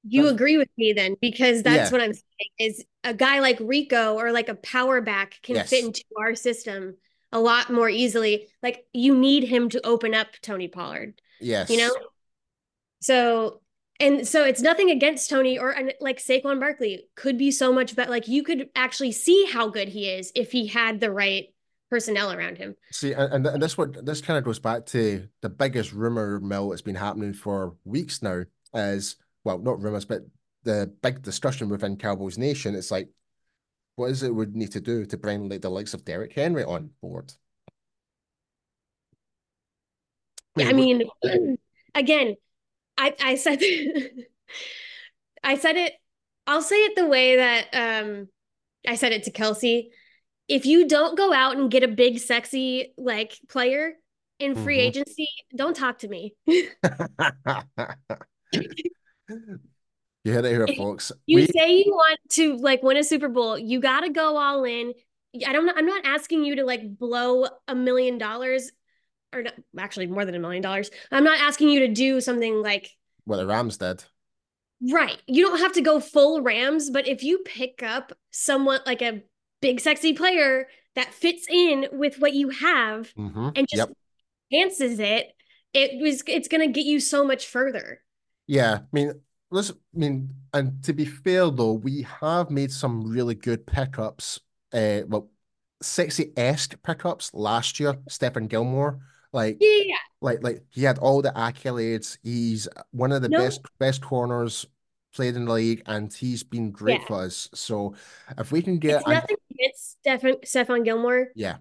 you 0.03 0.27
agree 0.27 0.57
with 0.57 0.69
me 0.77 0.93
then, 0.93 1.15
because 1.21 1.63
that's 1.63 1.89
yeah. 1.89 1.91
what 1.91 2.01
I'm 2.01 2.13
saying 2.13 2.51
is 2.59 2.85
a 3.03 3.13
guy 3.13 3.39
like 3.39 3.57
Rico 3.59 4.15
or 4.15 4.31
like 4.31 4.49
a 4.49 4.55
power 4.55 5.01
back 5.01 5.39
can 5.41 5.55
yes. 5.55 5.69
fit 5.69 5.85
into 5.85 6.03
our 6.19 6.35
system 6.35 6.95
a 7.31 7.39
lot 7.39 7.71
more 7.71 7.89
easily. 7.89 8.47
Like 8.61 8.85
you 8.93 9.15
need 9.15 9.43
him 9.43 9.69
to 9.69 9.85
open 9.85 10.13
up 10.13 10.27
Tony 10.41 10.67
Pollard. 10.67 11.21
Yes. 11.39 11.69
You 11.69 11.77
know? 11.77 11.95
So 13.01 13.61
and 13.99 14.27
so 14.27 14.43
it's 14.43 14.61
nothing 14.61 14.89
against 14.89 15.29
Tony 15.29 15.57
or 15.57 15.75
like 15.99 16.19
Saquon 16.19 16.59
Barkley 16.59 17.07
could 17.15 17.37
be 17.37 17.51
so 17.51 17.71
much 17.71 17.95
better. 17.95 18.11
Like 18.11 18.27
you 18.27 18.43
could 18.43 18.69
actually 18.75 19.11
see 19.11 19.45
how 19.45 19.69
good 19.69 19.87
he 19.87 20.09
is 20.09 20.31
if 20.35 20.51
he 20.51 20.67
had 20.67 20.99
the 20.99 21.11
right 21.11 21.47
personnel 21.89 22.31
around 22.31 22.57
him. 22.57 22.75
See, 22.91 23.13
and, 23.13 23.45
and 23.45 23.61
this 23.61 23.77
what 23.77 24.05
this 24.05 24.19
kind 24.21 24.37
of 24.37 24.43
goes 24.43 24.59
back 24.59 24.85
to 24.87 25.27
the 25.41 25.49
biggest 25.49 25.93
rumor 25.93 26.39
mill 26.39 26.69
that's 26.69 26.81
been 26.81 26.95
happening 26.95 27.33
for 27.33 27.75
weeks 27.83 28.21
now 28.21 28.43
is 28.73 29.15
well, 29.43 29.59
not 29.59 29.81
rumors, 29.81 30.05
but 30.05 30.21
the 30.63 30.93
big 31.01 31.21
discussion 31.21 31.69
within 31.69 31.97
Cowboys 31.97 32.37
Nation. 32.37 32.75
It's 32.75 32.91
like, 32.91 33.09
what 33.95 34.09
is 34.09 34.23
it 34.23 34.33
we 34.33 34.45
need 34.47 34.71
to 34.71 34.81
do 34.81 35.05
to 35.05 35.17
bring 35.17 35.49
like 35.49 35.61
the 35.61 35.69
likes 35.69 35.93
of 35.93 36.05
Derrick 36.05 36.33
Henry 36.33 36.63
on 36.63 36.89
board? 37.01 37.33
I 40.57 40.73
mean, 40.73 41.03
again, 41.95 42.35
I 42.97 43.15
I 43.21 43.35
said 43.35 43.61
I 45.43 45.57
said 45.57 45.75
it. 45.77 45.93
I'll 46.45 46.61
say 46.61 46.75
it 46.85 46.95
the 46.95 47.07
way 47.07 47.37
that 47.37 47.67
um 47.73 48.27
I 48.87 48.95
said 48.95 49.11
it 49.11 49.23
to 49.23 49.31
Kelsey. 49.31 49.91
If 50.47 50.65
you 50.65 50.87
don't 50.87 51.17
go 51.17 51.33
out 51.33 51.57
and 51.57 51.71
get 51.71 51.83
a 51.83 51.87
big, 51.87 52.19
sexy 52.19 52.93
like 52.97 53.39
player 53.49 53.93
in 54.39 54.55
free 54.55 54.77
mm-hmm. 54.77 54.87
agency, 54.87 55.29
don't 55.55 55.75
talk 55.75 55.99
to 55.99 56.07
me. 56.07 56.35
You 60.23 60.31
heard 60.31 60.45
it 60.45 60.51
here, 60.51 60.67
folks. 60.77 61.11
You 61.25 61.37
we... 61.37 61.47
say 61.47 61.77
you 61.77 61.91
want 61.91 62.19
to 62.31 62.55
like 62.57 62.81
win 62.81 62.97
a 62.97 63.03
Super 63.03 63.27
Bowl, 63.27 63.57
you 63.57 63.79
got 63.79 64.01
to 64.01 64.09
go 64.09 64.37
all 64.37 64.63
in. 64.63 64.93
I 65.45 65.51
don't. 65.51 65.69
I'm 65.75 65.85
not 65.85 66.05
asking 66.05 66.45
you 66.45 66.55
to 66.57 66.63
like 66.63 66.97
blow 66.97 67.47
a 67.67 67.75
million 67.75 68.17
dollars, 68.17 68.71
or 69.33 69.43
not, 69.43 69.53
actually 69.77 70.07
more 70.07 70.25
than 70.25 70.35
a 70.35 70.39
million 70.39 70.61
dollars. 70.61 70.91
I'm 71.11 71.23
not 71.23 71.39
asking 71.39 71.69
you 71.69 71.81
to 71.81 71.87
do 71.87 72.21
something 72.21 72.61
like 72.61 72.91
what 73.25 73.37
the 73.37 73.47
Rams 73.47 73.77
did. 73.77 74.03
Right. 74.91 75.21
You 75.27 75.45
don't 75.45 75.59
have 75.59 75.73
to 75.73 75.81
go 75.81 75.99
full 75.99 76.41
Rams, 76.41 76.89
but 76.89 77.07
if 77.07 77.23
you 77.23 77.39
pick 77.45 77.81
up 77.81 78.11
somewhat 78.31 78.85
like 78.85 79.01
a 79.01 79.23
big 79.61 79.79
sexy 79.79 80.13
player 80.13 80.67
that 80.95 81.13
fits 81.13 81.47
in 81.49 81.87
with 81.93 82.19
what 82.19 82.33
you 82.33 82.49
have 82.49 83.13
mm-hmm. 83.15 83.49
and 83.55 83.67
just 83.69 83.77
yep. 83.89 83.91
enhances 84.51 84.99
it, 84.99 85.31
it 85.73 86.01
was 86.01 86.21
it's 86.27 86.49
going 86.49 86.61
to 86.61 86.71
get 86.71 86.85
you 86.85 86.99
so 86.99 87.25
much 87.25 87.47
further. 87.47 88.01
Yeah, 88.47 88.79
I 88.81 88.87
mean, 88.91 89.13
let's. 89.51 89.71
I 89.71 89.75
mean, 89.93 90.29
and 90.53 90.83
to 90.83 90.93
be 90.93 91.05
fair 91.05 91.49
though, 91.49 91.73
we 91.73 92.03
have 92.21 92.49
made 92.49 92.71
some 92.71 93.09
really 93.09 93.35
good 93.35 93.65
pickups. 93.65 94.39
Uh, 94.73 95.01
well, 95.07 95.29
sexy 95.81 96.31
esque 96.35 96.81
pickups 96.83 97.33
last 97.33 97.79
year. 97.79 97.93
Stephon 98.09 98.47
Gilmore, 98.47 98.99
like, 99.31 99.57
yeah, 99.59 99.95
like, 100.21 100.43
like 100.43 100.63
he 100.71 100.83
had 100.83 100.97
all 100.97 101.21
the 101.21 101.31
accolades. 101.31 102.17
He's 102.23 102.67
one 102.91 103.11
of 103.11 103.21
the 103.21 103.29
no. 103.29 103.39
best 103.39 103.61
best 103.79 104.01
corners 104.01 104.65
played 105.15 105.35
in 105.35 105.45
the 105.45 105.53
league, 105.53 105.83
and 105.85 106.11
he's 106.13 106.43
been 106.43 106.71
great 106.71 107.01
yeah. 107.01 107.07
for 107.07 107.21
us. 107.23 107.49
So, 107.53 107.95
if 108.37 108.51
we 108.51 108.61
can 108.61 108.79
get 108.79 109.01
it's 109.01 109.07
nothing 109.07 109.37
against 109.51 109.99
Stefan 109.99 110.33
Stephon 110.45 110.83
Gilmore, 110.83 111.27
yeah, 111.35 111.57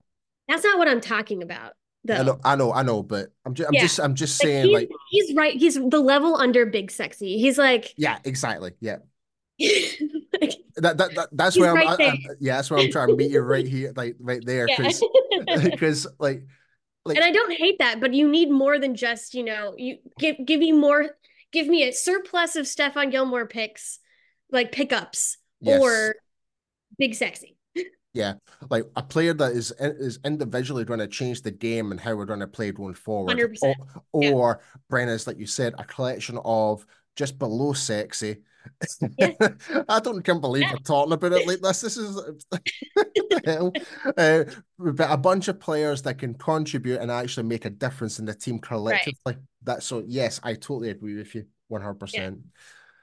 that's 0.49 0.65
not 0.65 0.79
what 0.79 0.89
I'm 0.89 1.01
talking 1.01 1.43
about. 1.43 1.75
Though. 2.05 2.15
I 2.15 2.23
know, 2.23 2.41
I 2.45 2.57
know, 2.57 2.73
I 2.73 2.83
know, 2.83 3.03
but 3.03 3.33
I'm 3.47 3.55
just, 3.55 3.69
I'm 3.69 3.75
yeah. 3.75 3.81
just, 3.83 4.01
I'm 4.01 4.15
just 4.17 4.37
saying, 4.37 4.67
he's, 4.67 4.75
like, 4.75 4.91
he's 5.11 5.37
right. 5.37 5.57
He's 5.57 5.75
the 5.75 6.01
level 6.01 6.35
under 6.35 6.67
Big 6.67 6.91
Sexy. 6.91 7.39
He's 7.39 7.59
like, 7.59 7.95
yeah, 7.97 8.19
exactly, 8.25 8.73
yeah. 8.81 8.97
like, 9.61 10.55
that, 10.77 10.99
that, 10.99 11.15
that 11.15 11.29
that's 11.31 11.57
where 11.57 11.75
right 11.75 11.89
I'm, 11.89 12.01
I, 12.01 12.05
I, 12.07 12.19
yeah, 12.41 12.57
that's 12.57 12.73
where 12.73 12.81
I'm 12.81 12.91
trying 12.91 13.09
to 13.09 13.17
meet 13.17 13.31
you 13.31 13.41
right 13.41 13.67
here, 13.67 13.93
like 13.95 14.17
right 14.19 14.43
there, 14.45 14.67
because 14.67 15.01
because 15.47 16.07
like, 16.19 16.43
like, 17.05 17.17
and 17.17 17.25
I 17.25 17.31
don't 17.31 17.53
hate 17.53 17.79
that, 17.79 18.01
but 18.01 18.15
you 18.15 18.29
need 18.29 18.51
more 18.51 18.81
than 18.81 18.97
just 18.97 19.35
you 19.35 19.45
know, 19.45 19.75
you 19.77 19.99
give 20.19 20.37
give 20.45 20.59
me 20.59 20.73
more, 20.73 21.11
give 21.53 21.69
me 21.69 21.85
a 21.85 21.93
surplus 21.93 22.57
of 22.57 22.67
Stephon 22.67 23.13
Gilmore 23.13 23.47
picks, 23.47 24.01
like 24.51 24.73
pickups 24.73 25.37
yes. 25.61 25.81
or 25.81 26.17
Big 26.99 27.15
Sexy. 27.15 27.57
Yeah, 28.15 28.35
like 28.69 28.85
a 28.95 29.03
player 29.03 29.33
that 29.35 29.53
is 29.53 29.73
is 29.79 30.19
individually 30.25 30.85
going 30.85 31.01
to 31.01 31.07
change 31.07 31.43
the 31.43 31.51
game 31.51 31.93
and 31.93 32.01
how 32.01 32.15
we're 32.15 32.27
going 32.27 32.41
to 32.41 32.47
play 32.47 32.71
going 32.71 32.95
forward. 32.95 33.39
100%. 33.39 33.75
Or, 34.13 34.25
or 34.25 34.61
yeah. 34.61 34.79
Brenna's, 34.91 35.27
like 35.27 35.39
you 35.39 35.47
said, 35.47 35.75
a 35.79 35.85
collection 35.85 36.39
of 36.45 36.87
just 37.17 37.39
below 37.39 37.73
sexy. 37.73 38.39
Yeah. 39.19 39.33
I 39.89 40.01
don't 40.01 40.23
can't 40.23 40.41
believe 40.41 40.65
yeah. 40.65 40.73
we're 40.73 40.79
talking 40.79 41.13
about 41.13 41.33
it 41.33 41.47
like 41.47 41.61
this. 41.61 41.81
This 41.81 41.97
is. 41.97 42.21
Uh, 43.45 44.45
but 44.79 45.11
a 45.11 45.17
bunch 45.17 45.49
of 45.49 45.59
players 45.59 46.03
that 46.03 46.19
can 46.19 46.35
contribute 46.35 47.01
and 47.01 47.11
actually 47.11 47.43
make 47.43 47.65
a 47.65 47.71
difference 47.71 48.19
in 48.19 48.25
the 48.25 48.35
team 48.35 48.59
collectively. 48.59 49.15
Right. 49.27 49.37
That 49.65 49.83
so 49.83 50.05
yes, 50.07 50.39
I 50.45 50.55
totally 50.55 50.91
agree 50.91 51.17
with 51.17 51.35
you, 51.35 51.47
one 51.67 51.81
hundred 51.81 51.99
percent. 51.99 52.39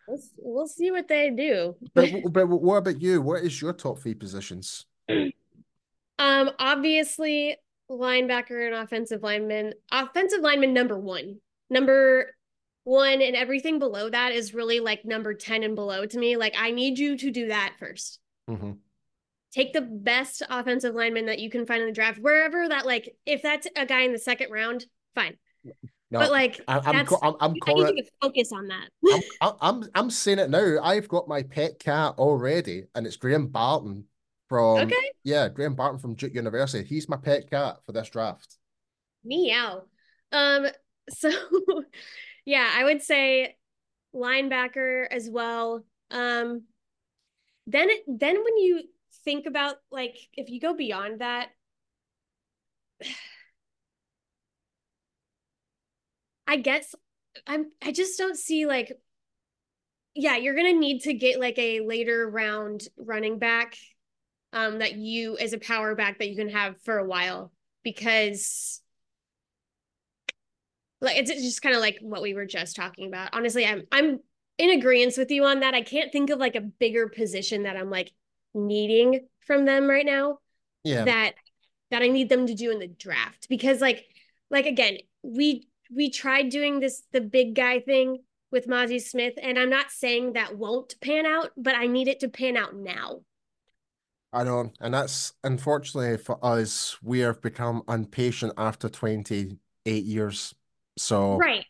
We'll, 0.07 0.19
we'll 0.37 0.67
see 0.67 0.91
what 0.91 1.07
they 1.07 1.29
do. 1.31 1.75
but 1.93 2.09
but 2.31 2.47
what 2.47 2.77
about 2.77 3.01
you? 3.01 3.21
What 3.21 3.43
is 3.43 3.61
your 3.61 3.73
top 3.73 3.99
three 3.99 4.13
positions? 4.13 4.85
Um, 6.19 6.51
obviously, 6.59 7.57
linebacker 7.89 8.65
and 8.65 8.75
offensive 8.75 9.23
lineman. 9.23 9.73
Offensive 9.91 10.41
lineman 10.41 10.73
number 10.73 10.99
one. 10.99 11.37
Number 11.69 12.31
one 12.83 13.21
and 13.21 13.35
everything 13.35 13.77
below 13.77 14.09
that 14.09 14.31
is 14.31 14.53
really 14.53 14.79
like 14.79 15.05
number 15.05 15.33
10 15.33 15.63
and 15.63 15.75
below 15.75 16.05
to 16.05 16.17
me. 16.17 16.37
Like 16.37 16.55
I 16.57 16.71
need 16.71 16.97
you 16.97 17.17
to 17.17 17.31
do 17.31 17.47
that 17.49 17.75
1st 17.79 18.17
mm-hmm. 18.49 18.71
take 19.53 19.73
the 19.73 19.81
best 19.81 20.41
offensive 20.49 20.95
lineman 20.95 21.27
that 21.27 21.39
you 21.39 21.49
can 21.49 21.65
find 21.65 21.81
in 21.81 21.87
the 21.87 21.93
draft, 21.93 22.19
wherever 22.19 22.67
that 22.67 22.85
like 22.85 23.15
if 23.25 23.41
that's 23.41 23.67
a 23.75 23.85
guy 23.85 24.01
in 24.01 24.11
the 24.11 24.19
second 24.19 24.51
round, 24.51 24.85
fine. 25.13 25.37
No, 26.11 26.19
but 26.19 26.31
like 26.31 26.59
I, 26.67 26.79
I'm, 26.79 26.95
that's, 26.95 27.13
I'm, 27.21 27.35
I'm, 27.39 27.53
I 27.67 27.73
need 27.73 28.01
to 28.01 28.11
focus 28.19 28.51
on 28.51 28.67
that. 28.69 28.89
I'm, 29.41 29.53
I'm 29.61 29.83
I'm 29.93 30.09
saying 30.09 30.39
it 30.39 30.49
now. 30.49 30.77
I've 30.81 31.07
got 31.07 31.27
my 31.27 31.43
pet 31.43 31.77
cat 31.77 32.15
already, 32.17 32.85
and 32.95 33.05
it's 33.05 33.17
Graham 33.17 33.47
Barton 33.47 34.05
from 34.49 34.79
okay. 34.79 35.11
yeah, 35.23 35.47
Graham 35.47 35.75
Barton 35.75 35.99
from 35.99 36.15
Duke 36.15 36.33
University. 36.33 36.83
He's 36.83 37.07
my 37.07 37.17
pet 37.17 37.49
cat 37.49 37.77
for 37.85 37.91
this 37.91 38.09
draft. 38.09 38.57
Meow. 39.23 39.83
Um. 40.31 40.65
So, 41.09 41.31
yeah, 42.45 42.67
I 42.71 42.83
would 42.83 43.01
say 43.01 43.55
linebacker 44.13 45.05
as 45.09 45.29
well. 45.29 45.85
Um. 46.11 46.63
Then 47.67 47.89
it 47.89 48.01
then 48.07 48.35
when 48.35 48.57
you 48.57 48.81
think 49.23 49.45
about 49.45 49.75
like 49.91 50.17
if 50.33 50.49
you 50.49 50.59
go 50.59 50.73
beyond 50.73 51.21
that 51.21 51.49
I 56.47 56.57
guess 56.57 56.95
I'm 57.45 57.67
I 57.83 57.91
just 57.91 58.17
don't 58.17 58.37
see 58.37 58.65
like 58.65 58.91
yeah, 60.15 60.35
you're 60.37 60.55
going 60.55 60.73
to 60.73 60.79
need 60.79 61.01
to 61.01 61.13
get 61.13 61.39
like 61.39 61.57
a 61.57 61.81
later 61.81 62.29
round 62.29 62.81
running 62.97 63.39
back 63.39 63.77
um 64.53 64.79
that 64.79 64.95
you 64.95 65.37
as 65.37 65.53
a 65.53 65.59
power 65.59 65.95
back 65.95 66.19
that 66.19 66.29
you 66.29 66.35
can 66.35 66.49
have 66.49 66.79
for 66.81 66.97
a 66.97 67.05
while 67.05 67.51
because 67.83 68.81
like 71.01 71.17
it's 71.17 71.31
just 71.31 71.61
kind 71.61 71.75
of 71.75 71.81
like 71.81 71.97
what 72.01 72.21
we 72.21 72.33
were 72.33 72.45
just 72.45 72.75
talking 72.75 73.07
about. 73.07 73.29
Honestly, 73.33 73.65
I'm 73.65 73.83
I'm 73.91 74.19
in 74.57 74.71
agreement 74.71 75.15
with 75.17 75.31
you 75.31 75.45
on 75.45 75.61
that. 75.61 75.73
I 75.73 75.81
can't 75.81 76.11
think 76.11 76.29
of 76.29 76.39
like 76.39 76.55
a 76.55 76.61
bigger 76.61 77.07
position 77.07 77.63
that 77.63 77.77
I'm 77.77 77.89
like 77.89 78.11
needing 78.53 79.27
from 79.45 79.65
them 79.65 79.87
right 79.87 80.05
now. 80.05 80.39
Yeah. 80.83 81.05
That 81.05 81.33
that 81.91 82.01
I 82.01 82.07
need 82.07 82.29
them 82.29 82.47
to 82.47 82.53
do 82.53 82.71
in 82.71 82.79
the 82.79 82.87
draft 82.87 83.47
because 83.49 83.81
like 83.81 84.05
like 84.49 84.65
again, 84.65 84.97
we 85.23 85.67
we 85.93 86.09
tried 86.09 86.49
doing 86.49 86.79
this 86.79 87.03
the 87.11 87.21
big 87.21 87.55
guy 87.55 87.79
thing 87.79 88.19
with 88.51 88.67
Mazi 88.67 89.01
Smith 89.01 89.35
and 89.41 89.57
I'm 89.57 89.69
not 89.69 89.91
saying 89.91 90.33
that 90.33 90.57
won't 90.57 90.99
pan 91.01 91.25
out, 91.25 91.51
but 91.55 91.75
I 91.75 91.87
need 91.87 92.07
it 92.07 92.19
to 92.21 92.29
pan 92.29 92.57
out 92.57 92.75
now. 92.75 93.21
I 94.31 94.43
know, 94.43 94.71
and 94.79 94.93
that's 94.93 95.33
unfortunately 95.43 96.17
for 96.17 96.43
us, 96.45 96.97
we 97.01 97.19
have 97.19 97.41
become 97.41 97.83
impatient 97.87 98.53
after 98.57 98.87
28 98.87 100.03
years. 100.03 100.53
So 100.97 101.37
Right. 101.37 101.65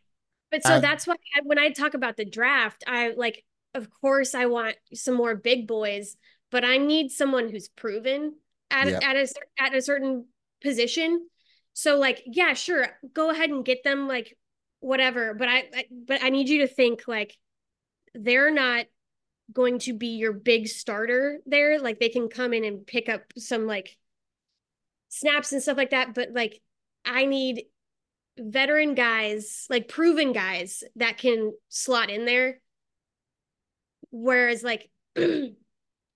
But 0.52 0.64
so 0.64 0.74
uh, 0.74 0.80
that's 0.80 1.06
why 1.06 1.16
I, 1.36 1.42
when 1.44 1.60
I 1.60 1.70
talk 1.70 1.94
about 1.94 2.18
the 2.18 2.26
draft, 2.26 2.84
I 2.88 3.14
like 3.16 3.44
of 3.76 3.90
course 4.02 4.34
I 4.34 4.48
want 4.48 4.76
some 4.94 5.16
more 5.16 5.36
big 5.36 5.68
boys, 5.68 6.18
but 6.52 6.66
I 6.66 6.78
need 6.78 7.12
someone 7.12 7.50
who's 7.50 7.70
proven 7.70 8.36
at 8.72 8.88
yep. 8.88 9.04
at 9.04 9.16
a 9.16 9.28
at 9.60 9.76
a 9.76 9.82
certain 9.82 10.26
position. 10.62 11.28
So 11.74 11.98
like, 11.98 12.22
yeah, 12.26 12.54
sure, 12.54 12.88
go 13.14 13.30
ahead 13.30 13.52
and 13.52 13.64
get 13.64 13.84
them 13.84 14.08
like 14.08 14.36
whatever, 14.80 15.34
but 15.34 15.48
I, 15.48 15.58
I 15.74 15.86
but 15.92 16.24
I 16.24 16.30
need 16.30 16.50
you 16.50 16.62
to 16.62 16.68
think 16.68 17.04
like 17.08 17.38
they're 18.14 18.52
not 18.52 18.86
going 19.52 19.80
to 19.80 19.94
be 19.94 20.08
your 20.08 20.34
big 20.34 20.68
starter 20.68 21.40
there. 21.46 21.80
Like 21.80 22.00
they 22.00 22.10
can 22.10 22.30
come 22.30 22.54
in 22.54 22.64
and 22.64 22.86
pick 22.86 23.10
up 23.10 23.22
some 23.38 23.66
like 23.66 23.98
snaps 25.10 25.52
and 25.52 25.62
stuff 25.62 25.78
like 25.78 25.92
that, 25.92 26.14
but 26.14 26.30
like 26.34 26.62
I 27.06 27.26
need 27.26 27.66
veteran 28.38 28.96
guys, 28.96 29.66
like 29.70 29.88
proven 29.88 30.32
guys 30.34 30.84
that 30.96 31.18
can 31.18 31.54
slot 31.68 32.10
in 32.10 32.26
there. 32.26 32.60
Whereas 34.12 34.64
like 34.64 34.90
when 35.16 35.56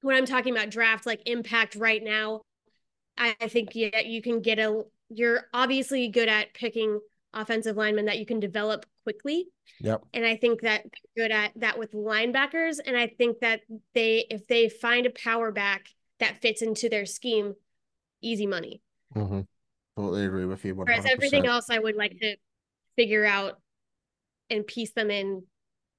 I'm 0.06 0.26
talking 0.26 0.56
about 0.56 0.70
draft, 0.70 1.06
like 1.06 1.22
impact 1.26 1.76
right 1.76 2.04
now, 2.04 2.42
I, 3.18 3.36
I 3.42 3.48
think 3.48 3.70
yeah, 3.74 4.00
you 4.00 4.22
can 4.22 4.42
get 4.42 4.60
a. 4.60 4.84
You're 5.10 5.44
obviously 5.54 6.08
good 6.08 6.28
at 6.28 6.56
picking 6.56 7.00
offensive 7.34 7.78
linemen 7.78 8.06
that 8.06 8.18
you 8.18 8.26
can 8.26 8.40
develop 8.40 8.86
quickly. 9.04 9.48
Yep. 9.82 10.04
And 10.14 10.26
I 10.26 10.36
think 10.36 10.62
that 10.62 10.86
good 11.16 11.32
at 11.32 11.52
that 11.58 11.78
with 11.78 11.94
linebackers. 11.94 12.80
And 12.86 12.98
I 12.98 13.08
think 13.08 13.40
that 13.40 13.62
they, 13.94 14.26
if 14.30 14.48
they 14.48 14.70
find 14.70 15.06
a 15.06 15.12
power 15.12 15.52
back 15.52 15.88
that 16.20 16.42
fits 16.42 16.62
into 16.62 16.90
their 16.90 17.06
scheme, 17.06 17.54
easy 18.22 18.48
money. 18.48 18.82
Mm-hmm. 19.16 19.42
Totally 19.98 20.26
agree 20.26 20.46
with 20.46 20.64
you. 20.66 20.76
100%. 20.76 20.86
Whereas 20.86 21.06
everything 21.06 21.46
else, 21.46 21.70
I 21.70 21.80
would 21.80 21.96
like 21.96 22.18
to 22.22 22.36
figure 22.96 23.26
out 23.26 23.60
and 24.50 24.66
piece 24.66 24.92
them 24.92 25.12
in, 25.12 25.44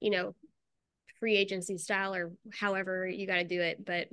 you 0.01 0.11
know, 0.11 0.35
free 1.21 1.37
agency 1.37 1.79
style 1.79 2.15
or 2.15 2.33
however 2.53 3.07
you 3.07 3.27
got 3.27 3.37
to 3.37 3.45
do 3.45 3.61
it. 3.61 3.85
But 3.85 4.09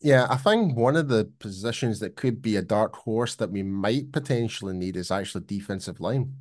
yeah, 0.00 0.26
I 0.28 0.36
think 0.36 0.76
one 0.76 0.96
of 0.96 1.08
the 1.08 1.30
positions 1.38 2.00
that 2.00 2.16
could 2.16 2.42
be 2.42 2.56
a 2.56 2.62
dark 2.62 2.94
horse 2.96 3.36
that 3.36 3.50
we 3.50 3.62
might 3.62 4.12
potentially 4.12 4.74
need 4.74 4.96
is 4.96 5.10
actually 5.10 5.44
defensive 5.46 6.00
line. 6.00 6.34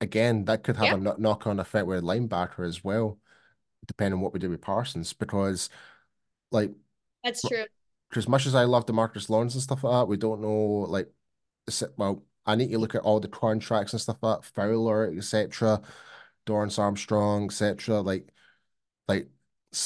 Again, 0.00 0.44
that 0.44 0.62
could 0.62 0.76
have 0.76 1.02
yeah. 1.02 1.12
a 1.12 1.20
knock 1.20 1.46
on 1.46 1.58
effect 1.58 1.86
with 1.86 1.98
a 1.98 2.02
linebacker 2.02 2.66
as 2.66 2.84
well, 2.84 3.18
depending 3.86 4.14
on 4.14 4.20
what 4.20 4.32
we 4.32 4.38
do 4.38 4.50
with 4.50 4.60
Parsons, 4.60 5.12
because 5.12 5.70
like 6.50 6.70
that's 7.24 7.42
true. 7.42 7.64
As 8.14 8.28
much 8.28 8.46
as 8.46 8.54
I 8.54 8.64
love 8.64 8.86
DeMarcus 8.86 9.28
Lawrence 9.28 9.54
and 9.54 9.62
stuff 9.62 9.84
like 9.84 9.92
that, 9.92 10.08
we 10.08 10.16
don't 10.16 10.40
know 10.40 10.86
like 10.88 11.08
well, 11.96 12.22
I 12.46 12.54
need 12.54 12.70
to 12.70 12.78
look 12.78 12.94
at 12.94 13.02
all 13.02 13.20
the 13.20 13.28
contracts 13.28 13.92
and 13.92 14.00
stuff 14.00 14.16
like 14.22 14.40
that, 14.40 14.48
Fowler, 14.54 15.12
etc., 15.14 15.82
Dorance 16.46 16.78
Armstrong, 16.78 17.46
etc. 17.46 18.00
Like, 18.00 18.32
like 19.06 19.28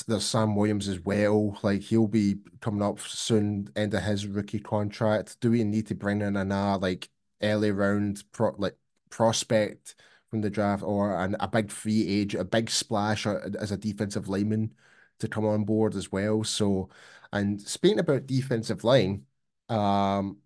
there's 0.06 0.24
Sam 0.24 0.54
Williams 0.54 0.88
as 0.88 1.00
well. 1.00 1.58
Like 1.62 1.82
he'll 1.82 2.06
be 2.06 2.36
coming 2.60 2.82
up 2.82 3.00
soon, 3.00 3.68
end 3.74 3.94
of 3.94 4.02
his 4.02 4.26
rookie 4.26 4.60
contract. 4.60 5.40
Do 5.40 5.50
we 5.50 5.64
need 5.64 5.88
to 5.88 5.94
bring 5.94 6.22
in 6.22 6.36
a 6.36 6.42
uh, 6.42 6.78
like 6.78 7.08
early 7.42 7.72
round 7.72 8.22
pro 8.32 8.54
like 8.58 8.76
prospect 9.12 9.94
from 10.30 10.40
the 10.40 10.50
draft 10.50 10.82
or 10.82 11.14
an, 11.20 11.36
a 11.40 11.48
big 11.48 11.70
free 11.70 12.08
age, 12.08 12.34
a 12.34 12.44
big 12.44 12.70
splash 12.70 13.26
as 13.26 13.70
a 13.72 13.76
defensive 13.76 14.28
lineman 14.28 14.74
to 15.20 15.28
come 15.28 15.46
on 15.46 15.64
board 15.64 15.94
as 15.94 16.10
well? 16.12 16.44
So, 16.44 16.90
and 17.32 17.60
speaking 17.60 18.00
about 18.00 18.26
defensive 18.26 18.84
line, 18.84 19.26
um, 19.68 20.38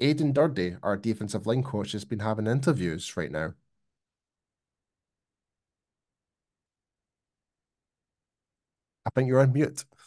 Aden 0.00 0.32
Durde, 0.32 0.78
our 0.82 0.96
defensive 0.96 1.46
line 1.46 1.62
coach, 1.62 1.92
has 1.92 2.04
been 2.04 2.20
having 2.20 2.46
interviews 2.46 3.16
right 3.16 3.30
now. 3.30 3.54
I 9.06 9.10
think 9.14 9.28
you're 9.28 9.40
on 9.40 9.52
mute. 9.52 9.84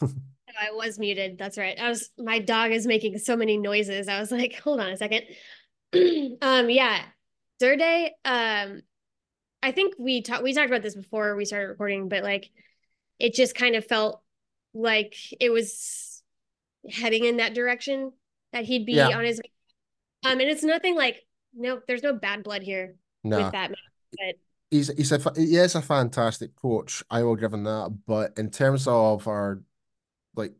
I 0.60 0.70
was 0.72 0.98
muted. 0.98 1.38
That's 1.38 1.58
right. 1.58 1.78
I 1.78 1.88
was 1.88 2.10
my 2.18 2.38
dog 2.38 2.72
is 2.72 2.86
making 2.86 3.18
so 3.18 3.36
many 3.36 3.56
noises. 3.56 4.08
I 4.08 4.20
was 4.20 4.30
like, 4.30 4.60
hold 4.60 4.80
on 4.80 4.90
a 4.90 4.96
second. 4.96 5.24
um, 6.42 6.70
yeah. 6.70 7.02
Durde, 7.62 8.10
um, 8.24 8.82
I 9.62 9.72
think 9.72 9.94
we 9.98 10.22
talked 10.22 10.42
we 10.42 10.52
talked 10.52 10.68
about 10.68 10.82
this 10.82 10.96
before 10.96 11.36
we 11.36 11.44
started 11.44 11.68
recording, 11.68 12.08
but 12.08 12.22
like 12.22 12.50
it 13.18 13.34
just 13.34 13.54
kind 13.54 13.76
of 13.76 13.86
felt 13.86 14.20
like 14.74 15.14
it 15.40 15.50
was 15.50 16.22
heading 16.90 17.24
in 17.24 17.36
that 17.36 17.54
direction 17.54 18.12
that 18.52 18.64
he'd 18.64 18.86
be 18.86 18.94
yeah. 18.94 19.16
on 19.16 19.24
his 19.24 19.40
um 20.24 20.32
and 20.32 20.42
it's 20.42 20.64
nothing 20.64 20.96
like 20.96 21.22
no, 21.54 21.80
there's 21.86 22.02
no 22.02 22.12
bad 22.12 22.42
blood 22.42 22.62
here 22.62 22.96
no. 23.22 23.36
with 23.36 23.52
that 23.52 23.70
but 23.70 24.34
he's 24.72 24.88
he's 24.96 25.12
a 25.12 25.32
he 25.36 25.56
is 25.56 25.74
a 25.76 25.82
fantastic 25.82 26.56
coach. 26.56 27.04
I 27.10 27.22
will 27.22 27.36
give 27.36 27.52
him 27.52 27.64
that. 27.64 27.96
But 28.06 28.36
in 28.38 28.50
terms 28.50 28.88
of 28.88 29.28
our 29.28 29.62
like, 30.34 30.54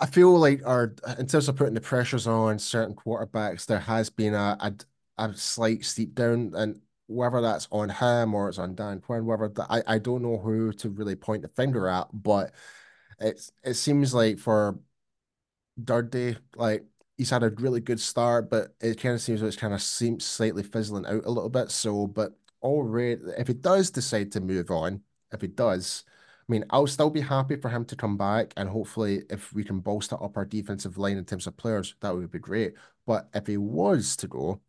I 0.00 0.06
feel 0.06 0.38
like 0.38 0.62
our 0.64 0.94
in 1.18 1.26
terms 1.26 1.48
of 1.48 1.56
putting 1.56 1.74
the 1.74 1.80
pressures 1.80 2.26
on 2.26 2.58
certain 2.58 2.94
quarterbacks, 2.94 3.66
there 3.66 3.80
has 3.80 4.08
been 4.08 4.34
a 4.34 4.56
a, 4.60 4.72
a 5.30 5.36
slight 5.36 5.84
steep 5.84 6.14
down, 6.14 6.52
and 6.54 6.80
whether 7.06 7.40
that's 7.40 7.68
on 7.70 7.88
him 7.90 8.34
or 8.34 8.48
it's 8.48 8.58
on 8.58 8.74
Dan 8.74 9.00
Quinn, 9.00 9.26
whether 9.26 9.48
the, 9.48 9.66
I 9.70 9.82
I 9.86 9.98
don't 9.98 10.22
know 10.22 10.38
who 10.38 10.72
to 10.74 10.90
really 10.90 11.16
point 11.16 11.42
the 11.42 11.48
finger 11.48 11.88
at, 11.88 12.08
but 12.12 12.52
it's 13.20 13.52
it 13.64 13.74
seems 13.74 14.14
like 14.14 14.38
for 14.38 14.78
Durde, 15.82 16.38
like 16.56 16.84
he's 17.16 17.30
had 17.30 17.42
a 17.42 17.50
really 17.50 17.80
good 17.80 18.00
start, 18.00 18.50
but 18.50 18.74
it 18.80 19.00
kind 19.00 19.14
of 19.14 19.20
seems 19.20 19.40
like 19.42 19.48
it's 19.48 19.56
kind 19.56 19.74
of 19.74 19.82
seems 19.82 20.24
slightly 20.24 20.62
fizzling 20.62 21.06
out 21.06 21.24
a 21.24 21.30
little 21.30 21.50
bit. 21.50 21.70
So, 21.70 22.06
but 22.06 22.32
already, 22.62 23.20
if 23.38 23.48
he 23.48 23.54
does 23.54 23.90
decide 23.90 24.32
to 24.32 24.40
move 24.40 24.70
on, 24.70 25.02
if 25.32 25.40
he 25.40 25.48
does, 25.48 26.04
I 26.48 26.52
mean, 26.52 26.64
I'll 26.70 26.86
still 26.86 27.10
be 27.10 27.20
happy 27.20 27.56
for 27.56 27.68
him 27.70 27.84
to 27.86 27.96
come 27.96 28.16
back, 28.16 28.52
and 28.56 28.68
hopefully, 28.68 29.22
if 29.30 29.52
we 29.52 29.64
can 29.64 29.80
bolster 29.80 30.22
up 30.22 30.36
our 30.36 30.44
defensive 30.44 30.98
line 30.98 31.16
in 31.16 31.24
terms 31.24 31.46
of 31.46 31.56
players, 31.56 31.94
that 32.00 32.14
would 32.14 32.30
be 32.30 32.38
great. 32.38 32.74
But 33.06 33.28
if 33.34 33.46
he 33.46 33.56
was 33.56 34.16
to 34.16 34.28
go, 34.28 34.60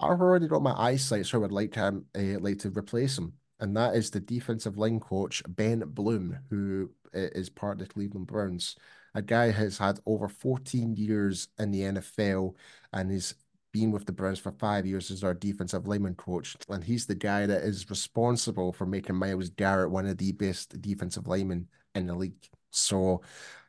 I've 0.00 0.20
already 0.20 0.46
got 0.46 0.62
my 0.62 0.74
eyesight, 0.74 1.26
so 1.26 1.38
I 1.38 1.40
would 1.40 1.52
like 1.52 1.72
to 1.72 2.02
uh, 2.16 2.40
like 2.40 2.58
to 2.60 2.70
replace 2.70 3.18
him, 3.18 3.32
and 3.60 3.76
that 3.76 3.96
is 3.96 4.10
the 4.10 4.20
defensive 4.20 4.78
line 4.78 5.00
coach 5.00 5.42
Ben 5.48 5.80
Bloom, 5.80 6.38
who 6.50 6.90
eh, 7.14 7.28
part 7.54 7.80
of 7.80 7.88
the 7.88 7.92
Cleveland 7.92 8.26
Browns. 8.26 8.76
A 9.14 9.22
guy 9.22 9.50
has 9.50 9.78
had 9.78 9.98
over 10.06 10.28
14 10.28 10.94
years 10.94 11.48
in 11.58 11.70
the 11.70 11.80
NFL 11.80 12.54
and 12.92 13.10
he's 13.10 13.34
been 13.72 13.90
with 13.90 14.06
the 14.06 14.12
Browns 14.12 14.38
for 14.38 14.52
five 14.52 14.86
years 14.86 15.10
as 15.10 15.24
our 15.24 15.34
defensive 15.34 15.86
lineman 15.86 16.14
coach, 16.14 16.56
and 16.68 16.82
he's 16.82 17.06
the 17.06 17.14
guy 17.14 17.46
that 17.46 17.62
is 17.62 17.90
responsible 17.90 18.72
for 18.72 18.86
making 18.86 19.16
Myles 19.16 19.50
Garrett 19.50 19.90
one 19.90 20.06
of 20.06 20.18
the 20.18 20.32
best 20.32 20.80
defensive 20.80 21.26
linemen 21.26 21.68
in 21.94 22.06
the 22.06 22.14
league. 22.14 22.48
So, 22.70 23.22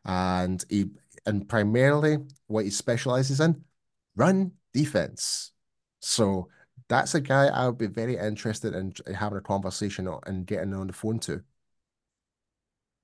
and 0.06 0.64
he 0.70 0.86
and 1.26 1.48
primarily 1.48 2.18
what 2.48 2.66
he 2.66 2.72
specializes 2.72 3.40
in, 3.40 3.64
run 4.16 4.52
defense. 4.74 5.52
So 6.00 6.48
that's 6.88 7.16
a 7.16 7.22
guy 7.22 7.48
I 7.48 7.68
would 7.68 7.78
be 7.78 7.88
very 7.88 8.18
interested 8.18 8.74
in 8.74 8.94
having 9.16 9.38
a 9.38 9.42
conversation 9.42 10.08
and 10.26 10.46
getting 10.46 10.74
on 10.74 10.88
the 10.88 10.94
phone 10.94 11.20
to. 11.20 11.44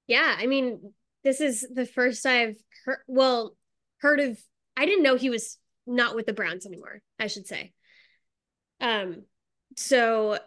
Yeah, 0.07 0.35
I 0.37 0.45
mean, 0.45 0.93
this 1.23 1.41
is 1.41 1.67
the 1.73 1.85
first 1.85 2.25
I've 2.25 2.57
heard, 2.85 2.99
well, 3.07 3.55
heard 3.99 4.19
of. 4.19 4.39
I 4.77 4.85
didn't 4.85 5.03
know 5.03 5.15
he 5.15 5.29
was 5.29 5.57
not 5.87 6.15
with 6.15 6.25
the 6.25 6.33
Browns 6.33 6.65
anymore. 6.65 7.01
I 7.19 7.27
should 7.27 7.47
say. 7.47 7.73
Um, 8.81 9.23
so 9.75 10.37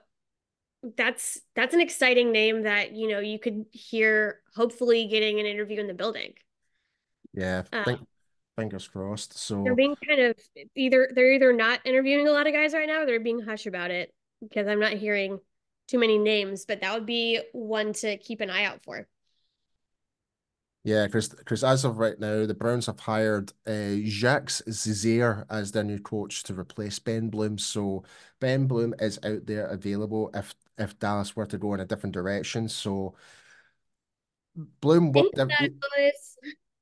that's 0.97 1.41
that's 1.57 1.75
an 1.75 1.81
exciting 1.81 2.31
name 2.31 2.63
that 2.63 2.93
you 2.93 3.09
know 3.09 3.19
you 3.19 3.39
could 3.39 3.65
hear. 3.73 4.41
Hopefully, 4.55 5.07
getting 5.07 5.41
an 5.41 5.47
interview 5.47 5.81
in 5.81 5.87
the 5.87 5.95
building. 5.95 6.35
Yeah, 7.33 7.65
um, 7.73 8.07
fingers 8.59 8.89
crossed. 8.89 9.39
So 9.39 9.63
they're 9.63 9.75
being 9.75 9.97
kind 10.07 10.21
of 10.21 10.37
either 10.75 11.11
they're 11.15 11.33
either 11.33 11.53
not 11.53 11.81
interviewing 11.85 12.27
a 12.27 12.33
lot 12.33 12.47
of 12.47 12.53
guys 12.53 12.75
right 12.75 12.89
now, 12.89 13.03
or 13.03 13.07
they're 13.07 13.21
being 13.21 13.41
hush 13.41 13.67
about 13.67 13.91
it 13.91 14.13
because 14.41 14.67
I'm 14.67 14.81
not 14.81 14.93
hearing 14.93 15.39
too 15.87 15.99
many 15.99 16.19
names. 16.19 16.65
But 16.67 16.81
that 16.81 16.95
would 16.95 17.07
be 17.07 17.41
one 17.53 17.93
to 17.95 18.17
keep 18.19 18.41
an 18.41 18.51
eye 18.51 18.65
out 18.65 18.83
for. 18.83 19.07
Yeah, 20.85 21.07
because 21.07 21.29
because 21.29 21.65
as 21.65 21.85
of 21.85 21.99
right 21.99 22.19
now, 22.19 22.47
the 22.47 22.55
Browns 22.55 22.87
have 22.87 23.01
hired 23.01 23.53
uh, 23.67 23.97
Jacques 24.05 24.49
Cesaire 24.49 25.45
as 25.51 25.71
their 25.71 25.85
new 25.85 25.99
coach 25.99 26.43
to 26.45 26.55
replace 26.59 26.99
Ben 26.99 27.29
Bloom. 27.29 27.59
So 27.59 28.05
Ben 28.41 28.67
Bloom 28.67 28.95
is 28.99 29.19
out 29.23 29.47
there 29.47 29.67
available 29.67 30.31
if 30.35 30.55
if 30.79 30.99
Dallas 30.99 31.37
were 31.37 31.47
to 31.47 31.59
go 31.59 31.75
in 31.75 31.81
a 31.81 31.85
different 31.85 32.15
direction. 32.15 32.69
So 32.69 33.15
Bloom 34.81 35.13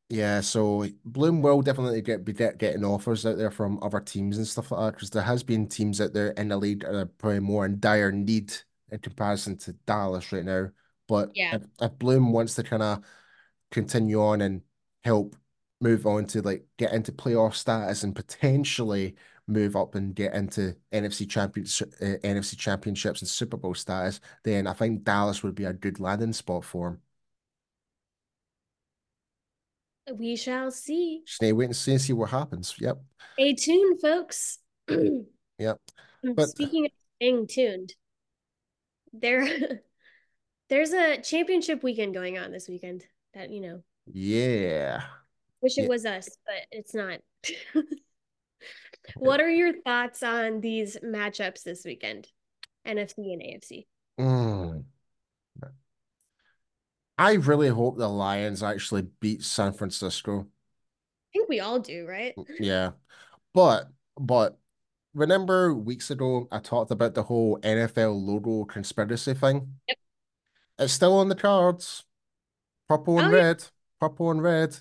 yeah, 0.08 0.40
so 0.40 0.86
Bloom 1.04 1.42
will 1.42 1.62
definitely 1.62 2.00
get 2.00 2.24
be 2.24 2.32
get, 2.32 2.58
getting 2.58 2.84
offers 2.84 3.26
out 3.26 3.38
there 3.38 3.50
from 3.50 3.82
other 3.82 4.00
teams 4.00 4.36
and 4.36 4.46
stuff 4.46 4.70
like 4.70 4.80
that 4.80 4.94
because 4.94 5.10
there 5.10 5.22
has 5.22 5.42
been 5.42 5.68
teams 5.68 6.00
out 6.00 6.12
there 6.12 6.28
in 6.32 6.48
the 6.48 6.56
league 6.56 6.82
that 6.82 6.94
are 6.94 7.06
probably 7.06 7.40
more 7.40 7.66
in 7.66 7.80
dire 7.80 8.12
need 8.12 8.52
in 8.90 9.00
comparison 9.00 9.56
to 9.58 9.72
Dallas 9.84 10.30
right 10.30 10.44
now. 10.44 10.70
But 11.08 11.30
yeah. 11.34 11.56
if, 11.56 11.62
if 11.80 11.98
Bloom 11.98 12.32
wants 12.32 12.54
to 12.54 12.62
kind 12.62 12.82
of 12.82 13.02
continue 13.72 14.22
on 14.22 14.42
and 14.42 14.62
help 15.02 15.34
move 15.80 16.06
on 16.06 16.24
to 16.26 16.40
like 16.42 16.64
get 16.78 16.92
into 16.92 17.12
playoff 17.12 17.54
status 17.54 18.04
and 18.04 18.14
potentially 18.14 19.16
move 19.48 19.76
up 19.76 19.94
and 19.94 20.14
get 20.14 20.34
into 20.34 20.74
NFC 20.92 21.28
champions 21.28 21.80
uh, 21.82 22.16
NFC 22.24 22.56
championships 22.56 23.22
and 23.22 23.28
Super 23.28 23.56
Bowl 23.56 23.74
status, 23.74 24.20
then 24.44 24.66
I 24.66 24.72
think 24.72 25.04
Dallas 25.04 25.42
would 25.42 25.54
be 25.54 25.64
a 25.64 25.72
good 25.72 26.00
landing 26.00 26.32
spot 26.32 26.64
for 26.64 26.88
him. 26.88 27.00
We 30.14 30.36
shall 30.36 30.70
see. 30.70 31.22
Stay 31.26 31.52
wait 31.52 31.66
and 31.66 31.76
see 31.76 31.92
and 31.92 32.00
see 32.00 32.12
what 32.12 32.30
happens. 32.30 32.74
Yep. 32.78 32.98
Stay 33.34 33.54
tuned, 33.54 34.00
folks. 34.00 34.58
yep. 35.58 35.78
But 36.22 36.48
speaking 36.48 36.86
of 36.86 36.92
staying 37.16 37.46
tuned, 37.48 37.94
there 39.12 39.46
there's 40.68 40.92
a 40.92 41.20
championship 41.20 41.82
weekend 41.82 42.14
going 42.14 42.38
on 42.38 42.52
this 42.52 42.68
weekend 42.68 43.04
that 43.34 43.50
you 43.50 43.60
know. 43.60 43.82
Yeah. 44.06 45.02
Wish 45.60 45.78
it 45.78 45.82
yeah. 45.82 45.88
was 45.88 46.06
us, 46.06 46.28
but 46.44 46.66
it's 46.70 46.94
not. 46.94 47.20
what 49.16 49.40
are 49.40 49.50
your 49.50 49.72
thoughts 49.82 50.22
on 50.22 50.60
these 50.60 50.96
matchups 51.04 51.62
this 51.62 51.84
weekend? 51.84 52.28
NFC 52.86 53.32
and 53.32 53.42
AFC. 53.42 53.86
Mm. 54.20 54.84
I 57.18 57.34
really 57.34 57.68
hope 57.68 57.96
the 57.96 58.08
Lions 58.08 58.62
actually 58.62 59.06
beat 59.20 59.42
San 59.42 59.72
Francisco. 59.72 60.40
I 60.40 61.32
think 61.32 61.48
we 61.48 61.60
all 61.60 61.78
do, 61.78 62.06
right? 62.06 62.34
Mm, 62.36 62.46
yeah. 62.60 62.90
But 63.54 63.88
but 64.18 64.58
remember 65.14 65.74
weeks 65.74 66.10
ago 66.10 66.46
I 66.52 66.58
talked 66.58 66.90
about 66.90 67.14
the 67.14 67.22
whole 67.22 67.58
NFL 67.60 68.22
logo 68.22 68.64
conspiracy 68.64 69.34
thing? 69.34 69.74
Yep. 69.88 69.98
It's 70.78 70.92
still 70.92 71.18
on 71.18 71.28
the 71.28 71.34
cards. 71.34 72.04
Purple 72.88 73.18
and 73.18 73.28
oh, 73.28 73.36
red. 73.36 73.60
Yeah. 73.60 73.68
Purple 74.00 74.30
and 74.30 74.42
red. 74.42 74.76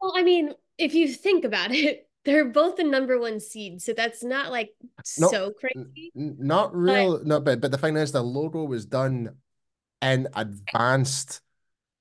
Well, 0.00 0.12
I 0.16 0.22
mean, 0.22 0.52
if 0.78 0.94
you 0.94 1.08
think 1.08 1.44
about 1.44 1.72
it, 1.72 2.08
they're 2.24 2.44
both 2.44 2.76
the 2.76 2.84
number 2.84 3.18
one 3.18 3.40
seed, 3.40 3.80
so 3.80 3.94
that's 3.94 4.22
not 4.22 4.50
like 4.50 4.70
no, 5.18 5.28
so 5.28 5.52
crazy. 5.58 6.12
N- 6.14 6.36
not 6.38 6.74
real, 6.76 7.18
but... 7.18 7.26
no, 7.26 7.40
but 7.40 7.60
but 7.60 7.70
the 7.70 7.78
thing 7.78 7.96
is, 7.96 8.12
the 8.12 8.22
logo 8.22 8.64
was 8.64 8.84
done 8.84 9.36
in 10.02 10.28
advanced, 10.34 11.40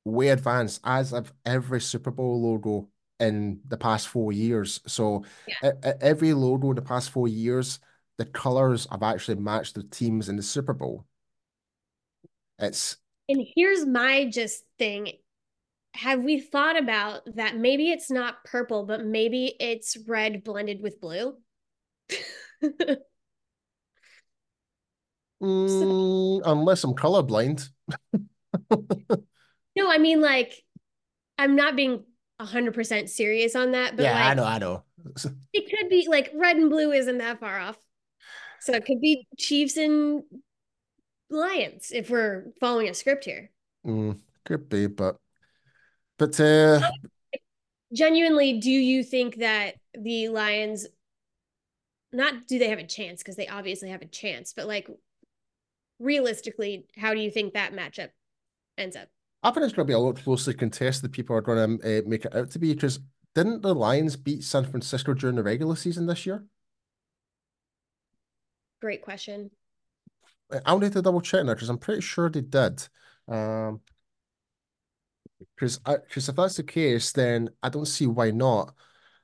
way 0.06 0.30
advanced, 0.30 0.82
as 0.84 1.14
of 1.14 1.32
every 1.46 1.82
Super 1.82 2.12
Bowl 2.12 2.42
logo 2.42 2.90
in 3.20 3.60
the 3.68 3.78
past 3.78 4.08
four 4.08 4.32
years. 4.32 4.82
So 4.88 5.26
yeah. 5.48 5.72
every 6.02 6.34
logo 6.34 6.70
in 6.70 6.76
the 6.76 6.82
past 6.82 7.10
four 7.10 7.28
years, 7.28 7.80
the 8.18 8.26
colors 8.26 8.88
have 8.92 9.04
actually 9.04 9.36
matched 9.36 9.76
the 9.76 9.84
teams 9.84 10.30
in 10.30 10.36
the 10.36 10.44
Super 10.44 10.74
Bowl. 10.74 11.06
It's 12.58 12.98
and 13.30 13.46
here's 13.56 13.86
my 13.86 14.30
just 14.30 14.64
thing 14.78 15.14
have 15.96 16.22
we 16.22 16.40
thought 16.40 16.78
about 16.78 17.22
that 17.36 17.58
maybe 17.58 17.92
it's 17.92 18.12
not 18.12 18.44
purple, 18.44 18.86
but 18.86 19.06
maybe 19.06 19.56
it's 19.60 19.98
red 20.08 20.44
blended 20.44 20.82
with 20.82 21.02
blue? 21.02 21.36
mm, 25.42 26.42
unless 26.46 26.84
I'm 26.84 26.94
colorblind. 26.94 27.70
no, 29.80 29.92
I 29.92 29.98
mean 29.98 30.22
like 30.22 30.64
I'm 31.38 31.56
not 31.56 31.76
being 31.76 32.04
100% 32.42 33.10
serious 33.10 33.56
on 33.56 33.72
that, 33.72 33.96
but 33.96 34.04
yeah, 34.04 34.14
like, 34.14 34.26
I 34.26 34.34
know, 34.34 34.44
I 34.44 34.58
know. 34.60 34.84
it 35.54 35.70
could 35.70 35.90
be 35.90 36.08
like 36.10 36.32
red 36.36 36.58
and 36.58 36.70
blue 36.70 36.92
isn't 36.92 37.18
that 37.20 37.40
far 37.40 37.60
off. 37.60 37.78
So 38.62 38.74
it 38.74 38.86
could 38.86 39.00
be 39.00 39.26
Chiefs 39.38 39.78
and 39.78 40.24
Lions 41.30 41.92
if 41.94 42.10
we're 42.10 42.48
following 42.60 42.90
a 42.90 42.94
script 42.94 43.24
here. 43.24 43.52
Mm, 43.86 44.20
could 44.46 44.68
be, 44.68 44.88
but 44.88 45.16
but 46.18 46.38
uh, 46.42 46.82
genuinely, 47.94 48.60
do 48.60 48.72
you 48.72 49.04
think 49.04 49.38
that 49.38 49.76
the 49.94 50.28
Lions 50.28 50.88
not 52.12 52.48
do 52.48 52.60
they 52.60 52.70
have 52.70 52.80
a 52.80 52.88
chance 52.88 53.22
because 53.22 53.38
they 53.38 53.48
obviously 53.48 53.90
have 53.90 54.02
a 54.02 54.08
chance, 54.08 54.54
but 54.54 54.68
like 54.68 54.90
realistically, 56.00 56.86
how 56.98 57.14
do 57.14 57.22
you 57.22 57.32
think 57.32 57.54
that 57.54 57.74
matchup 57.74 58.10
ends 58.78 58.98
up? 58.98 59.08
I 59.42 59.52
think 59.52 59.66
it's 59.66 59.74
going 59.74 59.88
to 59.88 59.92
be 59.92 59.94
a 59.94 60.00
lot 60.00 60.22
closely 60.22 60.54
contested. 60.54 61.12
People 61.12 61.36
are 61.36 61.42
going 61.42 61.80
to 61.80 62.00
uh, 62.00 62.02
make 62.06 62.26
it 62.26 62.36
out 62.36 62.52
to 62.52 62.60
be 62.60 62.74
because 62.74 63.00
didn't 63.36 63.62
the 63.62 63.74
Lions 63.74 64.18
beat 64.18 64.44
San 64.44 64.66
Francisco 64.66 65.14
during 65.14 65.36
the 65.36 65.44
regular 65.44 65.76
season 65.76 66.06
this 66.06 66.26
year? 66.26 66.44
Great 68.82 69.02
question. 69.02 69.52
I'll 70.66 70.80
need 70.80 70.94
to 70.94 71.02
double 71.02 71.22
check 71.22 71.46
now 71.46 71.54
because 71.54 71.70
I'm 71.70 71.78
pretty 71.78 72.02
sure 72.02 72.30
they 72.30 72.42
did. 72.42 72.88
Um, 73.28 73.82
because 75.56 75.78
because 75.78 76.30
if 76.30 76.36
that's 76.36 76.58
the 76.58 76.64
case, 76.64 77.12
then 77.12 77.50
I 77.62 77.70
don't 77.70 77.86
see 77.86 78.08
why 78.08 78.32
not. 78.32 78.74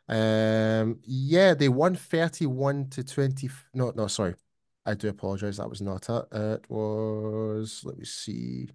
Um, 0.07 0.99
yeah, 1.03 1.53
they 1.55 1.67
won 1.67 1.95
31 1.95 2.89
to 2.91 3.03
20. 3.03 3.49
No, 3.73 3.91
no, 3.95 4.07
sorry. 4.07 4.35
I 4.85 4.93
do 4.93 5.09
apologize. 5.09 5.57
That 5.57 5.69
was 5.69 5.81
not 5.81 6.07
it. 6.09 6.25
It 6.31 6.69
was, 6.69 7.81
let 7.83 7.97
me 7.97 8.05
see. 8.05 8.69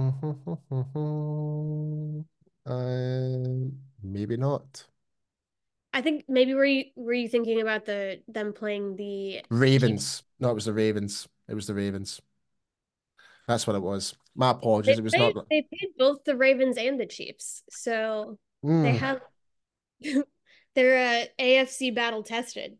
Um, 2.66 3.72
maybe 4.02 4.36
not. 4.36 4.86
I 5.92 6.02
think 6.02 6.24
maybe 6.28 6.54
were 6.54 6.64
you 6.64 6.84
were 6.94 7.12
you 7.12 7.28
thinking 7.28 7.60
about 7.60 7.84
the 7.84 8.20
them 8.28 8.52
playing 8.52 8.96
the 8.96 9.42
Ravens? 9.50 10.22
No, 10.38 10.50
it 10.50 10.54
was 10.54 10.66
the 10.66 10.72
Ravens. 10.72 11.26
It 11.48 11.54
was 11.54 11.66
the 11.66 11.74
Ravens. 11.74 12.20
That's 13.48 13.66
what 13.66 13.74
it 13.74 13.82
was. 13.82 14.14
My 14.36 14.50
apologies. 14.50 14.96
They 14.96 15.00
it 15.00 15.04
was 15.04 15.14
not. 15.14 15.34
They 15.50 15.62
paid 15.62 15.88
both 15.98 16.22
the 16.24 16.36
Ravens 16.36 16.76
and 16.76 17.00
the 17.00 17.06
Chiefs, 17.06 17.64
so 17.70 18.38
mm. 18.64 18.82
they 18.82 18.92
hmm. 18.92 18.98
have. 18.98 19.20
they're 20.74 21.22
uh, 21.22 21.42
AFC 21.42 21.92
battle 21.92 22.22
tested. 22.22 22.76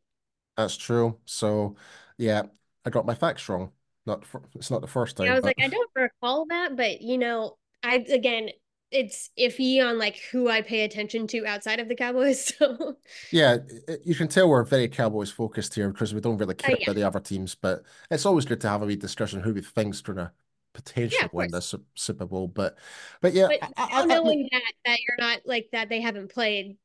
That's 0.56 0.76
true. 0.76 1.18
So, 1.24 1.74
yeah, 2.16 2.42
I 2.84 2.90
got 2.90 3.06
my 3.06 3.14
facts 3.14 3.48
wrong. 3.48 3.72
Not 4.07 4.24
for, 4.24 4.42
it's 4.55 4.70
not 4.70 4.80
the 4.80 4.86
first 4.86 5.16
time. 5.16 5.26
Yeah, 5.26 5.32
I 5.32 5.34
was 5.36 5.42
but... 5.42 5.59
like, 5.59 5.64
I 5.64 5.68
don't 5.68 5.90
recall 5.94 6.46
that, 6.46 6.76
but 6.76 7.01
you 7.03 7.18
know, 7.18 7.57
I 7.82 7.96
again, 7.96 8.51
it's 8.90 9.30
iffy 9.38 9.84
on 9.84 9.98
like 9.98 10.18
who 10.32 10.48
I 10.48 10.62
pay 10.62 10.82
attention 10.82 11.26
to 11.28 11.46
outside 11.46 11.80
of 11.80 11.88
the 11.88 11.94
Cowboys. 11.94 12.53
So 12.61 12.96
yeah, 13.30 13.59
you 14.05 14.14
can 14.14 14.28
tell 14.28 14.48
we're 14.48 14.64
very 14.64 14.88
Cowboys 14.88 15.30
focused 15.30 15.74
here 15.74 15.90
because 15.90 16.12
we 16.12 16.20
don't 16.20 16.38
really 16.38 16.55
care 16.55 16.74
uh, 16.74 16.78
yeah. 16.78 16.84
about 16.84 16.96
the 16.96 17.05
other 17.05 17.20
teams. 17.20 17.55
But 17.55 17.82
it's 18.11 18.26
always 18.26 18.44
good 18.44 18.61
to 18.62 18.68
have 18.68 18.82
a 18.82 18.86
wee 18.86 18.96
discussion 18.96 19.40
who 19.40 19.55
we 19.55 19.62
think's 19.62 20.01
gonna 20.01 20.32
potentially 20.72 21.20
yeah, 21.22 21.28
win 21.32 21.51
the 21.51 21.80
Super 21.94 22.26
Bowl. 22.26 22.48
But 22.48 22.76
but 23.20 23.32
yeah, 23.32 23.48
but 23.48 23.70
I, 23.76 24.03
I, 24.03 24.05
knowing 24.07 24.48
I, 24.53 24.59
that 24.59 24.72
that 24.84 24.98
you're 25.07 25.16
not 25.18 25.40
like 25.46 25.68
that, 25.72 25.88
they 25.88 26.01
haven't 26.01 26.32
played. 26.32 26.76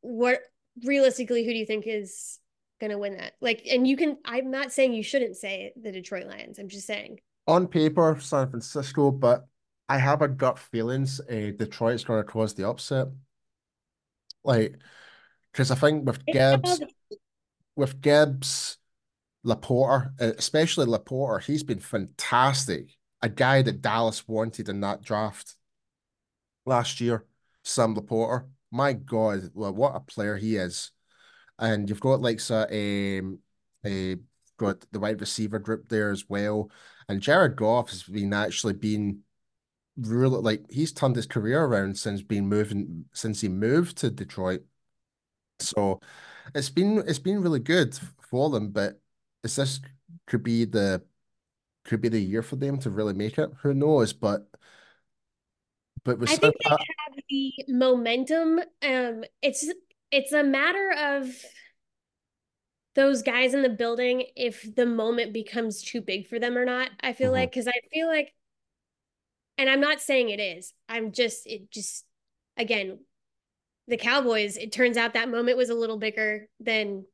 What 0.00 0.40
realistically, 0.84 1.44
who 1.44 1.50
do 1.50 1.58
you 1.58 1.66
think 1.66 1.84
is 1.86 2.38
gonna 2.82 2.98
win 2.98 3.16
that? 3.16 3.34
Like, 3.40 3.66
and 3.70 3.86
you 3.86 3.96
can. 3.96 4.18
I'm 4.24 4.50
not 4.50 4.72
saying 4.72 4.92
you 4.92 5.02
shouldn't 5.02 5.36
say 5.36 5.72
the 5.80 5.92
Detroit 5.92 6.26
Lions. 6.26 6.58
I'm 6.58 6.68
just 6.68 6.86
saying 6.86 7.20
on 7.46 7.66
paper, 7.66 8.16
San 8.20 8.50
Francisco, 8.50 9.10
but 9.10 9.46
I 9.88 9.98
have 9.98 10.22
a 10.22 10.28
gut 10.28 10.58
feelings 10.58 11.20
uh, 11.20 11.52
Detroit's 11.56 12.04
going 12.04 12.20
to 12.24 12.30
cause 12.30 12.54
the 12.54 12.68
upset. 12.68 13.08
Like, 14.44 14.78
because 15.52 15.70
I 15.70 15.74
think 15.74 16.06
with 16.06 16.24
Gibbs, 16.26 16.80
with 17.76 18.00
Gibbs, 18.00 18.78
LaPorta, 19.44 20.12
especially 20.18 20.86
LaPorta, 20.86 21.42
he's 21.42 21.62
been 21.62 21.80
fantastic. 21.80 22.96
A 23.20 23.28
guy 23.28 23.62
that 23.62 23.82
Dallas 23.82 24.26
wanted 24.26 24.68
in 24.68 24.80
that 24.80 25.02
draft 25.02 25.54
last 26.66 27.00
year, 27.00 27.24
Sam 27.62 27.94
LaPorta. 27.94 28.46
My 28.70 28.94
God, 28.94 29.50
what 29.52 29.94
a 29.94 30.00
player 30.00 30.36
he 30.36 30.56
is. 30.56 30.90
And 31.58 31.88
you've 31.88 32.00
got 32.00 32.20
like 32.20 32.40
so, 32.40 32.62
um, 32.62 33.38
a 33.84 34.16
got 34.56 34.84
the 34.92 35.00
wide 35.00 35.20
receiver 35.20 35.58
group 35.58 35.88
there 35.88 36.10
as 36.10 36.28
well. 36.28 36.70
And 37.08 37.20
Jared 37.20 37.56
Goff 37.56 37.90
has 37.90 38.04
been 38.04 38.32
actually 38.32 38.74
been 38.74 39.20
really 39.96 40.40
like 40.40 40.70
he's 40.70 40.92
turned 40.92 41.16
his 41.16 41.26
career 41.26 41.64
around 41.64 41.98
since 41.98 42.22
being 42.22 42.48
moving 42.48 43.04
since 43.12 43.40
he 43.40 43.48
moved 43.48 43.98
to 43.98 44.10
Detroit. 44.10 44.62
So 45.58 46.00
it's 46.54 46.70
been 46.70 47.02
it's 47.06 47.18
been 47.18 47.42
really 47.42 47.60
good 47.60 47.98
for 48.30 48.50
them, 48.50 48.70
but 48.70 49.00
is 49.44 49.56
this 49.56 49.80
could 50.26 50.42
be 50.42 50.64
the 50.64 51.02
could 51.84 52.00
be 52.00 52.08
the 52.08 52.20
year 52.20 52.42
for 52.42 52.56
them 52.56 52.78
to 52.78 52.90
really 52.90 53.14
make 53.14 53.38
it? 53.38 53.50
Who 53.62 53.74
knows? 53.74 54.12
But 54.12 54.48
but 56.04 56.18
I 56.22 56.36
think 56.36 56.54
they 56.64 56.70
have 56.70 56.78
the 57.28 57.52
momentum. 57.68 58.60
Um, 58.82 59.24
it's 59.40 59.70
it's 60.12 60.32
a 60.32 60.44
matter 60.44 60.94
of 60.96 61.28
those 62.94 63.22
guys 63.22 63.54
in 63.54 63.62
the 63.62 63.70
building 63.70 64.26
if 64.36 64.74
the 64.74 64.86
moment 64.86 65.32
becomes 65.32 65.82
too 65.82 66.02
big 66.02 66.28
for 66.28 66.38
them 66.38 66.56
or 66.56 66.64
not. 66.64 66.90
I 67.00 67.14
feel 67.14 67.28
mm-hmm. 67.28 67.36
like 67.36 67.50
because 67.50 67.66
I 67.66 67.80
feel 67.92 68.06
like, 68.06 68.32
and 69.56 69.68
I'm 69.68 69.80
not 69.80 70.00
saying 70.00 70.28
it 70.28 70.40
is. 70.40 70.74
I'm 70.88 71.12
just 71.12 71.46
it 71.46 71.70
just 71.70 72.04
again, 72.56 72.98
the 73.88 73.96
Cowboys. 73.96 74.58
It 74.58 74.72
turns 74.72 74.96
out 74.96 75.14
that 75.14 75.30
moment 75.30 75.56
was 75.56 75.70
a 75.70 75.74
little 75.74 75.98
bigger 75.98 76.48
than 76.60 77.06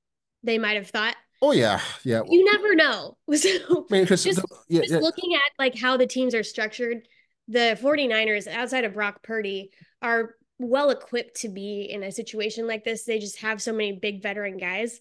they 0.42 0.58
might 0.58 0.76
have 0.76 0.90
thought. 0.90 1.14
Oh 1.40 1.52
yeah, 1.52 1.80
yeah. 2.02 2.22
You 2.28 2.44
never 2.44 2.74
know. 2.74 3.16
So 3.36 3.48
I 3.48 3.94
mean, 3.94 4.06
just, 4.06 4.24
the, 4.24 4.44
yeah, 4.68 4.80
just 4.80 4.92
yeah. 4.94 4.98
looking 4.98 5.34
at 5.34 5.52
like 5.58 5.78
how 5.78 5.96
the 5.96 6.06
teams 6.06 6.34
are 6.34 6.42
structured, 6.42 7.06
the 7.46 7.78
49ers 7.80 8.48
outside 8.48 8.84
of 8.84 8.94
Brock 8.94 9.22
Purdy 9.22 9.70
are 10.02 10.34
well 10.58 10.90
equipped 10.90 11.42
to 11.42 11.48
be 11.48 11.82
in 11.82 12.02
a 12.02 12.12
situation 12.12 12.66
like 12.66 12.84
this. 12.84 13.04
They 13.04 13.18
just 13.18 13.40
have 13.40 13.62
so 13.62 13.72
many 13.72 13.92
big 13.92 14.22
veteran 14.22 14.56
guys. 14.56 15.00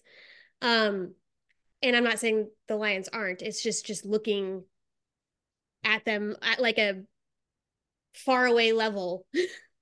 Um, 0.62 1.14
and 1.82 1.96
I'm 1.96 2.04
not 2.04 2.18
saying 2.18 2.48
the 2.66 2.76
Lions 2.76 3.08
aren't. 3.12 3.42
It's 3.42 3.62
just 3.62 3.86
just 3.86 4.04
looking 4.04 4.64
at 5.84 6.04
them 6.04 6.36
at 6.42 6.60
like 6.60 6.78
a 6.78 7.02
far 8.14 8.46
away 8.46 8.72
level. 8.72 9.26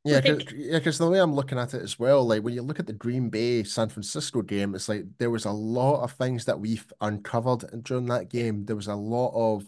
Yeah, 0.07 0.21
because 0.21 0.53
yeah, 0.53 0.79
the 0.79 1.11
way 1.11 1.21
I'm 1.21 1.35
looking 1.35 1.59
at 1.59 1.75
it 1.75 1.83
as 1.83 1.99
well, 1.99 2.25
like 2.25 2.45
when 2.45 2.55
you 2.55 2.63
look 2.63 2.79
at 2.79 2.87
the 2.87 2.93
Green 2.93 3.29
Bay 3.29 3.65
San 3.65 3.89
Francisco 3.89 4.41
game, 4.41 4.77
it's 4.77 4.89
like 4.89 5.05
there 5.19 5.31
was 5.31 5.47
a 5.47 5.51
lot 5.51 6.05
of 6.05 6.13
things 6.13 6.45
that 6.45 6.61
we've 6.61 6.87
uncovered 7.01 7.65
during 7.83 8.07
that 8.07 8.31
game. 8.31 8.65
There 8.65 8.77
was 8.77 8.87
a 8.87 8.95
lot 8.95 9.33
of 9.35 9.65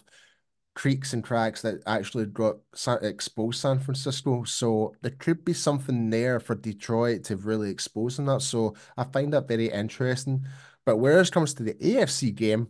creaks 0.78 1.12
and 1.12 1.24
cracks 1.24 1.60
that 1.62 1.82
actually 1.88 2.24
got 2.24 2.54
exposed 3.02 3.60
San 3.60 3.80
Francisco. 3.80 4.44
So 4.44 4.94
there 5.02 5.10
could 5.18 5.44
be 5.44 5.52
something 5.52 6.08
there 6.08 6.38
for 6.38 6.54
Detroit 6.54 7.24
to 7.24 7.36
really 7.36 7.68
expose 7.68 8.20
in 8.20 8.26
that. 8.26 8.42
So 8.42 8.76
I 8.96 9.02
find 9.02 9.32
that 9.32 9.48
very 9.48 9.70
interesting. 9.70 10.46
But 10.86 10.98
whereas 10.98 11.30
it 11.30 11.32
comes 11.32 11.52
to 11.54 11.64
the 11.64 11.74
AFC 11.74 12.32
game, 12.32 12.68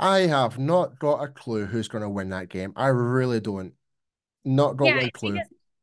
I 0.00 0.22
have 0.22 0.58
not 0.58 0.98
got 0.98 1.22
a 1.22 1.28
clue 1.28 1.64
who's 1.64 1.86
going 1.86 2.02
to 2.02 2.08
win 2.08 2.30
that 2.30 2.48
game. 2.48 2.72
I 2.74 2.88
really 2.88 3.38
don't. 3.38 3.74
Not 4.44 4.76
got 4.76 4.86
yeah, 4.86 4.96
one 4.96 5.10
clue. 5.12 5.40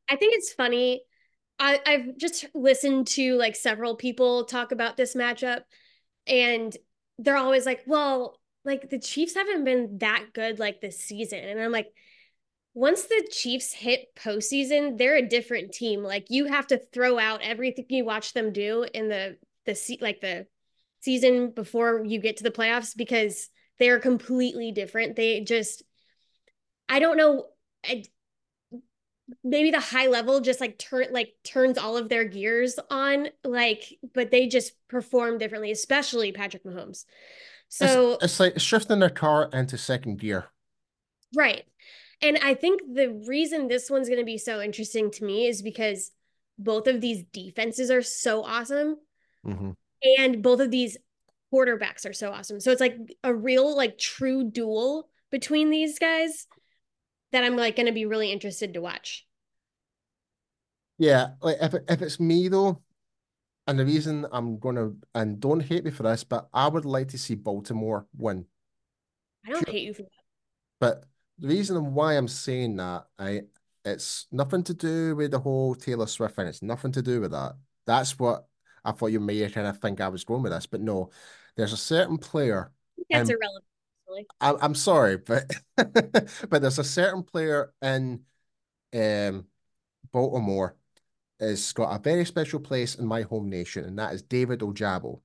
I 0.09 0.17
think 0.17 0.35
it's 0.35 0.51
funny. 0.51 1.03
I, 1.57 1.79
I've 1.85 2.17
just 2.17 2.47
listened 2.53 3.07
to 3.07 3.37
like 3.37 3.55
several 3.55 3.95
people 3.95 4.43
talk 4.43 4.73
about 4.73 4.97
this 4.97 5.15
matchup, 5.15 5.61
and 6.27 6.75
they're 7.17 7.37
always 7.37 7.65
like, 7.65 7.83
well, 7.87 8.38
like 8.65 8.89
the 8.89 8.99
Chiefs 8.99 9.35
haven't 9.35 9.63
been 9.63 9.97
that 9.99 10.27
good 10.33 10.59
like 10.59 10.81
this 10.81 10.99
season. 10.99 11.39
And 11.39 11.59
I'm 11.59 11.71
like, 11.71 11.87
once 12.73 13.03
the 13.03 13.27
Chiefs 13.31 13.73
hit 13.73 14.15
postseason, 14.15 14.97
they're 14.97 15.17
a 15.17 15.27
different 15.27 15.71
team. 15.71 16.03
Like 16.03 16.27
you 16.29 16.45
have 16.45 16.67
to 16.67 16.77
throw 16.77 17.17
out 17.17 17.41
everything 17.41 17.85
you 17.89 18.05
watch 18.05 18.33
them 18.33 18.53
do 18.53 18.85
in 18.93 19.09
the 19.09 19.37
the 19.65 19.97
like 20.01 20.21
the 20.21 20.47
season 21.01 21.51
before 21.51 22.03
you 22.05 22.19
get 22.19 22.37
to 22.37 22.43
the 22.43 22.51
playoffs 22.51 22.95
because 22.95 23.49
they're 23.79 23.99
completely 23.99 24.71
different. 24.71 25.15
They 25.15 25.41
just 25.41 25.83
I 26.87 26.99
don't 26.99 27.17
know. 27.17 27.45
I, 27.85 28.03
maybe 29.43 29.71
the 29.71 29.79
high 29.79 30.07
level 30.07 30.41
just 30.41 30.59
like 30.59 30.77
turn 30.77 31.07
like 31.11 31.33
turns 31.43 31.77
all 31.77 31.97
of 31.97 32.09
their 32.09 32.25
gears 32.25 32.79
on 32.89 33.27
like 33.43 33.83
but 34.13 34.31
they 34.31 34.47
just 34.47 34.73
perform 34.87 35.37
differently 35.37 35.71
especially 35.71 36.31
patrick 36.31 36.63
mahomes 36.63 37.05
so 37.69 38.13
it's, 38.13 38.23
it's 38.25 38.39
like 38.39 38.59
shifting 38.59 38.99
their 38.99 39.09
car 39.09 39.49
into 39.53 39.77
second 39.77 40.19
gear 40.19 40.45
right 41.35 41.65
and 42.21 42.37
i 42.43 42.53
think 42.53 42.81
the 42.93 43.09
reason 43.27 43.67
this 43.67 43.89
one's 43.89 44.09
going 44.09 44.19
to 44.19 44.25
be 44.25 44.37
so 44.37 44.61
interesting 44.61 45.09
to 45.09 45.23
me 45.23 45.47
is 45.47 45.61
because 45.61 46.11
both 46.57 46.87
of 46.87 46.99
these 46.99 47.23
defenses 47.31 47.89
are 47.89 48.01
so 48.01 48.43
awesome 48.43 48.97
mm-hmm. 49.45 49.71
and 50.17 50.43
both 50.43 50.59
of 50.59 50.71
these 50.71 50.97
quarterbacks 51.53 52.07
are 52.07 52.13
so 52.13 52.31
awesome 52.31 52.59
so 52.59 52.71
it's 52.71 52.81
like 52.81 52.97
a 53.23 53.33
real 53.33 53.75
like 53.75 53.97
true 53.97 54.43
duel 54.43 55.07
between 55.31 55.69
these 55.69 55.99
guys 55.99 56.47
that 57.31 57.43
I'm 57.43 57.55
like 57.55 57.75
going 57.75 57.85
to 57.85 57.91
be 57.91 58.05
really 58.05 58.31
interested 58.31 58.73
to 58.73 58.81
watch. 58.81 59.25
Yeah, 60.97 61.29
like 61.41 61.57
if 61.61 61.73
if 61.87 62.01
it's 62.01 62.19
me 62.19 62.47
though, 62.49 62.81
and 63.69 63.77
the 63.77 63.85
reason 63.85 64.25
I'm 64.31 64.57
gonna 64.57 64.93
and 65.13 65.39
don't 65.39 65.59
hate 65.59 65.83
me 65.83 65.91
for 65.91 66.03
this, 66.03 66.23
but 66.23 66.49
I 66.53 66.67
would 66.67 66.85
like 66.85 67.09
to 67.09 67.19
see 67.19 67.35
Baltimore 67.35 68.07
win. 68.17 68.45
I 69.45 69.51
don't 69.51 69.69
hate 69.69 69.83
you 69.83 69.93
for 69.93 70.01
that. 70.01 70.09
But 70.79 71.05
the 71.37 71.49
reason 71.49 71.93
why 71.93 72.13
I'm 72.13 72.27
saying 72.27 72.77
that, 72.77 73.05
I 73.19 73.41
it's 73.85 74.25
nothing 74.31 74.63
to 74.63 74.73
do 74.73 75.15
with 75.15 75.31
the 75.31 75.39
whole 75.39 75.75
Taylor 75.75 76.07
Swift 76.07 76.35
thing. 76.35 76.47
It's 76.47 76.63
nothing 76.63 76.91
to 76.93 77.03
do 77.03 77.21
with 77.21 77.31
that. 77.31 77.53
That's 77.85 78.17
what 78.17 78.47
I 78.83 78.91
thought 78.91 79.07
you 79.07 79.19
may 79.19 79.47
kind 79.51 79.67
of 79.67 79.77
think 79.77 80.01
I 80.01 80.07
was 80.07 80.23
going 80.23 80.41
with 80.41 80.51
this, 80.51 80.65
but 80.65 80.81
no, 80.81 81.11
there's 81.55 81.73
a 81.73 81.77
certain 81.77 82.17
player. 82.17 82.71
That's 83.11 83.29
irrelevant. 83.29 83.65
I'm, 84.41 84.57
I'm 84.61 84.75
sorry, 84.75 85.17
but 85.17 85.43
but 85.75 86.61
there's 86.61 86.79
a 86.79 86.83
certain 86.83 87.21
player 87.21 87.71
in 87.83 88.21
um 88.95 89.45
Baltimore 90.11 90.75
has 91.39 91.71
got 91.73 91.95
a 91.95 92.01
very 92.01 92.25
special 92.25 92.59
place 92.59 92.95
in 92.95 93.05
my 93.05 93.21
home 93.21 93.49
nation, 93.49 93.85
and 93.85 93.97
that 93.99 94.13
is 94.13 94.21
David 94.21 94.59
Ojabo. 94.59 95.21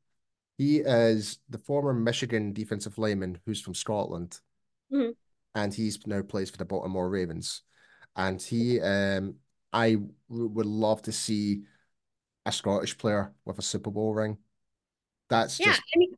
He 0.56 0.78
is 0.78 1.38
the 1.48 1.58
former 1.58 1.92
Michigan 1.92 2.52
defensive 2.52 2.98
lineman 2.98 3.40
who's 3.44 3.60
from 3.60 3.74
Scotland, 3.74 4.38
mm-hmm. 4.92 5.12
and 5.54 5.74
he's 5.74 6.06
now 6.06 6.22
plays 6.22 6.50
for 6.50 6.56
the 6.56 6.64
Baltimore 6.64 7.08
Ravens. 7.08 7.62
And 8.16 8.40
he, 8.40 8.80
um, 8.80 9.36
I 9.72 9.94
w- 10.28 10.48
would 10.48 10.66
love 10.66 11.02
to 11.02 11.12
see 11.12 11.62
a 12.46 12.52
Scottish 12.52 12.96
player 12.96 13.32
with 13.44 13.58
a 13.58 13.62
Super 13.62 13.90
Bowl 13.90 14.14
ring. 14.14 14.38
That's 15.28 15.58
yeah. 15.58 15.66
Just... 15.66 15.82
I 15.94 15.98
mean, 15.98 16.14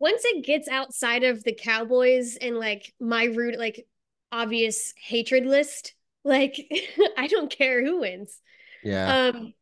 once 0.00 0.22
it 0.24 0.44
gets 0.44 0.68
outside 0.68 1.22
of 1.24 1.44
the 1.44 1.52
Cowboys 1.54 2.36
and 2.36 2.58
like 2.58 2.92
my 3.00 3.24
root, 3.24 3.58
like 3.58 3.86
obvious 4.32 4.94
hatred 4.96 5.46
list, 5.46 5.94
like 6.24 6.56
I 7.16 7.28
don't 7.28 7.50
care 7.50 7.84
who 7.84 8.00
wins. 8.00 8.40
Yeah. 8.82 9.30
Um, 9.34 9.54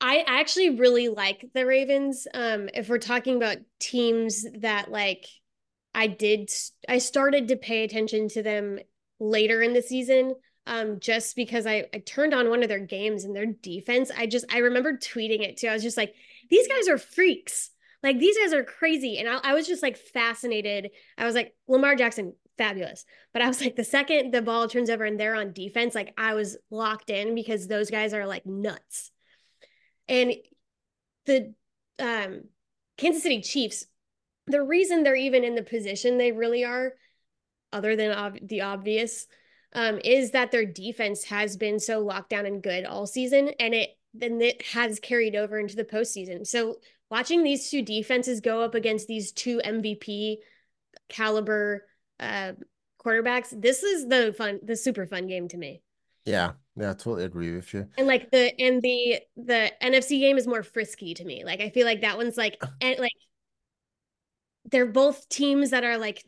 I 0.00 0.24
actually 0.26 0.70
really 0.70 1.08
like 1.08 1.48
the 1.54 1.64
Ravens. 1.64 2.26
Um, 2.34 2.68
if 2.74 2.88
we're 2.88 2.98
talking 2.98 3.36
about 3.36 3.58
teams 3.78 4.44
that 4.58 4.90
like 4.90 5.26
I 5.94 6.08
did, 6.08 6.50
I 6.88 6.98
started 6.98 7.48
to 7.48 7.56
pay 7.56 7.84
attention 7.84 8.28
to 8.30 8.42
them 8.42 8.80
later 9.20 9.62
in 9.62 9.72
the 9.74 9.82
season. 9.82 10.34
Um, 10.66 11.00
just 11.00 11.34
because 11.34 11.66
I, 11.66 11.86
I 11.92 11.98
turned 11.98 12.34
on 12.34 12.48
one 12.48 12.62
of 12.62 12.68
their 12.68 12.78
games 12.78 13.24
and 13.24 13.34
their 13.34 13.46
defense, 13.46 14.10
I 14.16 14.26
just 14.26 14.44
I 14.52 14.58
remember 14.58 14.96
tweeting 14.96 15.42
it 15.42 15.56
too. 15.56 15.68
I 15.68 15.72
was 15.72 15.82
just 15.82 15.96
like, 15.96 16.14
these 16.50 16.68
guys 16.68 16.88
are 16.88 16.98
freaks. 16.98 17.70
Like 18.02 18.18
these 18.18 18.36
guys 18.36 18.52
are 18.52 18.64
crazy. 18.64 19.18
And 19.18 19.28
I, 19.28 19.38
I 19.42 19.54
was 19.54 19.66
just 19.66 19.82
like 19.82 19.96
fascinated. 19.96 20.90
I 21.16 21.24
was 21.24 21.34
like, 21.34 21.54
Lamar 21.68 21.94
Jackson, 21.94 22.34
fabulous. 22.62 23.04
But 23.32 23.42
I 23.42 23.48
was 23.48 23.60
like, 23.60 23.74
the 23.74 23.84
second 23.84 24.32
the 24.32 24.40
ball 24.40 24.68
turns 24.68 24.88
over 24.88 25.04
and 25.04 25.18
they're 25.18 25.34
on 25.34 25.52
defense, 25.52 25.94
like 25.94 26.14
I 26.16 26.34
was 26.34 26.56
locked 26.70 27.10
in 27.10 27.34
because 27.34 27.66
those 27.66 27.90
guys 27.90 28.14
are 28.14 28.26
like 28.26 28.46
nuts. 28.46 29.10
And 30.08 30.34
the 31.26 31.54
um, 31.98 32.44
Kansas 32.96 33.22
City 33.24 33.40
Chiefs, 33.40 33.86
the 34.46 34.62
reason 34.62 35.02
they're 35.02 35.16
even 35.16 35.42
in 35.42 35.56
the 35.56 35.62
position 35.62 36.18
they 36.18 36.30
really 36.30 36.64
are, 36.64 36.92
other 37.72 37.96
than 37.96 38.12
ob- 38.12 38.46
the 38.46 38.60
obvious, 38.60 39.26
um, 39.74 39.98
is 40.04 40.30
that 40.32 40.52
their 40.52 40.66
defense 40.66 41.24
has 41.24 41.56
been 41.56 41.80
so 41.80 42.00
locked 42.00 42.30
down 42.30 42.46
and 42.46 42.62
good 42.62 42.84
all 42.84 43.06
season, 43.06 43.50
and 43.58 43.74
it 43.74 43.90
then 44.14 44.40
it 44.40 44.62
has 44.62 45.00
carried 45.00 45.34
over 45.34 45.58
into 45.58 45.74
the 45.74 45.84
postseason. 45.84 46.46
So 46.46 46.76
watching 47.10 47.42
these 47.42 47.70
two 47.70 47.82
defenses 47.82 48.40
go 48.40 48.60
up 48.60 48.74
against 48.74 49.08
these 49.08 49.32
two 49.32 49.60
MVP 49.64 50.36
caliber 51.08 51.86
uh, 52.22 52.52
quarterbacks, 53.04 53.60
this 53.60 53.82
is 53.82 54.08
the 54.08 54.32
fun, 54.36 54.60
the 54.62 54.76
super 54.76 55.06
fun 55.06 55.26
game 55.26 55.48
to 55.48 55.56
me. 55.56 55.82
Yeah, 56.24 56.52
yeah, 56.76 56.90
I 56.90 56.92
totally 56.92 57.24
agree 57.24 57.54
with 57.54 57.74
you. 57.74 57.88
And 57.98 58.06
like 58.06 58.30
the 58.30 58.58
and 58.60 58.80
the 58.80 59.20
the 59.36 59.72
NFC 59.82 60.20
game 60.20 60.38
is 60.38 60.46
more 60.46 60.62
frisky 60.62 61.14
to 61.14 61.24
me. 61.24 61.44
Like 61.44 61.60
I 61.60 61.70
feel 61.70 61.86
like 61.86 62.02
that 62.02 62.16
one's 62.16 62.36
like 62.36 62.62
and 62.80 62.98
like 62.98 63.12
they're 64.70 64.86
both 64.86 65.28
teams 65.28 65.70
that 65.70 65.84
are 65.84 65.98
like 65.98 66.24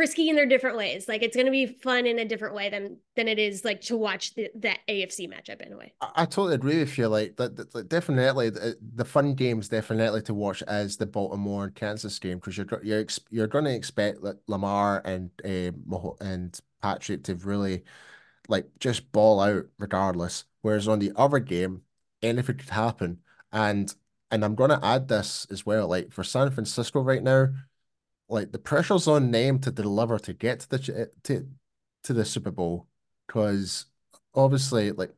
frisky 0.00 0.30
in 0.30 0.36
their 0.36 0.46
different 0.46 0.78
ways. 0.78 1.08
Like 1.08 1.22
it's 1.22 1.36
going 1.36 1.44
to 1.44 1.52
be 1.52 1.66
fun 1.66 2.06
in 2.06 2.18
a 2.18 2.24
different 2.24 2.54
way 2.54 2.70
than 2.70 2.96
than 3.16 3.28
it 3.28 3.38
is 3.38 3.66
like 3.66 3.82
to 3.82 3.98
watch 3.98 4.34
the 4.34 4.48
that 4.54 4.78
AFC 4.88 5.28
matchup 5.28 5.60
in 5.60 5.74
a 5.74 5.76
way. 5.76 5.92
I, 6.00 6.10
I 6.16 6.24
totally 6.24 6.54
agree 6.54 6.78
with 6.78 6.96
you. 6.96 7.06
Like 7.08 7.36
that, 7.36 7.54
that, 7.56 7.70
that 7.74 7.90
definitely 7.90 8.48
the, 8.48 8.78
the 8.94 9.04
fun 9.04 9.34
games 9.34 9.68
definitely 9.68 10.22
to 10.22 10.32
watch 10.32 10.62
is 10.66 10.96
the 10.96 11.04
Baltimore 11.04 11.64
and 11.64 11.74
Kansas 11.74 12.18
game 12.18 12.38
because 12.38 12.56
you're 12.56 12.66
you're 12.82 13.04
you're 13.28 13.46
going 13.46 13.66
to 13.66 13.74
expect 13.74 14.22
that 14.22 14.38
Lamar 14.48 15.02
and 15.04 15.30
uh, 15.44 16.10
and 16.22 16.58
Patrick 16.80 17.24
to 17.24 17.34
really 17.34 17.84
like 18.48 18.70
just 18.78 19.12
ball 19.12 19.38
out 19.38 19.66
regardless. 19.78 20.44
Whereas 20.62 20.88
on 20.88 20.98
the 20.98 21.12
other 21.14 21.40
game, 21.40 21.82
anything 22.22 22.56
could 22.56 22.70
happen. 22.70 23.18
And 23.52 23.94
and 24.30 24.44
I'm 24.44 24.54
gonna 24.54 24.80
add 24.82 25.08
this 25.08 25.46
as 25.50 25.66
well. 25.66 25.88
Like 25.88 26.10
for 26.10 26.24
San 26.24 26.50
Francisco 26.50 27.02
right 27.02 27.22
now, 27.22 27.48
like 28.30 28.52
the 28.52 28.58
pressure's 28.58 29.08
on 29.08 29.30
them 29.30 29.58
to 29.60 29.70
deliver 29.70 30.18
to 30.18 30.32
get 30.32 30.60
to 30.60 30.68
the 30.70 31.10
to 31.24 31.48
to 32.04 32.12
the 32.12 32.24
Super 32.24 32.50
Bowl 32.50 32.86
because 33.26 33.86
obviously 34.34 34.92
like 34.92 35.12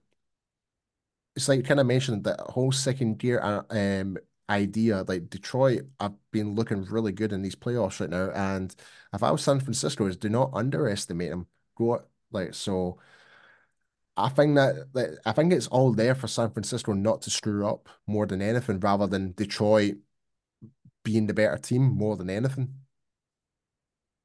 it's 1.37 1.49
like 1.49 1.65
kind 1.65 1.81
of 1.81 1.87
mentioned 1.87 2.25
that 2.25 2.41
whole 2.41 2.73
second 2.73 3.19
gear 3.19 3.41
uh, 3.41 3.63
um 3.71 4.17
idea 4.51 5.05
like 5.09 5.31
Detroit 5.31 5.83
I've 6.01 6.13
been 6.31 6.55
looking 6.55 6.85
really 6.85 7.13
good 7.13 7.33
in 7.33 7.43
these 7.43 7.55
playoffs 7.57 8.01
right 8.01 8.11
now 8.11 8.31
and 8.35 8.75
if 9.15 9.23
I 9.23 9.31
was 9.31 9.43
San 9.43 9.61
Francisco 9.61 10.07
is 10.07 10.17
do 10.17 10.29
not 10.29 10.51
underestimate 10.53 11.31
them. 11.31 11.47
Go 11.77 12.03
like 12.33 12.55
so 12.55 12.99
I 14.17 14.29
think 14.29 14.57
that, 14.57 14.93
that 14.93 15.19
I 15.25 15.33
think 15.33 15.53
it's 15.53 15.69
all 15.69 15.93
there 15.93 16.15
for 16.15 16.29
San 16.29 16.51
Francisco 16.51 16.93
not 16.93 17.23
to 17.23 17.31
screw 17.31 17.67
up 17.67 17.89
more 18.07 18.27
than 18.27 18.43
anything 18.43 18.79
rather 18.81 19.07
than 19.07 19.33
Detroit 19.33 19.97
being 21.05 21.27
the 21.27 21.35
better 21.35 21.59
team 21.59 21.83
more 21.83 22.17
than 22.17 22.31
anything 22.31 22.82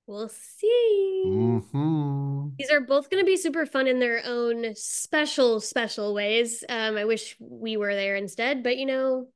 We'll 0.07 0.29
see. 0.29 1.23
hmm 1.25 2.47
These 2.57 2.71
are 2.71 2.79
both 2.79 3.09
going 3.09 3.21
to 3.21 3.25
be 3.25 3.35
super 3.37 3.65
fun 3.65 3.87
in 3.87 3.99
their 3.99 4.21
own 4.25 4.73
special, 4.75 5.59
special 5.59 6.13
ways. 6.13 6.63
Um, 6.69 6.95
I 6.97 7.03
wish 7.05 7.35
we 7.39 7.75
were 7.75 7.93
there 7.93 8.15
instead, 8.15 8.63
but 8.63 8.77
you 8.77 8.85
know, 8.85 9.27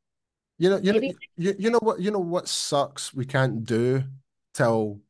You 0.57 0.69
know, 0.69 0.77
you 0.77 0.93
know, 0.93 1.11
you, 1.37 1.55
you 1.59 1.69
know 1.71 1.79
what, 1.81 1.99
you 1.99 2.09
know 2.09 2.19
what 2.19 2.47
sucks 2.47 3.13
we 3.13 3.25
can't 3.25 3.65
do 3.65 4.03
till 4.53 5.01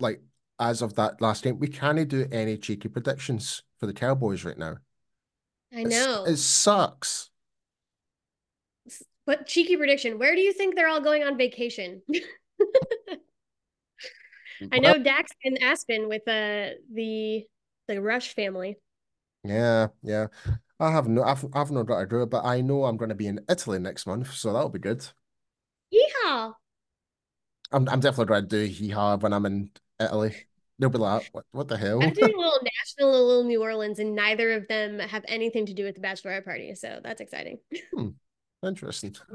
like 0.00 0.20
as 0.60 0.82
of 0.82 0.94
that 0.96 1.20
last 1.22 1.44
game, 1.44 1.58
we 1.58 1.68
can't 1.68 2.06
do 2.08 2.26
any 2.30 2.56
cheeky 2.58 2.88
predictions 2.88 3.62
for 3.80 3.86
the 3.86 3.92
Cowboys 3.94 4.44
right 4.44 4.58
now. 4.58 4.76
I 5.72 5.80
It's- 5.80 5.92
know. 5.92 6.24
It 6.24 6.36
sucks. 6.36 7.30
But 9.24 9.46
cheeky 9.46 9.76
prediction, 9.76 10.18
where 10.18 10.34
do 10.34 10.40
you 10.40 10.52
think 10.52 10.74
they're 10.74 10.88
all 10.88 11.00
going 11.02 11.22
on 11.22 11.36
vacation? 11.38 12.02
I 14.72 14.78
know 14.78 14.98
Dax 14.98 15.32
and 15.44 15.62
Aspen 15.62 16.08
with 16.08 16.26
uh 16.26 16.70
the 16.92 17.44
the 17.86 18.00
Rush 18.00 18.34
family. 18.34 18.76
Yeah, 19.44 19.88
yeah. 20.02 20.26
I 20.80 20.92
have 20.92 21.08
no, 21.08 21.22
I've, 21.22 21.44
I've 21.54 21.70
no 21.70 21.82
doubt 21.82 21.98
I 21.98 22.04
do 22.04 22.22
it, 22.22 22.30
but 22.30 22.44
I 22.44 22.60
know 22.60 22.84
I'm 22.84 22.96
going 22.96 23.08
to 23.08 23.14
be 23.14 23.26
in 23.26 23.40
Italy 23.48 23.78
next 23.78 24.06
month, 24.06 24.32
so 24.32 24.52
that'll 24.52 24.68
be 24.68 24.78
good. 24.78 25.04
Yeehaw! 25.92 26.52
I'm, 27.72 27.88
I'm 27.88 28.00
definitely 28.00 28.26
going 28.26 28.48
to 28.48 28.66
do 28.66 28.72
hee 28.72 28.90
haw 28.90 29.16
when 29.16 29.32
I'm 29.32 29.46
in 29.46 29.70
Italy. 30.00 30.36
They'll 30.78 30.90
be 30.90 30.98
like, 30.98 31.28
what, 31.32 31.44
what 31.50 31.66
the 31.66 31.76
hell? 31.76 32.00
I'm 32.02 32.12
doing 32.12 32.32
a 32.32 32.36
little 32.38 32.60
Nashville, 32.62 33.10
a 33.10 33.26
little 33.26 33.44
New 33.44 33.62
Orleans, 33.62 33.98
and 33.98 34.14
neither 34.14 34.52
of 34.52 34.68
them 34.68 35.00
have 35.00 35.24
anything 35.26 35.66
to 35.66 35.74
do 35.74 35.84
with 35.84 35.96
the 35.96 36.00
bachelorette 36.00 36.44
party, 36.44 36.74
so 36.74 37.00
that's 37.02 37.20
exciting. 37.20 37.58
Interesting. 38.64 39.16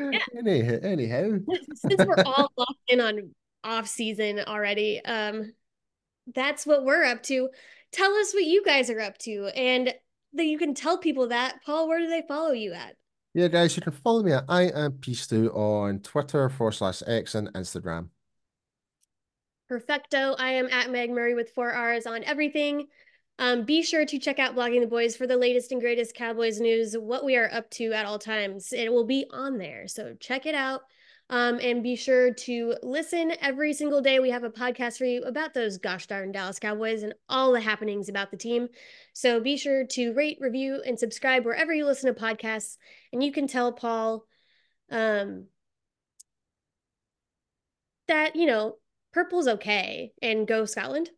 Yeah. 0.00 0.18
Anyhow, 0.38 0.78
anyhow. 0.82 1.38
Since 1.74 2.06
we're 2.06 2.22
all 2.24 2.50
locked 2.56 2.80
in 2.88 3.02
on 3.02 3.34
off 3.64 3.88
season 3.88 4.40
already, 4.40 5.04
um, 5.04 5.52
that's 6.34 6.66
what 6.66 6.84
we're 6.84 7.04
up 7.04 7.22
to. 7.24 7.48
Tell 7.92 8.12
us 8.14 8.32
what 8.32 8.44
you 8.44 8.64
guys 8.64 8.90
are 8.90 9.00
up 9.00 9.18
to, 9.18 9.46
and 9.54 9.94
that 10.34 10.46
you 10.46 10.58
can 10.58 10.74
tell 10.74 10.98
people 10.98 11.28
that. 11.28 11.60
Paul, 11.64 11.88
where 11.88 12.00
do 12.00 12.08
they 12.08 12.22
follow 12.26 12.52
you 12.52 12.72
at? 12.72 12.96
Yeah, 13.34 13.48
guys, 13.48 13.74
you 13.76 13.82
can 13.82 13.92
follow 13.92 14.22
me 14.22 14.32
at 14.32 14.44
I 14.48 14.62
am 14.62 14.92
Peace2 14.92 15.54
on 15.56 16.00
Twitter 16.00 16.48
forward 16.48 16.72
slash 16.72 17.02
X 17.06 17.34
and 17.34 17.52
Instagram. 17.54 18.08
Perfecto. 19.68 20.36
I 20.38 20.52
am 20.52 20.68
at 20.70 20.90
Meg 20.90 21.10
Murray 21.10 21.34
with 21.34 21.50
four 21.50 21.72
R's 21.72 22.06
on 22.06 22.22
everything. 22.24 22.86
Um, 23.38 23.64
be 23.64 23.82
sure 23.82 24.04
to 24.04 24.18
check 24.18 24.38
out 24.38 24.54
Blogging 24.54 24.80
the 24.80 24.86
Boys 24.86 25.16
for 25.16 25.26
the 25.26 25.36
latest 25.36 25.72
and 25.72 25.80
greatest 25.80 26.14
Cowboys 26.14 26.60
news, 26.60 26.96
what 26.96 27.24
we 27.24 27.36
are 27.36 27.52
up 27.52 27.68
to 27.70 27.92
at 27.92 28.06
all 28.06 28.18
times. 28.18 28.72
It 28.72 28.92
will 28.92 29.06
be 29.06 29.26
on 29.32 29.58
there. 29.58 29.88
So 29.88 30.14
check 30.20 30.46
it 30.46 30.54
out. 30.54 30.82
Um, 31.30 31.58
and 31.62 31.82
be 31.82 31.96
sure 31.96 32.34
to 32.34 32.76
listen 32.82 33.32
every 33.40 33.72
single 33.72 34.02
day. 34.02 34.18
We 34.18 34.30
have 34.30 34.44
a 34.44 34.50
podcast 34.50 34.98
for 34.98 35.06
you 35.06 35.22
about 35.22 35.54
those 35.54 35.78
gosh 35.78 36.06
darn 36.06 36.32
Dallas 36.32 36.58
Cowboys 36.58 37.02
and 37.02 37.14
all 37.28 37.52
the 37.52 37.60
happenings 37.60 38.10
about 38.10 38.30
the 38.30 38.36
team. 38.36 38.68
So 39.14 39.40
be 39.40 39.56
sure 39.56 39.86
to 39.86 40.12
rate, 40.12 40.36
review, 40.40 40.82
and 40.86 40.98
subscribe 40.98 41.44
wherever 41.46 41.72
you 41.72 41.86
listen 41.86 42.14
to 42.14 42.20
podcasts. 42.20 42.76
And 43.12 43.22
you 43.22 43.32
can 43.32 43.46
tell 43.46 43.72
Paul 43.72 44.26
um, 44.90 45.46
that, 48.06 48.36
you 48.36 48.44
know, 48.44 48.76
purple's 49.12 49.48
okay 49.48 50.12
and 50.20 50.46
go 50.46 50.66
Scotland. 50.66 51.10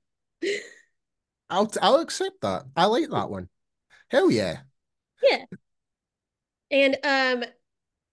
I'll 1.49 1.71
I'll 1.81 2.01
accept 2.01 2.41
that. 2.43 2.65
I 2.77 2.87
like 2.87 3.09
that 3.11 3.31
one. 3.31 3.49
Hell 4.09 4.31
yeah. 4.31 4.59
Yeah. 5.23 5.45
And 6.71 6.97
um 7.05 7.45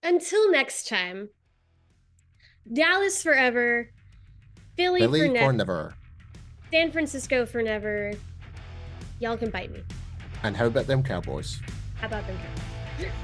until 0.02 0.50
next 0.50 0.88
time, 0.88 1.28
Dallas 2.72 3.22
forever, 3.22 3.90
Philly 4.76 5.00
Billy 5.00 5.28
for 5.28 5.38
for 5.38 5.52
never. 5.52 5.94
San 6.72 6.90
Francisco 6.90 7.46
for 7.46 7.62
never. 7.62 8.12
Y'all 9.20 9.36
can 9.36 9.50
bite 9.50 9.70
me. 9.70 9.82
And 10.42 10.56
how 10.56 10.66
about 10.66 10.86
them 10.86 11.02
Cowboys? 11.02 11.60
How 11.96 12.06
about 12.06 12.26
them? 12.26 12.38